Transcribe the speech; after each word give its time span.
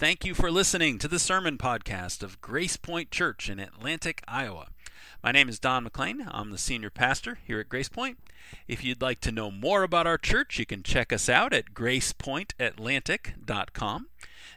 Thank 0.00 0.24
you 0.24 0.32
for 0.32 0.50
listening 0.50 0.96
to 1.00 1.08
the 1.08 1.18
sermon 1.18 1.58
podcast 1.58 2.22
of 2.22 2.40
Grace 2.40 2.78
Point 2.78 3.10
Church 3.10 3.50
in 3.50 3.60
Atlantic, 3.60 4.22
Iowa. 4.26 4.68
My 5.22 5.30
name 5.30 5.50
is 5.50 5.58
Don 5.58 5.84
McLean. 5.84 6.26
I'm 6.30 6.52
the 6.52 6.56
senior 6.56 6.88
pastor 6.88 7.38
here 7.46 7.60
at 7.60 7.68
Grace 7.68 7.90
Point. 7.90 8.16
If 8.66 8.82
you'd 8.82 9.02
like 9.02 9.20
to 9.20 9.30
know 9.30 9.50
more 9.50 9.82
about 9.82 10.06
our 10.06 10.16
church, 10.16 10.58
you 10.58 10.64
can 10.64 10.82
check 10.82 11.12
us 11.12 11.28
out 11.28 11.52
at 11.52 11.74
gracepointatlantic.com. 11.74 14.06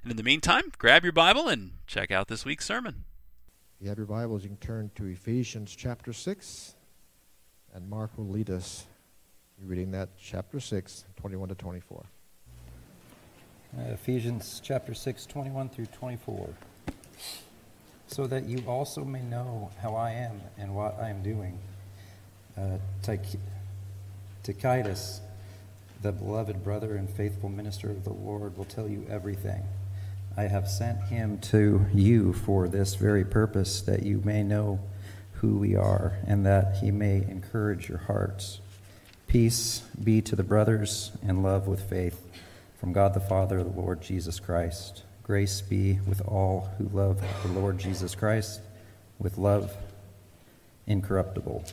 And 0.01 0.11
in 0.11 0.15
the 0.15 0.23
meantime, 0.23 0.71
grab 0.77 1.03
your 1.03 1.11
Bible 1.11 1.49
and 1.49 1.71
check 1.87 2.09
out 2.09 2.29
this 2.29 2.45
week's 2.45 2.65
sermon. 2.65 3.03
If 3.75 3.81
you 3.81 3.89
have 3.89 3.97
your 3.97 4.07
Bibles, 4.07 4.43
you 4.43 4.49
can 4.49 4.57
turn 4.59 4.91
to 4.95 5.07
Ephesians 5.07 5.75
chapter 5.75 6.13
6, 6.13 6.75
and 7.73 7.89
Mark 7.89 8.17
will 8.17 8.29
lead 8.29 8.49
us 8.49 8.85
reading 9.61 9.91
that 9.91 10.11
chapter 10.17 10.61
6, 10.61 11.03
21 11.17 11.49
to 11.49 11.55
24. 11.55 12.05
Uh, 13.75 13.93
Ephesians 13.93 14.61
chapter 14.63 14.93
6, 14.93 15.25
21 15.25 15.67
through 15.69 15.87
24. 15.87 16.49
So 18.05 18.27
that 18.27 18.47
you 18.47 18.63
also 18.67 19.03
may 19.03 19.23
know 19.23 19.71
how 19.81 19.95
I 19.95 20.11
am 20.11 20.41
and 20.59 20.75
what 20.75 20.99
I 21.01 21.09
am 21.09 21.23
doing. 21.23 21.57
Uh, 22.55 22.77
Tychicus, 24.43 25.21
the 26.03 26.11
beloved 26.11 26.63
brother 26.63 26.95
and 26.95 27.09
faithful 27.09 27.49
minister 27.49 27.89
of 27.89 28.03
the 28.03 28.13
Lord, 28.13 28.55
will 28.55 28.65
tell 28.65 28.87
you 28.87 29.07
everything. 29.09 29.63
I 30.37 30.43
have 30.43 30.67
sent 30.67 31.05
him 31.05 31.39
to 31.39 31.87
you 31.95 32.33
for 32.33 32.67
this 32.67 32.93
very 32.93 33.25
purpose, 33.25 33.81
that 33.81 34.03
you 34.03 34.21
may 34.23 34.43
know 34.43 34.81
who 35.33 35.57
we 35.57 35.75
are, 35.75 36.19
and 36.27 36.45
that 36.45 36.77
he 36.77 36.91
may 36.91 37.23
encourage 37.27 37.89
your 37.89 37.97
hearts. 37.97 38.59
Peace 39.25 39.79
be 40.03 40.21
to 40.21 40.35
the 40.35 40.43
brothers, 40.43 41.11
and 41.23 41.41
love 41.41 41.65
with 41.65 41.89
faith 41.89 42.23
from 42.83 42.91
God 42.91 43.13
the 43.13 43.21
Father, 43.21 43.63
the 43.63 43.69
Lord 43.69 44.01
Jesus 44.01 44.41
Christ. 44.41 45.03
Grace 45.23 45.61
be 45.61 46.01
with 46.05 46.19
all 46.27 46.69
who 46.77 46.89
love 46.89 47.23
the 47.41 47.47
Lord 47.57 47.77
Jesus 47.77 48.13
Christ 48.13 48.59
with 49.19 49.37
love 49.37 49.73
incorruptible. 50.85 51.63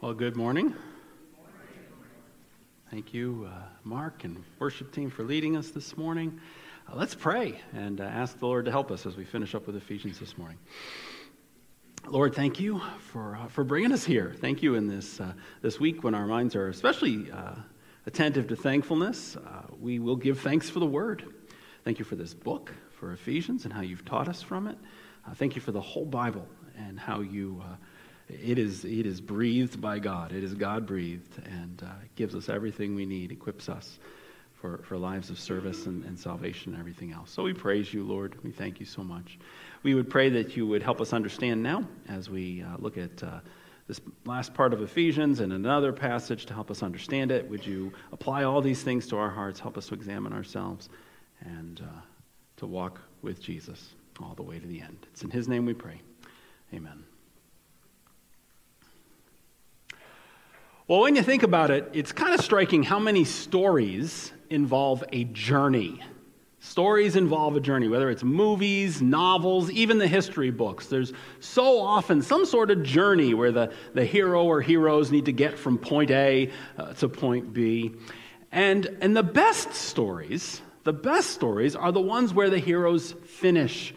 Well, 0.00 0.14
good 0.14 0.36
morning. 0.36 0.76
Thank 2.92 3.14
you, 3.14 3.48
uh, 3.50 3.62
Mark 3.84 4.24
and 4.24 4.44
worship 4.58 4.92
team, 4.92 5.08
for 5.08 5.24
leading 5.24 5.56
us 5.56 5.70
this 5.70 5.96
morning. 5.96 6.38
Uh, 6.86 6.96
let's 6.96 7.14
pray 7.14 7.58
and 7.72 8.02
uh, 8.02 8.04
ask 8.04 8.38
the 8.38 8.44
Lord 8.44 8.66
to 8.66 8.70
help 8.70 8.90
us 8.90 9.06
as 9.06 9.16
we 9.16 9.24
finish 9.24 9.54
up 9.54 9.66
with 9.66 9.76
Ephesians 9.76 10.18
this 10.18 10.36
morning. 10.36 10.58
Lord, 12.06 12.34
thank 12.34 12.60
you 12.60 12.82
for, 12.98 13.36
uh, 13.36 13.46
for 13.46 13.64
bringing 13.64 13.92
us 13.92 14.04
here. 14.04 14.34
Thank 14.38 14.62
you 14.62 14.74
in 14.74 14.88
this, 14.88 15.22
uh, 15.22 15.32
this 15.62 15.80
week 15.80 16.04
when 16.04 16.14
our 16.14 16.26
minds 16.26 16.54
are 16.54 16.68
especially 16.68 17.30
uh, 17.30 17.54
attentive 18.04 18.46
to 18.48 18.56
thankfulness. 18.56 19.38
we 19.80 19.98
will 19.98 20.16
give 20.16 20.40
thanks 20.40 20.68
for 20.68 20.78
the 20.78 20.84
word. 20.84 21.24
Thank 21.84 21.98
you 21.98 22.04
for 22.04 22.16
this 22.16 22.34
book, 22.34 22.74
for 22.90 23.14
Ephesians, 23.14 23.64
and 23.64 23.72
how 23.72 23.80
you've 23.80 24.04
taught 24.04 24.28
us 24.28 24.42
from 24.42 24.66
it. 24.66 24.76
thank 25.36 25.56
you 25.56 25.62
for 25.62 25.72
the 25.72 25.80
whole 25.80 26.04
Bible 26.04 26.46
and 26.76 27.00
how 27.00 27.20
you 27.20 27.62
it 28.42 28.58
is, 28.58 28.84
it 28.84 29.06
is 29.06 29.20
breathed 29.20 29.80
by 29.80 29.98
God. 29.98 30.32
It 30.32 30.44
is 30.44 30.54
God 30.54 30.86
breathed 30.86 31.38
and 31.44 31.82
uh, 31.82 31.92
gives 32.16 32.34
us 32.34 32.48
everything 32.48 32.94
we 32.94 33.06
need, 33.06 33.32
equips 33.32 33.68
us 33.68 33.98
for, 34.62 34.78
for 34.84 34.96
lives 34.96 35.28
of 35.28 35.38
service 35.38 35.86
and, 35.86 36.04
and 36.04 36.18
salvation 36.18 36.72
and 36.72 36.80
everything 36.80 37.12
else. 37.12 37.30
So 37.30 37.42
we 37.42 37.52
praise 37.52 37.92
you, 37.92 38.04
Lord. 38.04 38.36
We 38.44 38.52
thank 38.52 38.78
you 38.78 38.86
so 38.86 39.02
much. 39.02 39.38
We 39.82 39.94
would 39.94 40.08
pray 40.08 40.28
that 40.30 40.56
you 40.56 40.66
would 40.68 40.82
help 40.82 41.00
us 41.00 41.12
understand 41.12 41.62
now 41.62 41.86
as 42.08 42.30
we 42.30 42.62
uh, 42.62 42.76
look 42.78 42.96
at 42.96 43.22
uh, 43.22 43.40
this 43.88 44.00
last 44.24 44.54
part 44.54 44.72
of 44.72 44.80
Ephesians 44.80 45.40
and 45.40 45.52
another 45.52 45.92
passage 45.92 46.46
to 46.46 46.54
help 46.54 46.70
us 46.70 46.82
understand 46.82 47.32
it. 47.32 47.48
Would 47.50 47.66
you 47.66 47.92
apply 48.12 48.44
all 48.44 48.60
these 48.60 48.82
things 48.82 49.08
to 49.08 49.16
our 49.16 49.30
hearts, 49.30 49.58
help 49.58 49.76
us 49.76 49.88
to 49.88 49.94
examine 49.94 50.32
ourselves, 50.32 50.88
and 51.40 51.80
uh, 51.80 52.00
to 52.58 52.66
walk 52.66 53.00
with 53.22 53.42
Jesus 53.42 53.94
all 54.22 54.34
the 54.34 54.42
way 54.44 54.60
to 54.60 54.66
the 54.66 54.80
end? 54.80 55.06
It's 55.12 55.22
in 55.22 55.30
his 55.30 55.48
name 55.48 55.66
we 55.66 55.74
pray. 55.74 56.00
Amen. 56.72 57.02
Well, 60.92 61.00
when 61.00 61.16
you 61.16 61.22
think 61.22 61.42
about 61.42 61.70
it, 61.70 61.88
it's 61.94 62.12
kind 62.12 62.34
of 62.34 62.44
striking 62.44 62.82
how 62.82 62.98
many 62.98 63.24
stories 63.24 64.30
involve 64.50 65.02
a 65.10 65.24
journey. 65.24 66.02
Stories 66.60 67.16
involve 67.16 67.56
a 67.56 67.60
journey, 67.60 67.88
whether 67.88 68.10
it's 68.10 68.22
movies, 68.22 69.00
novels, 69.00 69.70
even 69.70 69.96
the 69.96 70.06
history 70.06 70.50
books. 70.50 70.88
There's 70.88 71.14
so 71.40 71.80
often 71.80 72.20
some 72.20 72.44
sort 72.44 72.70
of 72.70 72.82
journey 72.82 73.32
where 73.32 73.52
the, 73.52 73.72
the 73.94 74.04
hero 74.04 74.44
or 74.44 74.60
heroes 74.60 75.10
need 75.10 75.24
to 75.24 75.32
get 75.32 75.58
from 75.58 75.78
point 75.78 76.10
A 76.10 76.50
uh, 76.76 76.92
to 76.92 77.08
point 77.08 77.54
B. 77.54 77.92
And, 78.50 78.84
and 79.00 79.16
the 79.16 79.22
best 79.22 79.72
stories, 79.72 80.60
the 80.84 80.92
best 80.92 81.30
stories 81.30 81.74
are 81.74 81.90
the 81.90 82.02
ones 82.02 82.34
where 82.34 82.50
the 82.50 82.58
heroes 82.58 83.12
finish 83.12 83.94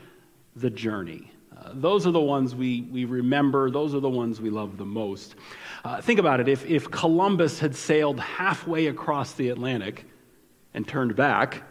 the 0.55 0.69
journey. 0.69 1.29
Those 1.73 2.05
are 2.07 2.11
the 2.11 2.19
ones 2.19 2.55
we, 2.55 2.81
we 2.91 3.05
remember, 3.05 3.69
those 3.69 3.95
are 3.95 3.99
the 3.99 4.09
ones 4.09 4.39
we 4.39 4.49
love 4.49 4.77
the 4.77 4.85
most. 4.85 5.35
Uh, 5.83 6.01
think 6.01 6.19
about 6.19 6.39
it. 6.39 6.47
If, 6.47 6.65
if 6.65 6.89
Columbus 6.91 7.59
had 7.59 7.75
sailed 7.75 8.19
halfway 8.19 8.87
across 8.87 9.33
the 9.33 9.49
Atlantic 9.49 10.05
and 10.73 10.87
turned 10.87 11.15
back, 11.15 11.63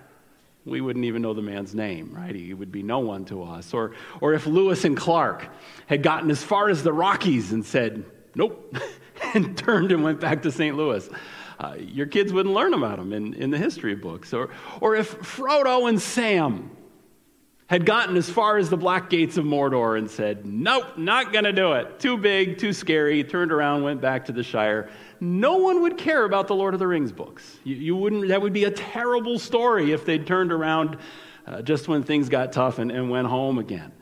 we 0.65 0.81
wouldn't 0.81 1.05
even 1.05 1.23
know 1.23 1.35
the 1.35 1.43
man's 1.43 1.75
name, 1.75 2.13
right? 2.15 2.35
He 2.35 2.55
would 2.55 2.73
be 2.73 2.83
no 2.83 3.01
one 3.01 3.25
to 3.27 3.43
us. 3.43 3.75
Or, 3.75 3.93
or 4.21 4.33
if 4.33 4.47
Lewis 4.47 4.85
and 4.85 4.97
Clark 4.97 5.49
had 5.87 6.03
gotten 6.03 6.31
as 6.31 6.43
far 6.43 6.71
as 6.71 6.83
the 6.83 6.93
Rockies 6.93 7.53
and 7.53 7.65
said, 7.65 8.05
nope, 8.35 8.75
and 9.35 9.57
turned 9.57 9.93
and 9.93 10.03
went 10.03 10.21
back 10.21 10.43
to 10.43 10.51
St. 10.51 10.77
Louis. 10.77 11.09
Uh, 11.59 11.75
your 11.79 12.07
kids 12.07 12.33
wouldn't 12.33 12.55
learn 12.55 12.75
about 12.75 12.99
them 12.99 13.13
in, 13.13 13.35
in 13.35 13.51
the 13.51 13.59
history 13.59 13.95
books. 13.95 14.33
Or, 14.33 14.51
or 14.81 14.97
if 14.97 15.19
Frodo 15.21 15.89
and 15.89 16.01
Sam 16.01 16.74
had 17.67 17.87
gotten 17.87 18.17
as 18.17 18.29
far 18.29 18.59
as 18.59 18.69
the 18.69 18.77
black 18.77 19.09
gates 19.09 19.37
of 19.37 19.45
Mordor 19.45 19.97
and 19.97 20.11
said, 20.11 20.45
Nope, 20.45 20.99
not 20.99 21.33
going 21.33 21.45
to 21.45 21.53
do 21.53 21.73
it. 21.73 21.99
Too 21.99 22.19
big, 22.19 22.59
too 22.59 22.73
scary. 22.73 23.25
Turned 23.25 23.53
around, 23.53 23.83
went 23.83 24.01
back 24.01 24.27
to 24.27 24.33
the 24.33 24.43
Shire. 24.43 24.91
No 25.21 25.57
one 25.57 25.81
would 25.83 25.97
care 25.97 26.25
about 26.25 26.47
the 26.47 26.55
Lord 26.55 26.75
of 26.75 26.81
the 26.81 26.87
Rings 26.87 27.13
books. 27.13 27.59
You, 27.65 27.77
you 27.77 27.97
wouldn't, 27.97 28.29
that 28.29 28.43
would 28.43 28.53
be 28.53 28.65
a 28.65 28.71
terrible 28.71 29.39
story 29.39 29.93
if 29.93 30.05
they'd 30.05 30.27
turned 30.27 30.53
around 30.53 30.99
uh, 31.47 31.63
just 31.63 31.89
when 31.89 32.03
things 32.03 32.29
got 32.29 32.53
tough 32.53 32.79
and, 32.79 32.91
and 32.91 33.09
went 33.11 33.29
home 33.29 33.59
again. 33.59 33.93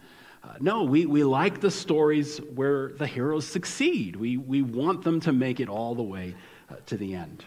Uh, 0.43 0.55
no, 0.59 0.83
we, 0.83 1.07
we 1.07 1.23
like 1.23 1.61
the 1.61 1.71
stories 1.71 2.39
where 2.39 2.89
the 2.89 3.07
heroes 3.07 3.47
succeed. 3.47 4.17
We, 4.17 4.37
we 4.37 4.63
want 4.63 5.05
them 5.05 5.21
to 5.21 5.33
make 5.33 5.61
it 5.61 5.69
all 5.69 5.95
the 5.95 6.03
way 6.03 6.35
uh, 6.69 6.75
to 6.87 6.97
the 6.97 7.15
end. 7.15 7.45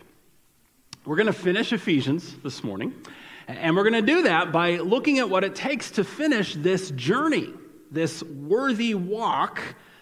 We're 1.03 1.17
going 1.17 1.27
to 1.27 1.33
finish 1.33 1.73
Ephesians 1.73 2.35
this 2.41 2.63
morning. 2.63 2.93
And 3.47 3.75
we're 3.75 3.83
going 3.83 4.06
to 4.06 4.13
do 4.13 4.23
that 4.23 4.51
by 4.51 4.78
looking 4.78 5.19
at 5.19 5.29
what 5.29 5.44
it 5.44 5.56
takes 5.56 5.91
to 5.91 6.03
finish 6.03 6.56
this 6.56 6.91
journey, 6.91 7.53
this 7.91 8.23
worthy 8.23 8.95
walk 8.95 9.61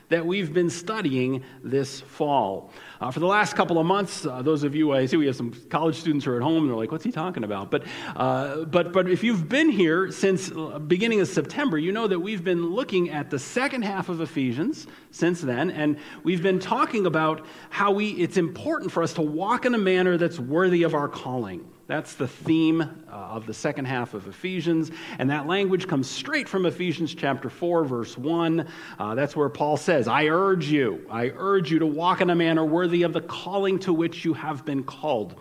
that 0.09 0.25
we've 0.25 0.53
been 0.53 0.69
studying 0.69 1.43
this 1.63 2.01
fall. 2.01 2.71
Uh, 3.01 3.09
for 3.09 3.19
the 3.19 3.25
last 3.25 3.55
couple 3.55 3.79
of 3.79 3.85
months, 3.85 4.25
uh, 4.25 4.41
those 4.43 4.63
of 4.63 4.75
you, 4.75 4.93
I 4.93 5.07
see 5.07 5.17
we 5.17 5.25
have 5.25 5.35
some 5.35 5.51
college 5.69 5.95
students 5.95 6.25
who 6.25 6.31
are 6.31 6.37
at 6.37 6.43
home, 6.43 6.63
and 6.63 6.69
they're 6.69 6.77
like, 6.77 6.91
what's 6.91 7.03
he 7.03 7.11
talking 7.11 7.43
about? 7.43 7.71
But, 7.71 7.85
uh, 8.15 8.65
but, 8.65 8.93
but 8.93 9.09
if 9.09 9.23
you've 9.23 9.49
been 9.49 9.69
here 9.69 10.11
since 10.11 10.51
uh, 10.51 10.77
beginning 10.77 11.19
of 11.21 11.27
September, 11.27 11.79
you 11.79 11.91
know 11.91 12.07
that 12.07 12.19
we've 12.19 12.43
been 12.43 12.67
looking 12.67 13.09
at 13.09 13.31
the 13.31 13.39
second 13.39 13.83
half 13.83 14.07
of 14.07 14.21
Ephesians 14.21 14.85
since 15.09 15.41
then, 15.41 15.71
and 15.71 15.97
we've 16.23 16.43
been 16.43 16.59
talking 16.59 17.07
about 17.07 17.45
how 17.71 17.91
we, 17.91 18.09
it's 18.11 18.37
important 18.37 18.91
for 18.91 19.01
us 19.01 19.13
to 19.13 19.21
walk 19.21 19.65
in 19.65 19.73
a 19.73 19.79
manner 19.79 20.17
that's 20.17 20.39
worthy 20.39 20.83
of 20.83 20.93
our 20.93 21.07
calling. 21.07 21.67
That's 21.93 22.15
the 22.15 22.27
theme 22.27 22.81
uh, 22.81 23.11
of 23.11 23.45
the 23.45 23.53
second 23.53 23.85
half 23.85 24.15
of 24.15 24.27
Ephesians. 24.27 24.89
And 25.19 25.29
that 25.29 25.45
language 25.45 25.87
comes 25.87 26.09
straight 26.09 26.49
from 26.49 26.65
Ephesians 26.65 27.13
chapter 27.13 27.51
4, 27.51 27.85
verse 27.85 28.17
1. 28.17 28.67
Uh, 28.97 29.13
that's 29.13 29.35
where 29.35 29.47
Paul 29.47 29.77
says, 29.77 30.07
I 30.07 30.25
urge 30.25 30.65
you, 30.65 31.05
I 31.07 31.31
urge 31.35 31.69
you 31.69 31.77
to 31.77 31.85
walk 31.85 32.21
in 32.21 32.31
a 32.31 32.35
manner 32.35 32.65
worthy 32.65 33.03
of 33.03 33.13
the 33.13 33.21
calling 33.21 33.77
to 33.81 33.93
which 33.93 34.25
you 34.25 34.33
have 34.33 34.65
been 34.65 34.83
called. 34.83 35.35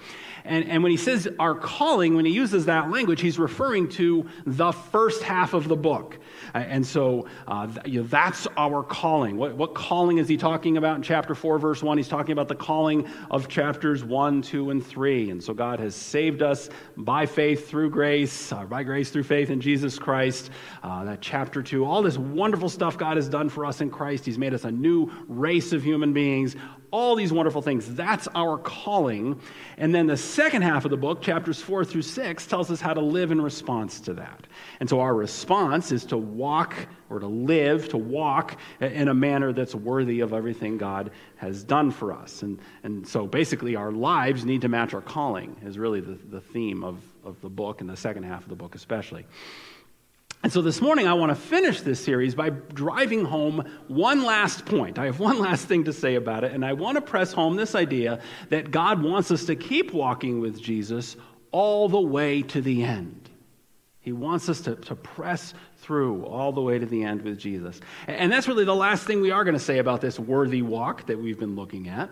And, 0.45 0.69
and 0.69 0.83
when 0.83 0.91
he 0.91 0.99
says 0.99 1.29
our 1.39 1.55
calling, 1.55 2.17
when 2.17 2.25
he 2.25 2.33
uses 2.33 2.67
that 2.67 2.91
language, 2.91 3.21
he's 3.21 3.39
referring 3.39 3.89
to 3.91 4.29
the 4.45 4.73
first 4.73 5.23
half 5.23 5.55
of 5.55 5.69
the 5.69 5.77
book. 5.77 6.19
And 6.53 6.85
so 6.85 7.29
uh, 7.47 7.69
you 7.85 8.03
know, 8.03 8.07
that's 8.09 8.47
our 8.57 8.83
calling. 8.83 9.37
What, 9.37 9.55
what 9.55 9.75
calling 9.75 10.19
is 10.19 10.29
he 10.29 10.37
talking 10.37 10.77
about 10.77 10.97
in 10.97 11.03
chapter 11.03 11.35
4, 11.35 11.59
verse 11.59 11.83
1? 11.83 11.97
He's 11.97 12.09
talking 12.09 12.33
about 12.33 12.49
the 12.49 12.57
calling 12.57 13.09
of 13.31 13.49
chapters 13.49 14.05
1, 14.05 14.43
2, 14.43 14.71
and 14.71 14.85
3. 14.85 15.31
And 15.31 15.43
so 15.43 15.55
God 15.55 15.79
has 15.79 15.95
saved 15.95 16.42
saved 16.43 16.51
us 16.51 16.69
by 16.97 17.27
faith 17.27 17.69
through 17.69 17.91
grace, 17.91 18.53
uh, 18.53 18.65
by 18.65 18.83
grace 18.83 19.11
through 19.11 19.23
faith 19.23 19.51
in 19.51 19.61
Jesus 19.61 19.99
Christ. 19.99 20.51
Uh, 20.83 21.05
that 21.05 21.21
chapter 21.21 21.63
two, 21.63 21.85
all 21.85 22.03
this 22.03 22.19
wonderful 22.19 22.69
stuff 22.69 22.99
God 22.99 23.17
has 23.17 23.29
done 23.29 23.49
for 23.49 23.65
us 23.65 23.81
in 23.81 23.91
Christ. 23.91 24.25
He's 24.25 24.39
made 24.39 24.55
us 24.55 24.65
a 24.65 24.71
new 24.71 25.11
race 25.29 25.73
of 25.73 25.83
human 25.83 26.13
beings 26.13 26.57
all 26.93 27.17
these 27.17 27.33
wonderful 27.33 27.63
things. 27.63 27.93
That's 27.95 28.29
our 28.35 28.59
calling. 28.59 29.41
And 29.79 29.95
then 29.95 30.07
the 30.07 30.17
second 30.17 30.63
half 30.63 30.85
of 30.85 30.91
the 30.91 30.97
book, 30.97 31.23
chapters 31.23 31.61
four 31.61 31.85
through 31.85 32.03
six, 32.03 32.47
tells 32.47 32.71
us 32.71 32.81
how 32.81 32.95
to 32.95 33.01
live 33.01 33.33
in 33.33 33.41
response 33.41 33.99
to 34.03 34.15
that. 34.15 34.47
And 34.79 34.89
so 34.89 35.01
our 35.01 35.15
response 35.15 35.91
is 35.91 36.05
to 36.07 36.19
walk 36.19 36.75
or 37.11 37.19
to 37.19 37.27
live, 37.27 37.89
to 37.89 37.97
walk 37.97 38.59
uh, 38.81 38.87
in 38.87 39.09
a 39.09 39.15
manner 39.15 39.53
that's 39.53 39.75
worthy 39.75 40.21
of 40.21 40.33
everything 40.33 40.79
God 40.79 41.11
has 41.37 41.65
done 41.65 41.91
for 41.91 42.13
us. 42.13 42.43
And, 42.43 42.59
and 42.83 43.09
so 43.09 43.27
basically, 43.27 43.75
our 43.75 43.91
lives 43.91 44.45
need 44.45 44.61
to 44.61 44.69
match 44.69 44.95
our 44.95 45.01
calling, 45.03 45.57
is 45.65 45.79
really 45.79 46.01
the, 46.01 46.19
the 46.31 46.41
theme 46.41 46.85
of, 46.85 46.99
of 47.25 47.41
the 47.41 47.51
book 47.51 47.81
and 47.81 47.91
the 47.91 47.97
second 47.97 48.25
half 48.25 48.43
of 48.43 48.49
the 48.49 48.55
book, 48.55 48.75
especially. 48.75 49.27
And 50.43 50.53
so 50.53 50.61
this 50.61 50.81
morning, 50.81 51.07
I 51.07 51.15
want 51.15 51.31
to 51.31 51.37
finish 51.37 51.83
this 51.83 52.03
series 52.05 52.35
by 52.35 52.51
driving 52.51 53.25
home 53.25 53.65
one 53.87 54.25
last 54.25 54.67
point. 54.67 54.99
I 54.99 55.05
have 55.05 55.21
one 55.21 55.39
last 55.39 55.67
thing 55.67 55.85
to 55.85 55.93
say 55.93 56.17
about 56.17 56.43
it, 56.43 56.51
and 56.51 56.65
I 56.65 56.73
want 56.73 56.97
to 56.97 57.01
press 57.01 57.33
home 57.33 57.55
this 57.55 57.77
idea 57.77 58.21
that 58.49 58.73
God 58.73 59.03
wants 59.03 59.31
us 59.31 59.45
to 59.45 59.55
keep 59.55 59.93
walking 59.93 60.41
with 60.41 60.61
Jesus 60.61 61.17
all 61.53 61.89
the 61.89 62.01
way 62.01 62.43
to 62.43 62.61
the 62.61 62.83
end. 62.83 63.31
He 64.01 64.11
wants 64.11 64.49
us 64.49 64.63
to, 64.63 64.75
to 64.75 64.97
press 64.97 65.55
through 65.77 66.25
all 66.27 66.51
the 66.51 66.61
way 66.61 66.77
to 66.77 66.87
the 66.87 67.05
end 67.05 67.23
with 67.23 67.39
Jesus. 67.39 67.81
And 68.09 68.33
that's 68.33 68.49
really 68.49 68.65
the 68.65 68.75
last 68.75 69.07
thing 69.07 69.21
we 69.21 69.31
are 69.31 69.45
going 69.45 69.55
to 69.55 69.61
say 69.61 69.79
about 69.79 70.01
this 70.01 70.19
worthy 70.19 70.63
walk 70.63 71.07
that 71.07 71.21
we've 71.21 71.39
been 71.39 71.55
looking 71.55 71.89
at. 71.89 72.11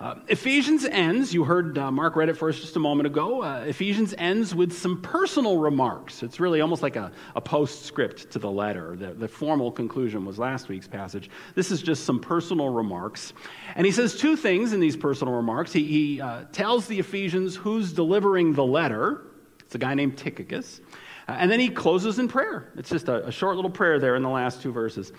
Uh, 0.00 0.14
Ephesians 0.28 0.86
ends, 0.86 1.34
you 1.34 1.44
heard 1.44 1.76
uh, 1.76 1.90
Mark 1.90 2.16
read 2.16 2.30
it 2.30 2.34
for 2.34 2.48
us 2.48 2.58
just 2.58 2.74
a 2.74 2.78
moment 2.78 3.06
ago. 3.06 3.42
Uh, 3.42 3.64
Ephesians 3.66 4.14
ends 4.16 4.54
with 4.54 4.72
some 4.72 5.02
personal 5.02 5.58
remarks. 5.58 6.22
It's 6.22 6.40
really 6.40 6.62
almost 6.62 6.82
like 6.82 6.96
a, 6.96 7.12
a 7.36 7.40
postscript 7.42 8.30
to 8.30 8.38
the 8.38 8.50
letter. 8.50 8.96
The, 8.96 9.12
the 9.12 9.28
formal 9.28 9.70
conclusion 9.70 10.24
was 10.24 10.38
last 10.38 10.70
week's 10.70 10.88
passage. 10.88 11.28
This 11.54 11.70
is 11.70 11.82
just 11.82 12.04
some 12.04 12.18
personal 12.18 12.70
remarks. 12.70 13.34
And 13.74 13.84
he 13.84 13.92
says 13.92 14.16
two 14.16 14.36
things 14.36 14.72
in 14.72 14.80
these 14.80 14.96
personal 14.96 15.34
remarks. 15.34 15.70
He, 15.70 15.84
he 15.84 16.20
uh, 16.22 16.44
tells 16.50 16.86
the 16.86 16.98
Ephesians 16.98 17.54
who's 17.54 17.92
delivering 17.92 18.54
the 18.54 18.64
letter, 18.64 19.26
it's 19.60 19.74
a 19.74 19.78
guy 19.78 19.92
named 19.92 20.16
Tychicus. 20.16 20.80
Uh, 21.28 21.32
and 21.32 21.50
then 21.50 21.60
he 21.60 21.68
closes 21.68 22.18
in 22.18 22.26
prayer. 22.26 22.72
It's 22.74 22.88
just 22.88 23.08
a, 23.08 23.26
a 23.26 23.30
short 23.30 23.56
little 23.56 23.70
prayer 23.70 23.98
there 23.98 24.16
in 24.16 24.22
the 24.22 24.30
last 24.30 24.62
two 24.62 24.72
verses. 24.72 25.12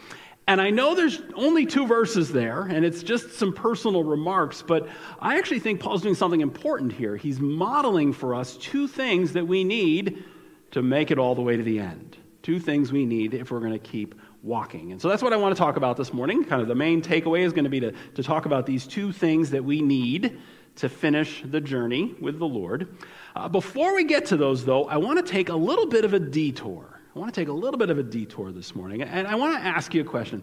And 0.51 0.59
I 0.59 0.69
know 0.69 0.95
there's 0.95 1.21
only 1.35 1.65
two 1.65 1.87
verses 1.87 2.29
there, 2.29 2.63
and 2.63 2.83
it's 2.83 3.03
just 3.03 3.39
some 3.39 3.53
personal 3.53 4.03
remarks, 4.03 4.61
but 4.61 4.85
I 5.21 5.37
actually 5.37 5.59
think 5.59 5.79
Paul's 5.79 6.01
doing 6.01 6.13
something 6.13 6.41
important 6.41 6.91
here. 6.91 7.15
He's 7.15 7.39
modeling 7.39 8.11
for 8.11 8.35
us 8.35 8.57
two 8.57 8.85
things 8.85 9.31
that 9.31 9.47
we 9.47 9.63
need 9.63 10.25
to 10.71 10.81
make 10.81 11.09
it 11.09 11.17
all 11.17 11.35
the 11.35 11.41
way 11.41 11.55
to 11.55 11.63
the 11.63 11.79
end. 11.79 12.17
Two 12.41 12.59
things 12.59 12.91
we 12.91 13.05
need 13.05 13.33
if 13.33 13.49
we're 13.49 13.61
going 13.61 13.71
to 13.71 13.79
keep 13.79 14.13
walking. 14.43 14.91
And 14.91 15.01
so 15.01 15.07
that's 15.07 15.23
what 15.23 15.31
I 15.31 15.37
want 15.37 15.55
to 15.55 15.57
talk 15.57 15.77
about 15.77 15.95
this 15.95 16.11
morning. 16.11 16.43
Kind 16.43 16.61
of 16.61 16.67
the 16.67 16.75
main 16.75 17.01
takeaway 17.01 17.45
is 17.45 17.53
going 17.53 17.63
to 17.63 17.69
be 17.69 17.79
to, 17.79 17.93
to 18.15 18.21
talk 18.21 18.45
about 18.45 18.65
these 18.65 18.85
two 18.85 19.13
things 19.13 19.51
that 19.51 19.63
we 19.63 19.81
need 19.81 20.37
to 20.75 20.89
finish 20.89 21.43
the 21.45 21.61
journey 21.61 22.13
with 22.19 22.39
the 22.39 22.45
Lord. 22.45 22.97
Uh, 23.37 23.47
before 23.47 23.95
we 23.95 24.03
get 24.03 24.25
to 24.25 24.35
those, 24.35 24.65
though, 24.65 24.83
I 24.89 24.97
want 24.97 25.25
to 25.25 25.31
take 25.31 25.47
a 25.47 25.55
little 25.55 25.85
bit 25.85 26.03
of 26.03 26.13
a 26.13 26.19
detour. 26.19 27.00
I 27.13 27.19
want 27.19 27.33
to 27.33 27.41
take 27.41 27.49
a 27.49 27.53
little 27.53 27.77
bit 27.77 27.89
of 27.89 27.97
a 27.97 28.03
detour 28.03 28.53
this 28.53 28.73
morning, 28.73 29.01
and 29.01 29.27
I 29.27 29.35
want 29.35 29.61
to 29.61 29.67
ask 29.67 29.93
you 29.93 29.99
a 29.99 30.05
question. 30.05 30.41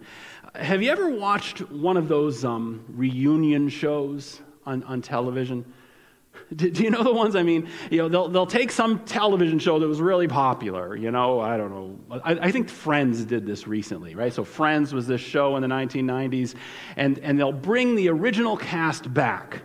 Have 0.55 0.82
you 0.82 0.91
ever 0.91 1.09
watched 1.09 1.61
one 1.70 1.97
of 1.97 2.09
those 2.09 2.44
um, 2.44 2.85
reunion 2.91 3.70
shows 3.70 4.43
on, 4.67 4.82
on 4.85 5.00
television? 5.00 5.65
Do, 6.55 6.70
do, 6.70 6.85
you 6.85 6.91
know 6.91 7.03
the 7.03 7.12
ones 7.12 7.35
I 7.35 7.43
mean? 7.43 7.69
You 7.91 7.99
know, 7.99 8.09
they'll, 8.09 8.29
they'll 8.29 8.47
take 8.47 8.70
some 8.70 9.00
television 9.00 9.59
show 9.59 9.79
that 9.81 9.88
was 9.88 10.00
really 10.00 10.29
popular. 10.29 10.94
You 10.94 11.11
know, 11.11 11.41
I 11.41 11.56
don't 11.56 11.70
know. 11.70 12.20
I, 12.23 12.32
I, 12.35 12.53
think 12.53 12.71
Friends 12.71 13.25
did 13.25 13.44
this 13.44 13.67
recently, 13.67 14.14
right? 14.14 14.32
So 14.32 14.44
Friends 14.44 14.94
was 14.94 15.06
this 15.06 15.21
show 15.21 15.56
in 15.56 15.62
the 15.62 15.69
1990s, 15.69 16.55
and, 16.97 17.19
and 17.19 17.38
they'll 17.38 17.50
bring 17.50 17.97
the 17.97 18.09
original 18.09 18.56
cast 18.56 19.12
back 19.12 19.62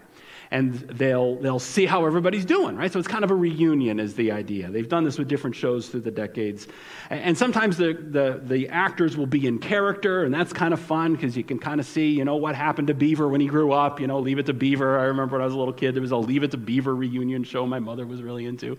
and 0.53 0.75
they'll, 0.75 1.35
they'll 1.37 1.57
see 1.57 1.87
how 1.87 2.05
everybody's 2.05 2.45
doing, 2.45 2.77
right? 2.77 2.93
So 2.93 2.99
it's 2.99 3.07
kind 3.07 3.23
of 3.23 3.31
a 3.31 3.35
reunion, 3.35 3.99
is 3.99 4.13
the 4.13 4.31
idea. 4.31 4.69
They've 4.69 4.87
done 4.87 5.03
this 5.03 5.17
with 5.17 5.27
different 5.27 5.55
shows 5.55 5.89
through 5.89 6.01
the 6.01 6.11
decades. 6.11 6.67
And 7.09 7.35
sometimes 7.35 7.75
the, 7.75 7.93
the, 7.93 8.39
the 8.43 8.69
actors 8.69 9.17
will 9.17 9.25
be 9.25 9.47
in 9.47 9.57
character, 9.57 10.23
and 10.23 10.31
that's 10.31 10.53
kind 10.53 10.71
of 10.71 10.79
fun 10.79 11.13
because 11.13 11.35
you 11.35 11.43
can 11.43 11.57
kind 11.57 11.79
of 11.79 11.87
see, 11.87 12.09
you 12.09 12.23
know, 12.23 12.35
what 12.35 12.53
happened 12.53 12.89
to 12.89 12.93
Beaver 12.93 13.29
when 13.29 13.41
he 13.41 13.47
grew 13.47 13.71
up. 13.71 13.99
You 13.99 14.05
know, 14.05 14.19
Leave 14.19 14.37
It 14.37 14.45
to 14.45 14.53
Beaver. 14.53 14.99
I 14.99 15.05
remember 15.05 15.37
when 15.37 15.41
I 15.41 15.45
was 15.45 15.55
a 15.55 15.57
little 15.57 15.73
kid, 15.73 15.95
there 15.95 16.01
was 16.03 16.11
a 16.11 16.17
Leave 16.17 16.43
It 16.43 16.51
to 16.51 16.57
Beaver 16.57 16.95
reunion 16.95 17.43
show 17.43 17.65
my 17.65 17.79
mother 17.79 18.05
was 18.05 18.21
really 18.21 18.45
into. 18.45 18.77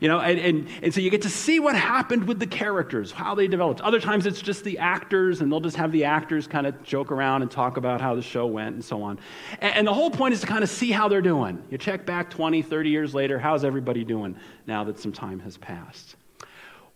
You 0.00 0.08
know, 0.08 0.20
and, 0.20 0.40
and, 0.40 0.68
and 0.82 0.94
so 0.94 1.02
you 1.02 1.10
get 1.10 1.20
to 1.22 1.28
see 1.28 1.60
what 1.60 1.76
happened 1.76 2.26
with 2.26 2.38
the 2.38 2.46
characters, 2.46 3.12
how 3.12 3.34
they 3.34 3.46
developed. 3.46 3.82
Other 3.82 4.00
times 4.00 4.24
it's 4.24 4.40
just 4.40 4.64
the 4.64 4.78
actors, 4.78 5.42
and 5.42 5.52
they'll 5.52 5.60
just 5.60 5.76
have 5.76 5.92
the 5.92 6.04
actors 6.04 6.46
kind 6.46 6.66
of 6.66 6.82
joke 6.82 7.12
around 7.12 7.42
and 7.42 7.50
talk 7.50 7.76
about 7.76 8.00
how 8.00 8.14
the 8.14 8.22
show 8.22 8.46
went 8.46 8.74
and 8.74 8.82
so 8.82 9.02
on. 9.02 9.18
And, 9.60 9.74
and 9.76 9.86
the 9.86 9.92
whole 9.92 10.10
point 10.10 10.32
is 10.32 10.40
to 10.40 10.46
kind 10.46 10.64
of 10.64 10.70
see 10.70 10.90
how 10.90 11.09
they're 11.10 11.20
doing. 11.20 11.62
You 11.70 11.76
check 11.76 12.06
back 12.06 12.30
20, 12.30 12.62
30 12.62 12.88
years 12.88 13.14
later, 13.14 13.38
how's 13.38 13.64
everybody 13.64 14.04
doing 14.04 14.36
now 14.66 14.84
that 14.84 14.98
some 14.98 15.12
time 15.12 15.40
has 15.40 15.58
passed? 15.58 16.16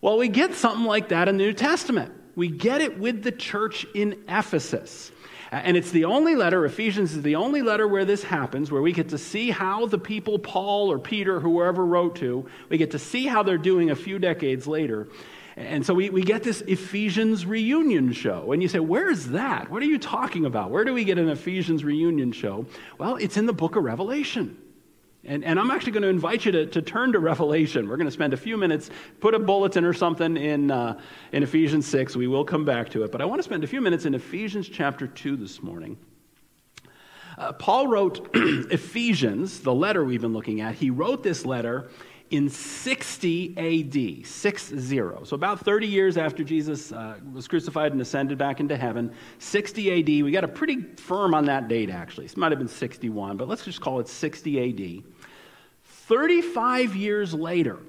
Well, 0.01 0.17
we 0.17 0.27
get 0.27 0.55
something 0.55 0.85
like 0.85 1.09
that 1.09 1.27
in 1.27 1.37
the 1.37 1.43
New 1.43 1.53
Testament. 1.53 2.11
We 2.35 2.47
get 2.47 2.81
it 2.81 2.97
with 2.99 3.23
the 3.23 3.31
church 3.31 3.85
in 3.93 4.23
Ephesus. 4.27 5.11
And 5.51 5.77
it's 5.77 5.91
the 5.91 6.05
only 6.05 6.35
letter, 6.35 6.65
Ephesians 6.65 7.13
is 7.13 7.21
the 7.21 7.35
only 7.35 7.61
letter 7.61 7.87
where 7.87 8.03
this 8.03 8.23
happens, 8.23 8.71
where 8.71 8.81
we 8.81 8.91
get 8.91 9.09
to 9.09 9.17
see 9.17 9.51
how 9.51 9.85
the 9.85 9.97
people 9.97 10.39
Paul 10.39 10.91
or 10.91 10.99
Peter, 10.99 11.39
whoever 11.39 11.85
wrote 11.85 12.15
to, 12.17 12.45
we 12.69 12.77
get 12.77 12.91
to 12.91 12.99
see 12.99 13.25
how 13.27 13.43
they're 13.43 13.57
doing 13.57 13.91
a 13.91 13.95
few 13.95 14.19
decades 14.19 14.67
later. 14.67 15.07
And 15.57 15.85
so 15.85 15.93
we, 15.93 16.09
we 16.09 16.21
get 16.21 16.43
this 16.43 16.61
Ephesians 16.61 17.45
reunion 17.45 18.11
show. 18.11 18.51
And 18.51 18.61
you 18.61 18.67
say, 18.67 18.79
Where's 18.79 19.27
that? 19.27 19.69
What 19.71 19.81
are 19.81 19.85
you 19.85 19.97
talking 19.97 20.45
about? 20.45 20.69
Where 20.69 20.83
do 20.83 20.93
we 20.93 21.05
get 21.05 21.17
an 21.17 21.29
Ephesians 21.29 21.83
reunion 21.83 22.33
show? 22.33 22.65
Well, 22.97 23.15
it's 23.15 23.37
in 23.37 23.45
the 23.45 23.53
book 23.53 23.75
of 23.75 23.83
Revelation. 23.83 24.57
And, 25.23 25.43
and 25.43 25.59
I'm 25.59 25.71
actually 25.71 25.93
going 25.93 26.03
to 26.03 26.09
invite 26.09 26.45
you 26.45 26.51
to, 26.51 26.65
to 26.67 26.81
turn 26.83 27.13
to 27.13 27.19
Revelation. 27.19 27.89
We're 27.89 27.97
going 27.97 28.07
to 28.07 28.11
spend 28.11 28.33
a 28.33 28.37
few 28.37 28.57
minutes, 28.57 28.91
put 29.21 29.33
a 29.33 29.39
bulletin 29.39 29.83
or 29.83 29.93
something 29.93 30.37
in, 30.37 30.69
uh, 30.69 30.99
in 31.31 31.41
Ephesians 31.41 31.87
6. 31.87 32.15
We 32.15 32.27
will 32.27 32.45
come 32.45 32.63
back 32.63 32.89
to 32.89 33.03
it. 33.03 33.11
But 33.11 33.21
I 33.21 33.25
want 33.25 33.39
to 33.39 33.43
spend 33.43 33.63
a 33.63 33.67
few 33.67 33.81
minutes 33.81 34.05
in 34.05 34.13
Ephesians 34.13 34.69
chapter 34.69 35.07
2 35.07 35.35
this 35.35 35.63
morning. 35.63 35.97
Uh, 37.37 37.53
Paul 37.53 37.87
wrote 37.87 38.29
Ephesians, 38.35 39.61
the 39.61 39.73
letter 39.73 40.05
we've 40.05 40.21
been 40.21 40.33
looking 40.33 40.61
at. 40.61 40.75
He 40.75 40.91
wrote 40.91 41.23
this 41.23 41.43
letter 41.43 41.89
in 42.35 42.49
60 42.49 43.53
AD, 43.57 44.25
6 44.27 44.67
0. 44.67 45.23
So 45.23 45.35
about 45.35 45.59
30 45.61 45.87
years 45.87 46.17
after 46.17 46.43
Jesus 46.43 46.91
uh, 46.91 47.15
was 47.33 47.47
crucified 47.47 47.91
and 47.91 48.01
ascended 48.01 48.37
back 48.37 48.59
into 48.59 48.75
heaven, 48.75 49.13
60 49.39 49.99
AD. 49.99 50.23
We 50.23 50.31
got 50.31 50.43
a 50.43 50.47
pretty 50.47 50.81
firm 50.97 51.33
on 51.33 51.45
that 51.45 51.67
date, 51.67 51.89
actually. 51.89 52.25
It 52.25 52.37
might 52.37 52.51
have 52.51 52.59
been 52.59 52.67
61, 52.67 53.37
but 53.37 53.47
let's 53.47 53.63
just 53.63 53.81
call 53.81 53.99
it 53.99 54.07
60 54.07 55.03
AD. 55.03 55.03
35 55.83 56.95
years 56.95 57.33
later, 57.33 57.79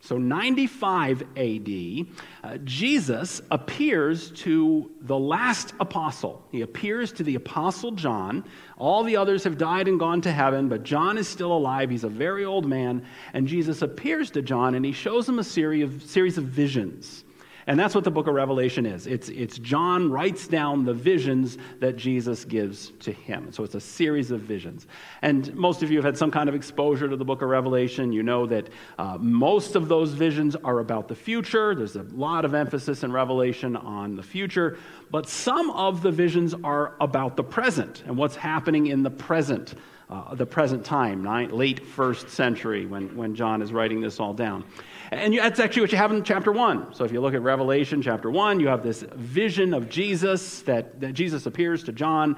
so 0.00 0.16
95 0.16 1.22
AD, 1.36 2.06
uh, 2.44 2.56
Jesus 2.64 3.42
appears 3.50 4.30
to 4.30 4.90
the 5.00 5.18
last 5.18 5.74
apostle. 5.80 6.46
He 6.52 6.62
appears 6.62 7.12
to 7.12 7.24
the 7.24 7.34
apostle 7.34 7.90
John. 7.90 8.44
All 8.76 9.02
the 9.02 9.16
others 9.16 9.42
have 9.44 9.58
died 9.58 9.88
and 9.88 9.98
gone 9.98 10.20
to 10.20 10.32
heaven, 10.32 10.68
but 10.68 10.84
John 10.84 11.18
is 11.18 11.28
still 11.28 11.52
alive. 11.52 11.90
He's 11.90 12.04
a 12.04 12.08
very 12.08 12.44
old 12.44 12.64
man. 12.64 13.04
And 13.32 13.48
Jesus 13.48 13.82
appears 13.82 14.30
to 14.32 14.42
John 14.42 14.76
and 14.76 14.84
he 14.84 14.92
shows 14.92 15.28
him 15.28 15.40
a 15.40 15.44
series 15.44 15.82
of, 15.82 16.02
series 16.02 16.38
of 16.38 16.44
visions. 16.44 17.24
And 17.68 17.78
that's 17.78 17.94
what 17.94 18.02
the 18.02 18.10
book 18.10 18.26
of 18.26 18.34
Revelation 18.34 18.86
is. 18.86 19.06
It's, 19.06 19.28
it's 19.28 19.58
John 19.58 20.10
writes 20.10 20.48
down 20.48 20.86
the 20.86 20.94
visions 20.94 21.58
that 21.80 21.98
Jesus 21.98 22.46
gives 22.46 22.92
to 23.00 23.12
him. 23.12 23.52
So 23.52 23.62
it's 23.62 23.74
a 23.74 23.80
series 23.80 24.30
of 24.30 24.40
visions. 24.40 24.86
And 25.20 25.54
most 25.54 25.82
of 25.82 25.90
you 25.90 25.98
have 25.98 26.04
had 26.06 26.16
some 26.16 26.30
kind 26.30 26.48
of 26.48 26.54
exposure 26.54 27.06
to 27.06 27.14
the 27.14 27.26
book 27.26 27.42
of 27.42 27.50
Revelation. 27.50 28.10
You 28.10 28.22
know 28.22 28.46
that 28.46 28.70
uh, 28.98 29.18
most 29.20 29.76
of 29.76 29.86
those 29.86 30.14
visions 30.14 30.56
are 30.56 30.78
about 30.78 31.08
the 31.08 31.14
future. 31.14 31.74
There's 31.74 31.94
a 31.94 32.04
lot 32.04 32.46
of 32.46 32.54
emphasis 32.54 33.04
in 33.04 33.12
Revelation 33.12 33.76
on 33.76 34.16
the 34.16 34.22
future. 34.22 34.78
But 35.10 35.28
some 35.28 35.68
of 35.72 36.00
the 36.00 36.10
visions 36.10 36.54
are 36.64 36.94
about 37.02 37.36
the 37.36 37.44
present 37.44 38.02
and 38.06 38.16
what's 38.16 38.36
happening 38.36 38.86
in 38.86 39.02
the 39.02 39.10
present. 39.10 39.74
Uh, 40.10 40.34
the 40.34 40.46
present 40.46 40.86
time, 40.86 41.22
late 41.52 41.84
first 41.84 42.30
century, 42.30 42.86
when, 42.86 43.14
when 43.14 43.34
John 43.34 43.60
is 43.60 43.74
writing 43.74 44.00
this 44.00 44.18
all 44.18 44.32
down. 44.32 44.64
And 45.10 45.38
that's 45.38 45.58
actually 45.58 45.82
what 45.82 45.92
you 45.92 45.98
have 45.98 46.12
in 46.12 46.22
chapter 46.22 46.52
1. 46.52 46.94
So 46.94 47.04
if 47.04 47.12
you 47.12 47.20
look 47.20 47.34
at 47.34 47.42
Revelation 47.42 48.02
chapter 48.02 48.30
1, 48.30 48.60
you 48.60 48.68
have 48.68 48.82
this 48.82 49.04
vision 49.14 49.72
of 49.72 49.88
Jesus 49.88 50.60
that, 50.62 51.00
that 51.00 51.14
Jesus 51.14 51.46
appears 51.46 51.82
to 51.84 51.92
John. 51.92 52.36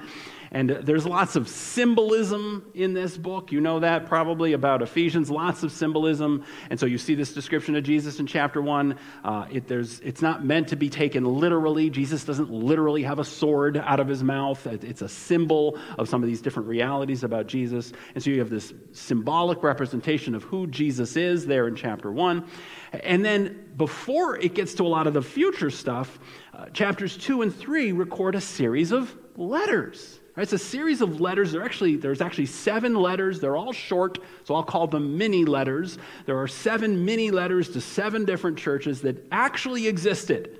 And 0.53 0.69
there's 0.69 1.05
lots 1.05 1.37
of 1.37 1.47
symbolism 1.47 2.69
in 2.73 2.93
this 2.93 3.15
book. 3.15 3.53
You 3.53 3.61
know 3.61 3.79
that 3.79 4.07
probably 4.07 4.51
about 4.51 4.81
Ephesians, 4.81 5.31
lots 5.31 5.63
of 5.63 5.71
symbolism. 5.71 6.43
And 6.69 6.77
so 6.77 6.85
you 6.85 6.97
see 6.97 7.15
this 7.15 7.33
description 7.33 7.77
of 7.77 7.85
Jesus 7.85 8.19
in 8.19 8.27
chapter 8.27 8.61
1. 8.61 8.99
Uh, 9.23 9.45
it, 9.49 9.71
it's 9.71 10.21
not 10.21 10.43
meant 10.43 10.67
to 10.67 10.75
be 10.75 10.89
taken 10.89 11.23
literally. 11.23 11.89
Jesus 11.89 12.25
doesn't 12.25 12.51
literally 12.51 13.03
have 13.03 13.17
a 13.17 13.23
sword 13.23 13.77
out 13.77 14.01
of 14.01 14.09
his 14.09 14.23
mouth. 14.23 14.67
It's 14.67 15.01
a 15.01 15.07
symbol 15.07 15.79
of 15.97 16.09
some 16.09 16.21
of 16.21 16.27
these 16.27 16.41
different 16.41 16.67
realities 16.67 17.23
about 17.23 17.47
Jesus. 17.47 17.93
And 18.13 18.21
so 18.21 18.29
you 18.29 18.39
have 18.39 18.49
this 18.49 18.73
symbolic 18.91 19.63
representation 19.63 20.35
of 20.35 20.43
who 20.43 20.67
Jesus 20.67 21.15
is 21.15 21.45
there 21.45 21.69
in 21.69 21.77
chapter 21.77 22.11
1. 22.11 22.45
And 22.91 23.23
then 23.23 23.71
before 23.77 24.37
it 24.37 24.53
gets 24.53 24.73
to 24.75 24.83
a 24.83 24.89
lot 24.89 25.07
of 25.07 25.13
the 25.13 25.21
future 25.21 25.69
stuff, 25.69 26.19
uh, 26.53 26.65
chapters 26.71 27.15
2 27.15 27.41
and 27.41 27.55
3 27.55 27.93
record 27.93 28.35
a 28.35 28.41
series 28.41 28.91
of 28.91 29.15
letters. 29.37 30.19
Right, 30.35 30.43
it's 30.43 30.53
a 30.53 30.57
series 30.57 31.01
of 31.01 31.19
letters. 31.19 31.51
There 31.51 31.63
actually, 31.63 31.97
there's 31.97 32.21
actually 32.21 32.45
seven 32.45 32.95
letters. 32.95 33.41
They're 33.41 33.57
all 33.57 33.73
short, 33.73 34.19
so 34.45 34.55
I'll 34.55 34.63
call 34.63 34.87
them 34.87 35.17
mini 35.17 35.43
letters. 35.43 35.97
There 36.25 36.37
are 36.41 36.47
seven 36.47 37.03
mini 37.03 37.31
letters 37.31 37.69
to 37.71 37.81
seven 37.81 38.23
different 38.23 38.57
churches 38.57 39.01
that 39.01 39.27
actually 39.31 39.87
existed. 39.87 40.57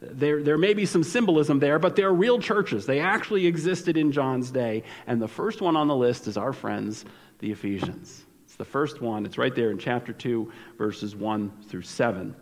There, 0.00 0.42
there 0.42 0.58
may 0.58 0.74
be 0.74 0.84
some 0.84 1.04
symbolism 1.04 1.60
there, 1.60 1.78
but 1.78 1.94
they're 1.94 2.12
real 2.12 2.40
churches. 2.40 2.86
They 2.86 2.98
actually 2.98 3.46
existed 3.46 3.96
in 3.96 4.10
John's 4.10 4.50
day. 4.50 4.82
And 5.06 5.22
the 5.22 5.28
first 5.28 5.60
one 5.60 5.76
on 5.76 5.86
the 5.86 5.96
list 5.96 6.26
is 6.26 6.36
our 6.36 6.52
friends, 6.52 7.04
the 7.38 7.52
Ephesians. 7.52 8.24
It's 8.44 8.56
the 8.56 8.64
first 8.64 9.00
one. 9.00 9.24
It's 9.24 9.38
right 9.38 9.54
there 9.54 9.70
in 9.70 9.78
chapter 9.78 10.12
2, 10.12 10.52
verses 10.76 11.14
1 11.14 11.52
through 11.68 11.82
7. 11.82 12.34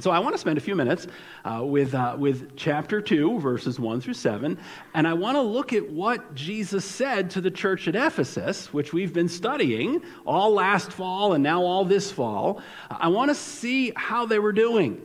So 0.00 0.10
I 0.10 0.20
want 0.20 0.34
to 0.34 0.38
spend 0.38 0.56
a 0.56 0.60
few 0.60 0.74
minutes 0.74 1.06
uh, 1.44 1.60
with, 1.62 1.94
uh, 1.94 2.16
with 2.18 2.56
chapter 2.56 3.02
2, 3.02 3.38
verses 3.40 3.78
1 3.78 4.00
through 4.00 4.14
7, 4.14 4.58
and 4.94 5.06
I 5.06 5.12
want 5.12 5.36
to 5.36 5.42
look 5.42 5.74
at 5.74 5.90
what 5.90 6.34
Jesus 6.34 6.84
said 6.84 7.30
to 7.32 7.42
the 7.42 7.50
church 7.50 7.86
at 7.88 7.94
Ephesus, 7.94 8.72
which 8.72 8.94
we've 8.94 9.12
been 9.12 9.28
studying 9.28 10.02
all 10.24 10.54
last 10.54 10.92
fall 10.92 11.34
and 11.34 11.42
now 11.42 11.62
all 11.62 11.84
this 11.84 12.10
fall. 12.10 12.62
I 12.90 13.08
want 13.08 13.30
to 13.30 13.34
see 13.34 13.92
how 13.94 14.24
they 14.24 14.38
were 14.38 14.52
doing. 14.52 15.02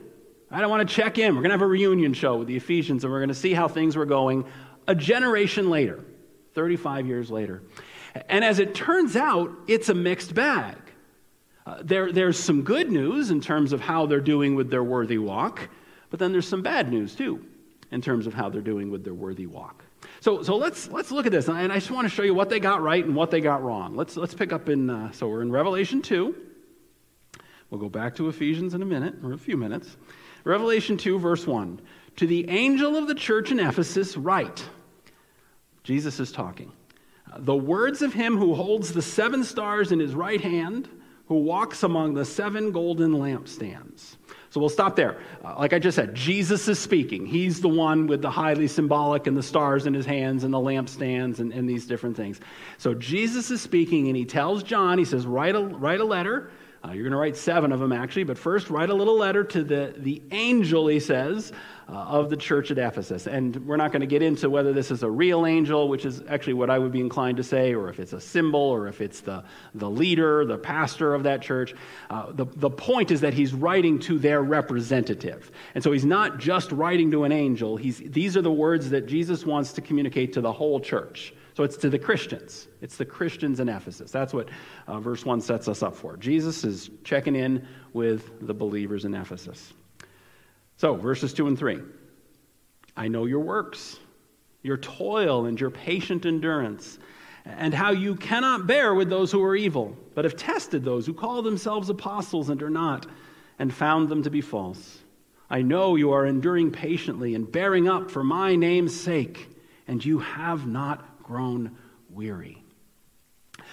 I 0.50 0.62
don't 0.62 0.70
want 0.70 0.88
to 0.88 0.96
check 0.96 1.18
in. 1.18 1.36
We're 1.36 1.42
going 1.42 1.50
to 1.50 1.56
have 1.56 1.62
a 1.62 1.68
reunion 1.68 2.14
show 2.14 2.38
with 2.38 2.48
the 2.48 2.56
Ephesians, 2.56 3.04
and 3.04 3.12
we're 3.12 3.20
going 3.20 3.28
to 3.28 3.36
see 3.36 3.54
how 3.54 3.68
things 3.68 3.98
were 3.98 4.06
going 4.06 4.46
a 4.88 4.96
generation 4.96 5.70
later, 5.70 6.04
35 6.54 7.08
years 7.08 7.30
later. 7.30 7.62
And 8.30 8.46
as 8.46 8.60
it 8.60 8.74
turns 8.74 9.18
out, 9.18 9.52
it's 9.68 9.90
a 9.90 9.94
mixed 9.94 10.34
bag. 10.34 10.78
Uh, 11.68 11.82
there, 11.84 12.14
there's 12.14 12.40
some 12.40 12.62
good 12.62 12.90
news 12.90 13.30
in 13.30 13.42
terms 13.42 13.74
of 13.74 13.82
how 13.82 14.06
they're 14.06 14.22
doing 14.22 14.56
with 14.56 14.70
their 14.70 14.86
worthy 14.86 15.18
walk, 15.18 15.68
but 16.10 16.18
then 16.18 16.32
there's 16.32 16.48
some 16.48 16.62
bad 16.62 16.90
news 16.90 17.14
too 17.14 17.46
in 17.92 18.02
terms 18.02 18.26
of 18.26 18.34
how 18.34 18.48
they're 18.48 18.62
doing 18.62 18.90
with 18.90 19.04
their 19.04 19.14
worthy 19.14 19.46
walk. 19.46 19.84
So, 20.22 20.44
so 20.44 20.56
let's, 20.56 20.88
let's 20.90 21.12
look 21.12 21.26
at 21.26 21.34
this. 21.34 21.50
And 21.50 21.74
I 21.74 21.76
just 21.76 21.92
want 21.92 22.08
to 22.08 22.10
show 22.10 22.24
you 22.24 22.34
what 22.34 22.50
they 22.50 22.62
got 22.62 22.82
right 22.82 23.04
and 23.04 23.14
what 23.14 23.32
they 23.32 23.42
got 23.42 23.62
wrong. 23.64 23.98
Let's, 23.98 24.16
let's 24.16 24.34
pick 24.34 24.54
up 24.54 24.70
in, 24.70 24.90
uh, 24.90 25.12
so 25.12 25.28
we're 25.28 25.42
in 25.42 25.52
Revelation 25.52 26.02
2. 26.02 26.34
We'll 27.70 27.82
go 27.82 27.90
back 27.90 28.16
to 28.16 28.30
Ephesians 28.30 28.74
in 28.74 28.82
a 28.82 28.86
minute, 28.86 29.16
or 29.22 29.34
a 29.34 29.38
few 29.38 29.58
minutes. 29.58 29.98
Revelation 30.46 30.96
2, 30.96 31.20
verse 31.20 31.46
1. 31.46 31.82
To 32.16 32.28
the 32.28 32.48
angel 32.50 32.96
of 32.96 33.10
the 33.10 33.16
church 33.16 33.52
in 33.52 33.60
Ephesus, 33.60 34.16
write. 34.16 34.64
Jesus 35.84 36.22
is 36.22 36.32
talking. 36.32 36.72
The 37.40 37.58
words 37.58 38.02
of 38.02 38.14
him 38.14 38.38
who 38.38 38.56
holds 38.56 38.94
the 38.94 39.02
seven 39.02 39.44
stars 39.44 39.92
in 39.92 40.00
his 40.00 40.16
right 40.16 40.40
hand 40.40 40.88
who 41.28 41.36
walks 41.36 41.84
among 41.84 42.14
the 42.14 42.26
seven 42.26 42.72
golden 42.72 43.14
lampstands. 43.14 44.16
So 44.50 44.62
we'll 44.62 44.70
stop 44.70 44.96
there. 44.96 45.20
Uh, 45.44 45.56
like 45.60 45.74
I 45.74 45.80
just 45.80 45.96
said, 45.96 46.16
Jesus 46.16 46.68
is 46.68 46.80
speaking. 46.80 47.26
He's 47.26 47.60
the 47.60 47.70
one 47.70 48.08
with 48.08 48.22
the 48.22 48.32
highly 48.32 48.68
symbolic 48.68 49.28
and 49.28 49.36
the 49.36 49.44
stars 49.44 49.86
in 49.86 49.94
his 49.94 50.06
hands 50.06 50.44
and 50.44 50.54
the 50.54 50.58
lampstands 50.58 51.40
and, 51.40 51.52
and 51.52 51.70
these 51.70 51.86
different 51.86 52.16
things. 52.16 52.40
So 52.78 52.94
Jesus 52.94 53.52
is 53.52 53.62
speaking 53.62 54.08
and 54.08 54.16
he 54.16 54.26
tells 54.26 54.64
John, 54.64 54.98
he 54.98 55.06
says, 55.06 55.28
write 55.28 55.56
a, 55.56 55.62
write 55.62 56.00
a 56.00 56.06
letter. 56.06 56.50
Uh, 56.84 56.92
you're 56.92 57.04
going 57.04 57.12
to 57.12 57.18
write 57.18 57.36
seven 57.36 57.72
of 57.72 57.80
them 57.80 57.92
actually, 57.92 58.24
but 58.24 58.38
first 58.38 58.70
write 58.70 58.90
a 58.90 58.94
little 58.94 59.18
letter 59.18 59.44
to 59.44 59.64
the, 59.64 59.94
the 59.98 60.22
angel, 60.32 60.88
he 60.88 61.00
says, 61.00 61.52
uh, 61.90 61.94
of 61.94 62.30
the 62.30 62.36
church 62.36 62.70
at 62.70 62.78
Ephesus. 62.78 63.28
And 63.28 63.56
we're 63.66 63.78
not 63.78 63.92
going 63.92 64.02
to 64.02 64.08
get 64.08 64.22
into 64.22 64.50
whether 64.50 64.74
this 64.74 64.92
is 64.92 65.04
a 65.04 65.10
real 65.10 65.46
angel, 65.46 65.88
which 65.88 66.06
is 66.06 66.22
actually 66.28 66.54
what 66.54 66.70
I 66.70 66.78
would 66.78 66.92
be 66.92 67.00
inclined 67.00 67.38
to 67.38 67.44
say, 67.44 67.74
or 67.74 67.90
if 67.90 68.00
it's 68.00 68.14
a 68.14 68.20
symbol, 68.20 68.60
or 68.60 68.88
if 68.88 69.00
it's 69.00 69.22
the, 69.22 69.44
the 69.74 69.90
leader, 69.90 70.46
the 70.46 70.58
pastor 70.58 71.14
of 71.14 71.24
that 71.24 71.42
church. 71.42 71.74
Uh, 72.10 72.32
the, 72.32 72.46
the 72.56 72.70
point 72.70 73.12
is 73.12 73.22
that 73.22 73.34
he's 73.34 73.54
writing 73.54 74.00
to 74.00 74.20
their 74.20 74.42
representative. 74.42 75.52
And 75.76 75.84
so 75.84 75.92
he's 75.92 76.06
not 76.06 76.40
just 76.40 76.72
writing 76.72 77.12
to 77.12 77.24
an 77.24 77.32
angel, 77.32 77.78
he's, 77.78 78.00
these 78.00 78.36
are 78.36 78.42
the 78.42 78.52
words 78.52 78.90
that 78.90 79.08
Jesus 79.08 79.46
wants 79.46 79.74
to 79.74 79.82
communicate 79.82 80.34
to 80.34 80.42
the 80.42 80.52
whole 80.52 80.80
church. 80.80 81.34
So 81.54 81.64
it's 81.64 81.78
to 81.78 81.90
the 81.90 81.98
Christians. 81.98 82.68
It's 82.82 82.98
the 82.98 83.06
Christians 83.06 83.60
in 83.60 83.68
Ephesus. 83.68 84.12
That's 84.12 84.32
what 84.32 84.50
uh, 84.88 85.00
verse 85.00 85.26
1 85.26 85.42
sets 85.42 85.68
us 85.68 85.82
up 85.82 85.96
for. 85.96 86.16
Jesus 86.16 86.64
is 86.64 86.92
checking 87.04 87.36
in 87.36 87.66
with 87.94 88.46
the 88.46 88.54
believers 88.54 89.06
in 89.06 89.16
Ephesus. 89.16 89.74
So, 90.78 90.96
verses 90.96 91.34
2 91.34 91.48
and 91.48 91.58
3. 91.58 91.80
I 92.96 93.08
know 93.08 93.26
your 93.26 93.40
works, 93.40 93.98
your 94.62 94.78
toil, 94.78 95.46
and 95.46 95.60
your 95.60 95.72
patient 95.72 96.26
endurance, 96.26 97.00
and 97.46 97.74
how 97.74 97.92
you 97.92 98.16
cannot 98.16 98.68
bear 98.68 98.94
with 98.94 99.10
those 99.10 99.32
who 99.32 99.44
are 99.44 99.56
evil, 99.56 99.98
but 100.14 100.26
have 100.26 100.36
tested 100.36 100.84
those 100.84 101.06
who 101.06 101.14
call 101.14 101.42
themselves 101.42 101.90
apostles 101.90 102.50
and 102.50 102.62
are 102.62 102.70
not, 102.70 103.08
and 103.60 103.74
found 103.74 104.10
them 104.10 104.22
to 104.24 104.30
be 104.30 104.42
false. 104.42 105.00
I 105.50 105.62
know 105.62 105.96
you 105.96 106.12
are 106.12 106.26
enduring 106.26 106.72
patiently 106.72 107.34
and 107.34 107.52
bearing 107.52 107.88
up 107.88 108.12
for 108.12 108.24
my 108.24 108.56
name's 108.56 109.00
sake, 109.00 109.50
and 109.88 110.04
you 110.04 110.20
have 110.20 110.68
not 110.68 111.24
grown 111.24 111.76
weary. 112.10 112.64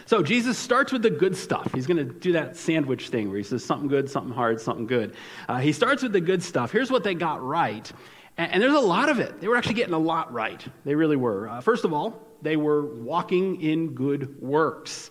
So 0.07 0.23
Jesus 0.23 0.59
starts 0.59 0.93
with 0.93 1.03
the 1.03 1.11
good 1.11 1.37
stuff. 1.37 1.73
He's 1.73 1.87
going 1.87 1.97
to 1.97 2.05
do 2.05 2.33
that 2.33 2.57
sandwich 2.57 3.09
thing 3.09 3.29
where 3.29 3.39
he 3.39 3.43
says 3.43 3.65
something 3.65 3.89
good, 3.89 4.11
something 4.11 4.33
hard, 4.33 4.61
something 4.61 4.87
good. 4.87 5.15
Uh, 5.49 5.59
he 5.59 5.73
starts 5.73 6.03
with 6.03 6.13
the 6.13 6.21
good 6.21 6.43
stuff. 6.43 6.73
Here's 6.73 6.91
what 6.91 7.05
they 7.05 7.15
got 7.15 7.43
right. 7.43 7.91
And, 8.37 8.53
and, 8.53 8.63
there's 8.63 8.75
a 8.75 8.81
lot 8.81 9.09
of 9.09 9.19
it. 9.21 9.41
They 9.41 9.49
were 9.49 9.57
actually 9.57 9.75
getting 9.75 9.95
a 9.95 9.99
lot 9.99 10.33
right. 10.33 10.63
They 10.85 10.95
really 10.95 11.17
were. 11.17 11.49
Uh, 11.49 11.61
first 11.61 11.85
of 11.85 11.93
all, 11.93 12.21
they 12.43 12.57
were 12.57 12.85
walking 12.85 13.61
in 13.63 13.95
good 13.95 14.41
works. 14.43 15.11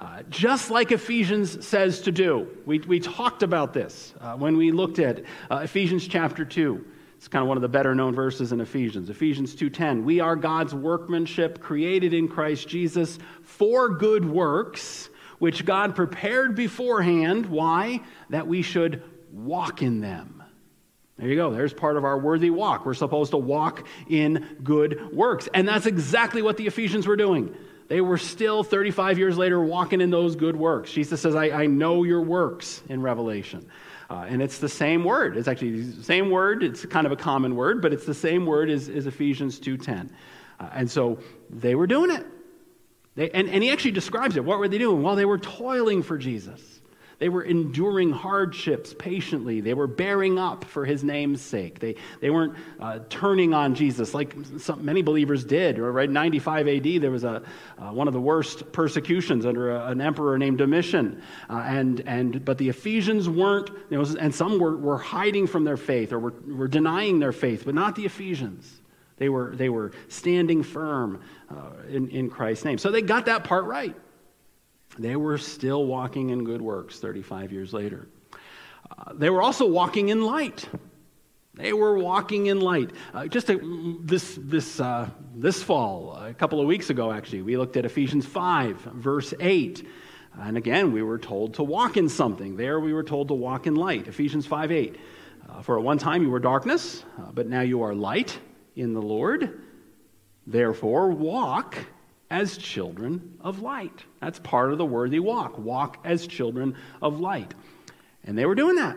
Uh, 0.00 0.22
just 0.30 0.70
like 0.70 0.92
Ephesians 0.92 1.66
says 1.66 2.00
to 2.02 2.12
do. 2.12 2.48
We, 2.64 2.78
we 2.78 3.00
talked 3.00 3.42
about 3.42 3.74
this 3.74 4.14
uh, 4.20 4.34
when 4.34 4.56
we 4.56 4.72
looked 4.72 4.98
at 4.98 5.24
uh, 5.50 5.56
Ephesians 5.56 6.08
chapter 6.08 6.44
2. 6.46 6.82
It's 7.20 7.28
kind 7.28 7.42
of 7.42 7.48
one 7.48 7.58
of 7.58 7.60
the 7.60 7.68
better 7.68 7.94
known 7.94 8.14
verses 8.14 8.50
in 8.50 8.62
Ephesians. 8.62 9.10
Ephesians 9.10 9.54
2:10. 9.54 10.04
We 10.04 10.20
are 10.20 10.36
God's 10.36 10.74
workmanship 10.74 11.60
created 11.60 12.14
in 12.14 12.28
Christ 12.28 12.66
Jesus 12.66 13.18
for 13.42 13.90
good 13.90 14.24
works 14.24 15.10
which 15.38 15.66
God 15.66 15.94
prepared 15.94 16.54
beforehand, 16.54 17.44
why? 17.44 18.00
That 18.30 18.46
we 18.46 18.62
should 18.62 19.02
walk 19.32 19.82
in 19.82 20.00
them. 20.00 20.42
There 21.18 21.28
you 21.28 21.36
go. 21.36 21.52
There's 21.52 21.74
part 21.74 21.98
of 21.98 22.04
our 22.04 22.18
worthy 22.18 22.48
walk. 22.48 22.86
We're 22.86 22.94
supposed 22.94 23.32
to 23.32 23.36
walk 23.36 23.86
in 24.08 24.58
good 24.64 25.14
works. 25.14 25.46
And 25.52 25.68
that's 25.68 25.84
exactly 25.84 26.40
what 26.40 26.56
the 26.56 26.66
Ephesians 26.66 27.06
were 27.06 27.16
doing. 27.16 27.54
They 27.88 28.00
were 28.00 28.16
still 28.16 28.62
35 28.62 29.18
years 29.18 29.36
later 29.36 29.62
walking 29.62 30.00
in 30.00 30.08
those 30.08 30.36
good 30.36 30.56
works. 30.56 30.90
Jesus 30.90 31.20
says, 31.20 31.34
I, 31.34 31.50
I 31.50 31.66
know 31.66 32.04
your 32.04 32.22
works 32.22 32.82
in 32.88 33.02
Revelation. 33.02 33.68
Uh, 34.10 34.26
and 34.28 34.42
it's 34.42 34.58
the 34.58 34.68
same 34.68 35.04
word. 35.04 35.36
It's 35.36 35.46
actually 35.46 35.82
the 35.82 36.02
same 36.02 36.30
word. 36.30 36.64
It's 36.64 36.84
kind 36.84 37.06
of 37.06 37.12
a 37.12 37.16
common 37.16 37.54
word, 37.54 37.80
but 37.80 37.92
it's 37.92 38.04
the 38.04 38.14
same 38.14 38.44
word 38.44 38.68
as, 38.68 38.88
as 38.88 39.06
Ephesians 39.06 39.60
2.10. 39.60 40.10
Uh, 40.58 40.68
and 40.72 40.90
so 40.90 41.20
they 41.48 41.76
were 41.76 41.86
doing 41.86 42.10
it. 42.10 42.26
They, 43.14 43.30
and, 43.30 43.48
and 43.48 43.62
he 43.62 43.70
actually 43.70 43.92
describes 43.92 44.36
it. 44.36 44.44
What 44.44 44.58
were 44.58 44.66
they 44.66 44.78
doing? 44.78 45.02
Well, 45.02 45.14
they 45.14 45.24
were 45.24 45.38
toiling 45.38 46.02
for 46.02 46.18
Jesus. 46.18 46.79
They 47.20 47.28
were 47.28 47.42
enduring 47.42 48.12
hardships 48.12 48.94
patiently. 48.98 49.60
They 49.60 49.74
were 49.74 49.86
bearing 49.86 50.38
up 50.38 50.64
for 50.64 50.86
his 50.86 51.04
name's 51.04 51.42
sake. 51.42 51.78
They, 51.78 51.96
they 52.20 52.30
weren't 52.30 52.56
uh, 52.80 53.00
turning 53.10 53.52
on 53.52 53.74
Jesus 53.74 54.14
like 54.14 54.34
some, 54.56 54.82
many 54.82 55.02
believers 55.02 55.44
did. 55.44 55.78
Right, 55.78 56.08
95 56.08 56.66
AD, 56.66 57.02
there 57.02 57.10
was 57.10 57.24
a, 57.24 57.42
uh, 57.78 57.92
one 57.92 58.08
of 58.08 58.14
the 58.14 58.20
worst 58.20 58.72
persecutions 58.72 59.44
under 59.44 59.70
a, 59.70 59.88
an 59.88 60.00
emperor 60.00 60.38
named 60.38 60.56
Domitian. 60.56 61.22
Uh, 61.50 61.62
and, 61.66 62.00
and, 62.06 62.42
but 62.42 62.56
the 62.56 62.70
Ephesians 62.70 63.28
weren't, 63.28 63.68
you 63.90 63.98
know, 63.98 64.06
and 64.18 64.34
some 64.34 64.58
were, 64.58 64.78
were 64.78 64.98
hiding 64.98 65.46
from 65.46 65.64
their 65.64 65.76
faith 65.76 66.14
or 66.14 66.18
were, 66.18 66.34
were 66.48 66.68
denying 66.68 67.18
their 67.18 67.32
faith, 67.32 67.64
but 67.66 67.74
not 67.74 67.96
the 67.96 68.06
Ephesians. 68.06 68.80
They 69.18 69.28
were, 69.28 69.54
they 69.54 69.68
were 69.68 69.92
standing 70.08 70.62
firm 70.62 71.20
uh, 71.50 71.82
in, 71.86 72.08
in 72.08 72.30
Christ's 72.30 72.64
name. 72.64 72.78
So 72.78 72.90
they 72.90 73.02
got 73.02 73.26
that 73.26 73.44
part 73.44 73.66
right. 73.66 73.94
They 75.00 75.16
were 75.16 75.38
still 75.38 75.86
walking 75.86 76.28
in 76.28 76.44
good 76.44 76.60
works 76.60 76.98
35 76.98 77.52
years 77.52 77.72
later. 77.72 78.06
Uh, 78.90 79.14
they 79.14 79.30
were 79.30 79.40
also 79.40 79.66
walking 79.66 80.10
in 80.10 80.22
light. 80.22 80.68
They 81.54 81.72
were 81.72 81.98
walking 81.98 82.46
in 82.46 82.60
light. 82.60 82.90
Uh, 83.14 83.26
just 83.26 83.48
a, 83.48 83.58
this, 84.02 84.38
this, 84.40 84.78
uh, 84.78 85.08
this 85.34 85.62
fall, 85.62 86.14
a 86.16 86.34
couple 86.34 86.60
of 86.60 86.66
weeks 86.66 86.90
ago, 86.90 87.10
actually, 87.10 87.40
we 87.42 87.56
looked 87.56 87.78
at 87.78 87.86
Ephesians 87.86 88.26
5, 88.26 88.76
verse 88.76 89.32
8. 89.40 89.86
And 90.38 90.58
again, 90.58 90.92
we 90.92 91.02
were 91.02 91.18
told 91.18 91.54
to 91.54 91.62
walk 91.62 91.96
in 91.96 92.08
something. 92.08 92.56
There 92.56 92.78
we 92.78 92.92
were 92.92 93.02
told 93.02 93.28
to 93.28 93.34
walk 93.34 93.66
in 93.66 93.76
light. 93.76 94.06
Ephesians 94.06 94.46
5 94.46 94.70
8. 94.70 94.96
Uh, 95.48 95.62
for 95.62 95.78
at 95.78 95.84
one 95.84 95.98
time 95.98 96.22
you 96.22 96.30
were 96.30 96.38
darkness, 96.38 97.04
uh, 97.18 97.32
but 97.32 97.48
now 97.48 97.62
you 97.62 97.82
are 97.82 97.94
light 97.94 98.38
in 98.76 98.92
the 98.92 99.02
Lord. 99.02 99.62
Therefore, 100.46 101.10
walk 101.10 101.76
as 102.30 102.56
children 102.56 103.36
of 103.40 103.60
light. 103.60 104.04
That's 104.20 104.38
part 104.38 104.72
of 104.72 104.78
the 104.78 104.86
worthy 104.86 105.18
walk. 105.18 105.58
Walk 105.58 105.98
as 106.04 106.26
children 106.26 106.76
of 107.02 107.20
light. 107.20 107.54
And 108.24 108.38
they 108.38 108.46
were 108.46 108.54
doing 108.54 108.76
that. 108.76 108.96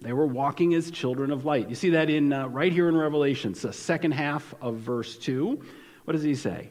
They 0.00 0.12
were 0.12 0.26
walking 0.26 0.74
as 0.74 0.90
children 0.90 1.30
of 1.30 1.44
light. 1.44 1.68
You 1.68 1.74
see 1.74 1.90
that 1.90 2.10
in 2.10 2.32
uh, 2.32 2.48
right 2.48 2.72
here 2.72 2.88
in 2.88 2.96
Revelation, 2.96 3.54
the 3.54 3.72
second 3.72 4.12
half 4.12 4.54
of 4.60 4.76
verse 4.76 5.16
2. 5.16 5.62
What 6.04 6.12
does 6.12 6.22
he 6.22 6.34
say? 6.34 6.70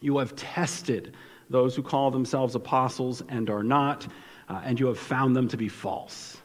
You 0.00 0.18
have 0.18 0.34
tested 0.34 1.14
those 1.48 1.76
who 1.76 1.82
call 1.82 2.10
themselves 2.10 2.54
apostles 2.54 3.22
and 3.28 3.48
are 3.48 3.62
not, 3.62 4.06
uh, 4.48 4.60
and 4.64 4.78
you 4.80 4.86
have 4.88 4.98
found 4.98 5.36
them 5.36 5.46
to 5.48 5.56
be 5.56 5.68
false. 5.68 6.36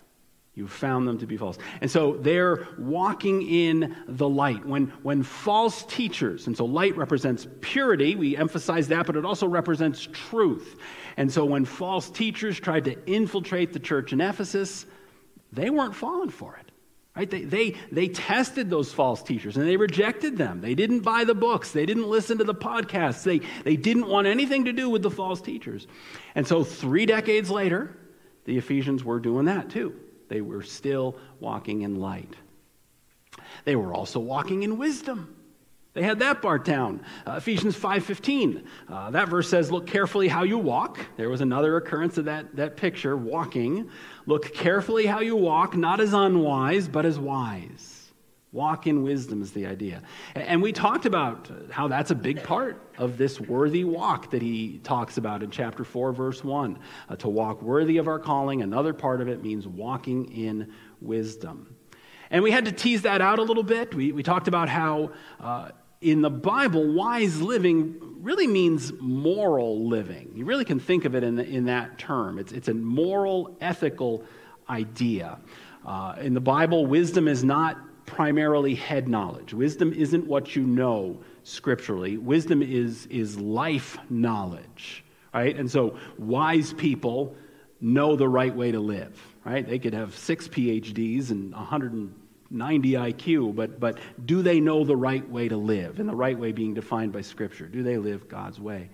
You 0.59 0.67
found 0.67 1.07
them 1.07 1.17
to 1.19 1.25
be 1.25 1.37
false. 1.37 1.57
And 1.79 1.89
so 1.89 2.17
they're 2.17 2.67
walking 2.77 3.43
in 3.43 3.95
the 4.09 4.27
light. 4.27 4.65
When, 4.65 4.87
when 5.03 5.23
false 5.23 5.83
teachers, 5.85 6.47
and 6.47 6.57
so 6.57 6.65
light 6.65 6.97
represents 6.97 7.47
purity, 7.61 8.17
we 8.17 8.35
emphasize 8.35 8.89
that, 8.89 9.05
but 9.05 9.15
it 9.15 9.23
also 9.23 9.47
represents 9.47 10.05
truth. 10.11 10.75
And 11.15 11.31
so 11.31 11.45
when 11.45 11.63
false 11.63 12.09
teachers 12.09 12.59
tried 12.59 12.83
to 12.85 12.97
infiltrate 13.05 13.71
the 13.71 13.79
church 13.79 14.11
in 14.11 14.19
Ephesus, 14.19 14.85
they 15.53 15.69
weren't 15.69 15.95
falling 15.95 16.29
for 16.29 16.57
it. 16.57 16.73
Right? 17.15 17.29
They, 17.29 17.45
they, 17.45 17.75
they 17.89 18.09
tested 18.09 18.69
those 18.69 18.91
false 18.91 19.23
teachers 19.23 19.55
and 19.55 19.65
they 19.65 19.77
rejected 19.77 20.37
them. 20.37 20.59
They 20.59 20.75
didn't 20.75 21.01
buy 21.01 21.23
the 21.23 21.35
books. 21.35 21.71
They 21.71 21.85
didn't 21.85 22.09
listen 22.09 22.37
to 22.39 22.43
the 22.43 22.53
podcasts. 22.53 23.23
They, 23.23 23.39
they 23.63 23.77
didn't 23.77 24.09
want 24.09 24.27
anything 24.27 24.65
to 24.65 24.73
do 24.73 24.89
with 24.89 25.03
the 25.03 25.09
false 25.09 25.39
teachers. 25.39 25.87
And 26.35 26.45
so, 26.45 26.65
three 26.65 27.05
decades 27.05 27.49
later, 27.49 27.95
the 28.43 28.57
Ephesians 28.57 29.05
were 29.05 29.21
doing 29.21 29.45
that 29.45 29.69
too. 29.69 29.95
They 30.29 30.41
were 30.41 30.63
still 30.63 31.17
walking 31.39 31.81
in 31.81 31.99
light. 31.99 32.33
They 33.65 33.75
were 33.75 33.93
also 33.93 34.19
walking 34.19 34.63
in 34.63 34.77
wisdom. 34.77 35.35
They 35.93 36.03
had 36.03 36.19
that 36.19 36.41
part 36.41 36.63
down. 36.65 37.01
Uh, 37.25 37.33
Ephesians 37.33 37.75
5.15. 37.75 38.63
Uh, 38.87 39.09
that 39.11 39.27
verse 39.27 39.49
says, 39.49 39.71
look 39.71 39.87
carefully 39.87 40.27
how 40.27 40.43
you 40.43 40.57
walk. 40.57 40.99
There 41.17 41.29
was 41.29 41.41
another 41.41 41.77
occurrence 41.77 42.17
of 42.17 42.25
that, 42.25 42.55
that 42.55 42.77
picture, 42.77 43.17
walking. 43.17 43.89
Look 44.27 44.53
carefully 44.53 45.07
how 45.07 45.19
you 45.21 45.35
walk, 45.35 45.75
not 45.75 45.99
as 45.99 46.13
unwise, 46.13 46.87
but 46.87 47.05
as 47.05 47.17
wise. 47.17 47.88
Walk 48.51 48.87
in 48.87 49.03
wisdom 49.03 49.43
is 49.43 49.51
the 49.51 49.67
idea. 49.67 50.01
And 50.33 50.59
we 50.61 50.71
talked 50.71 51.05
about 51.05 51.51
how 51.69 51.87
that's 51.87 52.09
a 52.09 52.15
big 52.15 52.43
part 52.43 52.81
of 52.97 53.15
this 53.15 53.39
worthy 53.39 53.83
walk 53.83 54.31
that 54.31 54.41
he 54.41 54.79
talks 54.83 55.17
about 55.17 55.43
in 55.43 55.51
chapter 55.51 55.83
4, 55.83 56.11
verse 56.13 56.43
1. 56.43 56.79
Uh, 57.07 57.15
to 57.17 57.29
walk 57.29 57.61
worthy 57.61 57.97
of 57.97 58.07
our 58.07 58.17
calling, 58.17 58.63
another 58.63 58.91
part 58.91 59.21
of 59.21 59.27
it 59.27 59.43
means 59.43 59.67
walking 59.67 60.31
in 60.31 60.73
wisdom. 60.99 61.75
And 62.31 62.43
we 62.43 62.49
had 62.49 62.65
to 62.65 62.71
tease 62.71 63.03
that 63.03 63.21
out 63.21 63.37
a 63.37 63.43
little 63.43 63.63
bit. 63.63 63.93
We, 63.93 64.11
we 64.13 64.23
talked 64.23 64.47
about 64.47 64.67
how 64.67 65.11
uh, 65.39 65.69
in 66.01 66.21
the 66.21 66.31
Bible, 66.31 66.91
wise 66.93 67.39
living 67.39 67.97
really 68.21 68.47
means 68.47 68.91
moral 68.99 69.87
living. 69.87 70.31
You 70.33 70.45
really 70.45 70.65
can 70.65 70.79
think 70.79 71.05
of 71.05 71.13
it 71.13 71.23
in, 71.23 71.35
the, 71.35 71.45
in 71.45 71.65
that 71.65 71.99
term. 71.99 72.39
It's, 72.39 72.51
it's 72.51 72.67
a 72.67 72.73
moral, 72.73 73.57
ethical 73.61 74.23
idea. 74.67 75.37
Uh, 75.85 76.15
in 76.19 76.33
the 76.33 76.41
Bible, 76.41 76.87
wisdom 76.87 77.27
is 77.27 77.43
not 77.43 77.77
primarily 78.09 78.75
head 78.75 79.07
knowledge. 79.07 79.53
Wisdom 79.53 79.93
isn't 79.93 80.25
what 80.25 80.55
you 80.55 80.63
know 80.63 81.19
scripturally, 81.43 82.17
wisdom 82.17 82.61
is, 82.61 83.05
is 83.07 83.39
life 83.39 83.97
knowledge, 84.09 85.03
right? 85.33 85.55
And 85.55 85.69
so, 85.69 85.97
wise 86.17 86.73
people 86.73 87.35
know 87.81 88.15
the 88.15 88.27
right 88.27 88.53
way 88.53 88.71
to 88.71 88.79
live, 88.79 89.19
right? 89.45 89.65
They 89.65 89.79
could 89.79 89.93
have 89.93 90.15
six 90.15 90.47
PhDs 90.47 91.31
and 91.31 91.53
190 91.53 92.91
IQ, 92.91 93.55
but, 93.55 93.79
but 93.79 93.99
do 94.25 94.41
they 94.41 94.59
know 94.59 94.83
the 94.83 94.97
right 94.97 95.27
way 95.29 95.47
to 95.47 95.57
live? 95.57 95.99
And 95.99 96.09
the 96.09 96.15
right 96.15 96.37
way 96.37 96.51
being 96.51 96.73
defined 96.73 97.13
by 97.13 97.21
Scripture. 97.21 97.67
Do 97.67 97.83
they 97.83 97.97
live 97.97 98.27
God's 98.27 98.59
way? 98.59 98.89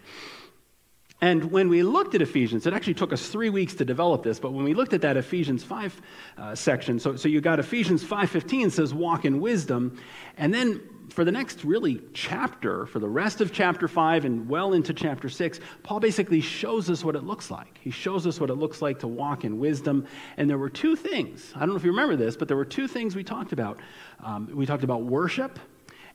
And 1.26 1.46
when 1.52 1.70
we 1.70 1.82
looked 1.82 2.14
at 2.14 2.22
Ephesians, 2.22 2.68
it 2.68 2.74
actually 2.76 2.94
took 2.94 3.12
us 3.12 3.30
three 3.30 3.50
weeks 3.50 3.74
to 3.76 3.84
develop 3.84 4.22
this, 4.22 4.40
but 4.40 4.54
when 4.54 4.64
we 4.64 4.76
looked 4.76 4.94
at 4.94 5.02
that 5.02 5.18
Ephesians 5.18 5.64
5 5.64 6.02
uh, 6.38 6.54
section, 6.54 7.00
so, 7.00 7.16
so 7.16 7.28
you 7.28 7.42
got 7.42 7.60
Ephesians 7.60 8.04
5.15 8.04 8.72
says, 8.72 8.94
walk 8.94 9.26
in 9.26 9.40
wisdom, 9.40 10.00
and 10.38 10.54
then 10.54 10.88
for 11.10 11.26
the 11.26 11.32
next 11.32 11.64
really 11.64 12.00
chapter, 12.14 12.86
for 12.86 13.00
the 13.00 13.10
rest 13.10 13.42
of 13.42 13.52
chapter 13.52 13.88
5 13.88 14.26
and 14.26 14.48
well 14.48 14.74
into 14.74 14.94
chapter 14.94 15.28
6, 15.28 15.62
Paul 15.82 16.00
basically 16.00 16.42
shows 16.42 16.92
us 16.92 17.04
what 17.04 17.16
it 17.16 17.24
looks 17.24 17.50
like. 17.50 17.80
He 17.82 17.90
shows 17.90 18.28
us 18.28 18.40
what 18.40 18.52
it 18.52 18.56
looks 18.56 18.84
like 18.84 19.00
to 19.00 19.08
walk 19.08 19.46
in 19.46 19.58
wisdom. 19.58 20.06
And 20.38 20.48
there 20.48 20.60
were 20.60 20.70
two 20.70 20.96
things. 20.96 21.52
I 21.56 21.62
don't 21.62 21.70
know 21.70 21.76
if 21.76 21.84
you 21.84 21.90
remember 21.90 22.16
this, 22.16 22.38
but 22.38 22.48
there 22.48 22.58
were 22.58 22.66
two 22.66 22.88
things 22.88 23.16
we 23.16 23.24
talked 23.24 23.52
about. 23.52 23.80
Um, 24.24 24.48
we 24.54 24.68
talked 24.68 24.84
about 24.84 25.02
worship 25.06 25.58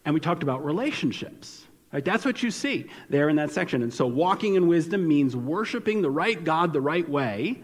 and 0.04 0.14
we 0.14 0.20
talked 0.20 0.44
about 0.44 0.64
relationships. 0.64 1.66
Right? 1.92 2.04
That's 2.04 2.24
what 2.24 2.42
you 2.42 2.50
see 2.50 2.88
there 3.08 3.28
in 3.28 3.36
that 3.36 3.50
section. 3.50 3.82
And 3.82 3.92
so 3.92 4.06
walking 4.06 4.54
in 4.54 4.68
wisdom 4.68 5.08
means 5.08 5.34
worshiping 5.34 6.02
the 6.02 6.10
right 6.10 6.42
God 6.42 6.72
the 6.72 6.80
right 6.80 7.08
way. 7.08 7.62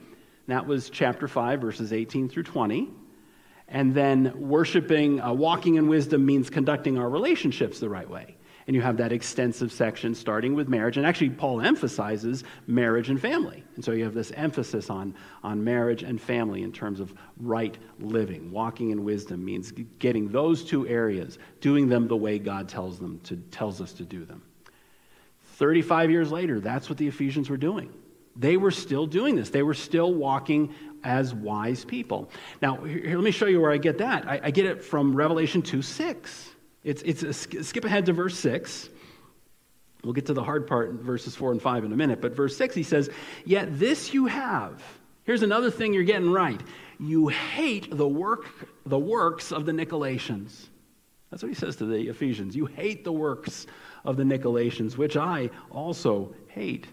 That 0.48 0.66
was 0.66 0.90
chapter 0.90 1.28
5, 1.28 1.60
verses 1.60 1.92
18 1.92 2.28
through 2.28 2.44
20. 2.44 2.90
And 3.68 3.94
then 3.94 4.32
worshiping, 4.36 5.20
uh, 5.20 5.32
walking 5.32 5.74
in 5.76 5.88
wisdom 5.88 6.24
means 6.24 6.50
conducting 6.50 6.98
our 6.98 7.08
relationships 7.08 7.80
the 7.80 7.88
right 7.88 8.08
way. 8.08 8.35
And 8.66 8.74
you 8.74 8.82
have 8.82 8.96
that 8.96 9.12
extensive 9.12 9.70
section 9.70 10.12
starting 10.14 10.54
with 10.54 10.68
marriage. 10.68 10.96
And 10.96 11.06
actually, 11.06 11.30
Paul 11.30 11.60
emphasizes 11.60 12.42
marriage 12.66 13.10
and 13.10 13.20
family. 13.20 13.62
And 13.76 13.84
so 13.84 13.92
you 13.92 14.02
have 14.02 14.14
this 14.14 14.32
emphasis 14.32 14.90
on, 14.90 15.14
on 15.44 15.62
marriage 15.62 16.02
and 16.02 16.20
family 16.20 16.62
in 16.62 16.72
terms 16.72 16.98
of 16.98 17.14
right 17.38 17.78
living. 18.00 18.50
Walking 18.50 18.90
in 18.90 19.04
wisdom 19.04 19.44
means 19.44 19.72
getting 20.00 20.28
those 20.28 20.64
two 20.64 20.86
areas, 20.88 21.38
doing 21.60 21.88
them 21.88 22.08
the 22.08 22.16
way 22.16 22.40
God 22.40 22.68
tells, 22.68 22.98
them 22.98 23.20
to, 23.20 23.36
tells 23.36 23.80
us 23.80 23.92
to 23.94 24.04
do 24.04 24.24
them. 24.24 24.42
35 25.56 26.10
years 26.10 26.32
later, 26.32 26.58
that's 26.58 26.88
what 26.88 26.98
the 26.98 27.06
Ephesians 27.06 27.48
were 27.48 27.56
doing. 27.56 27.92
They 28.34 28.56
were 28.56 28.72
still 28.72 29.06
doing 29.06 29.36
this. 29.36 29.50
They 29.50 29.62
were 29.62 29.74
still 29.74 30.12
walking 30.12 30.74
as 31.04 31.32
wise 31.32 31.84
people. 31.84 32.30
Now, 32.60 32.76
here, 32.82 33.14
let 33.14 33.24
me 33.24 33.30
show 33.30 33.46
you 33.46 33.60
where 33.60 33.70
I 33.70 33.78
get 33.78 33.98
that. 33.98 34.28
I, 34.28 34.40
I 34.44 34.50
get 34.50 34.66
it 34.66 34.84
from 34.84 35.14
Revelation 35.14 35.62
2 35.62 35.80
6. 35.80 36.55
It's, 36.86 37.02
it's 37.02 37.24
a, 37.24 37.32
skip 37.32 37.84
ahead 37.84 38.06
to 38.06 38.12
verse 38.12 38.38
6. 38.38 38.90
We'll 40.04 40.12
get 40.12 40.26
to 40.26 40.34
the 40.34 40.44
hard 40.44 40.68
part 40.68 40.90
in 40.90 40.98
verses 40.98 41.34
4 41.34 41.50
and 41.50 41.60
5 41.60 41.84
in 41.84 41.92
a 41.92 41.96
minute. 41.96 42.20
But 42.20 42.36
verse 42.36 42.56
6, 42.56 42.76
he 42.76 42.84
says, 42.84 43.10
Yet 43.44 43.76
this 43.76 44.14
you 44.14 44.26
have. 44.26 44.80
Here's 45.24 45.42
another 45.42 45.68
thing 45.68 45.92
you're 45.92 46.04
getting 46.04 46.30
right. 46.30 46.60
You 47.00 47.26
hate 47.26 47.88
the, 47.90 48.06
work, 48.06 48.46
the 48.86 48.98
works 48.98 49.50
of 49.50 49.66
the 49.66 49.72
Nicolaitans. 49.72 50.66
That's 51.32 51.42
what 51.42 51.48
he 51.48 51.56
says 51.56 51.74
to 51.76 51.86
the 51.86 52.08
Ephesians. 52.08 52.54
You 52.54 52.66
hate 52.66 53.02
the 53.02 53.12
works 53.12 53.66
of 54.04 54.16
the 54.16 54.22
Nicolaitans, 54.22 54.96
which 54.96 55.16
I 55.16 55.50
also 55.72 56.36
hate, 56.46 56.86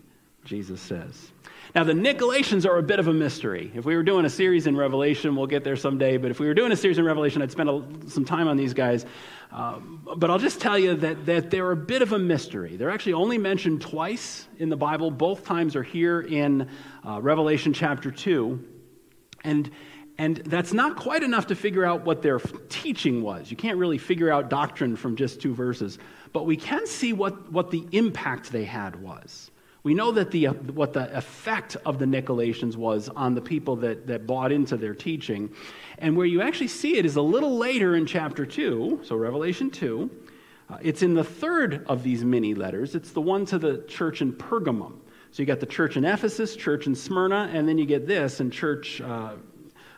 Jesus 0.46 0.82
says. 0.82 1.32
Now, 1.76 1.84
the 1.84 1.94
Nicolaitans 1.94 2.68
are 2.68 2.78
a 2.78 2.84
bit 2.84 3.00
of 3.00 3.08
a 3.08 3.14
mystery. 3.14 3.72
If 3.74 3.86
we 3.86 3.96
were 3.96 4.04
doing 4.04 4.26
a 4.26 4.30
series 4.30 4.68
in 4.68 4.78
Revelation, 4.78 5.36
we'll 5.36 5.48
get 5.48 5.64
there 5.64 5.76
someday, 5.76 6.18
but 6.18 6.30
if 6.30 6.40
we 6.40 6.46
were 6.46 6.54
doing 6.54 6.72
a 6.72 6.76
series 6.76 7.00
in 7.00 7.06
Revelation, 7.06 7.42
I'd 7.42 7.52
spend 7.52 7.70
a, 7.70 7.84
some 8.08 8.26
time 8.26 8.48
on 8.48 8.58
these 8.58 8.74
guys. 8.74 9.06
Um, 9.52 10.08
but 10.18 10.30
I'll 10.30 10.40
just 10.40 10.62
tell 10.62 10.78
you 10.78 10.96
that, 10.96 11.26
that 11.26 11.50
they're 11.50 11.72
a 11.72 11.76
bit 11.76 12.02
of 12.02 12.12
a 12.12 12.20
mystery. 12.20 12.76
They're 12.76 12.92
actually 12.92 13.14
only 13.14 13.38
mentioned 13.38 13.82
twice 13.82 14.48
in 14.60 14.70
the 14.70 14.78
Bible. 14.78 15.10
Both 15.10 15.46
times 15.46 15.76
are 15.76 15.84
here 15.84 16.22
in 16.22 16.70
uh, 17.08 17.22
Revelation 17.22 17.74
chapter 17.74 18.12
2. 18.12 18.64
And, 19.44 19.72
and 20.18 20.38
that's 20.38 20.74
not 20.74 20.98
quite 20.98 21.24
enough 21.24 21.48
to 21.48 21.56
figure 21.56 21.86
out 21.86 22.06
what 22.06 22.22
their 22.22 22.40
teaching 22.70 23.24
was. 23.24 23.50
You 23.50 23.58
can't 23.58 23.78
really 23.78 23.98
figure 23.98 24.32
out 24.32 24.50
doctrine 24.50 24.96
from 24.96 25.16
just 25.16 25.42
two 25.42 25.54
verses. 25.56 25.98
But 26.34 26.46
we 26.46 26.58
can 26.58 26.86
see 26.86 27.14
what, 27.14 27.52
what 27.52 27.72
the 27.72 27.88
impact 27.92 28.52
they 28.52 28.64
had 28.64 29.02
was. 29.02 29.52
We 29.84 29.94
know 29.94 30.14
that 30.14 30.32
the, 30.32 30.46
what 30.46 30.94
the 30.94 31.16
effect 31.16 31.76
of 31.86 32.00
the 32.00 32.06
Nicolaitans 32.06 32.78
was 32.78 33.10
on 33.10 33.36
the 33.36 33.42
people 33.42 33.76
that, 33.78 34.08
that 34.08 34.26
bought 34.26 34.54
into 34.54 34.78
their 34.78 34.96
teaching. 34.96 35.54
And 35.98 36.16
where 36.16 36.26
you 36.26 36.42
actually 36.42 36.70
see 36.70 36.98
it 36.98 37.06
is 37.06 37.18
a 37.18 37.22
little 37.22 37.58
later 37.58 37.96
in 37.96 38.06
chapter 38.06 38.46
2, 38.46 39.02
so 39.04 39.16
Revelation 39.18 39.70
2. 39.70 40.10
Uh, 40.70 40.78
it's 40.82 41.04
in 41.04 41.14
the 41.14 41.24
third 41.24 41.86
of 41.88 42.02
these 42.02 42.24
mini 42.24 42.54
letters. 42.54 42.96
It's 42.96 43.12
the 43.12 43.20
one 43.20 43.46
to 43.48 43.60
the 43.60 43.84
church 43.90 44.22
in 44.22 44.32
Pergamum. 44.32 45.00
So 45.32 45.42
you 45.42 45.46
got 45.46 45.60
the 45.60 45.66
church 45.66 45.98
in 45.98 46.06
Ephesus, 46.06 46.56
church 46.56 46.88
in 46.88 46.96
Smyrna, 46.96 47.50
and 47.52 47.68
then 47.68 47.78
you 47.78 47.86
get 47.86 48.08
this 48.08 48.40
in 48.40 48.52
church, 48.52 49.02
uh, 49.02 49.34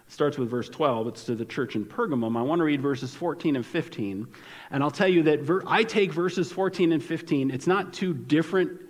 starts 0.07 0.39
with 0.39 0.49
verse 0.49 0.69
12. 0.69 1.07
It's 1.09 1.23
to 1.25 1.35
the 1.35 1.45
church 1.45 1.75
in 1.75 1.85
Pergamum. 1.85 2.35
I 2.35 2.41
want 2.41 2.59
to 2.59 2.63
read 2.63 2.81
verses 2.81 3.13
14 3.13 3.55
and 3.55 3.65
15. 3.65 4.27
And 4.71 4.81
I'll 4.81 4.89
tell 4.89 5.07
you 5.07 5.21
that 5.23 5.41
ver- 5.41 5.63
I 5.67 5.83
take 5.83 6.11
verses 6.11 6.51
14 6.51 6.91
and 6.91 7.03
15, 7.03 7.51
it's 7.51 7.67
not 7.67 7.93
two 7.93 8.15
different 8.15 8.84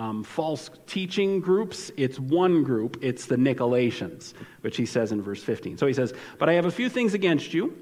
um, 0.00 0.24
false 0.24 0.70
teaching 0.86 1.40
groups. 1.40 1.92
It's 1.98 2.18
one 2.18 2.62
group, 2.62 2.96
it's 3.02 3.26
the 3.26 3.36
Nicolaitans, 3.36 4.32
which 4.62 4.78
he 4.78 4.86
says 4.86 5.12
in 5.12 5.20
verse 5.20 5.42
15. 5.42 5.76
So 5.76 5.86
he 5.86 5.92
says, 5.92 6.14
But 6.38 6.48
I 6.48 6.54
have 6.54 6.64
a 6.64 6.70
few 6.70 6.88
things 6.88 7.12
against 7.12 7.52
you. 7.52 7.76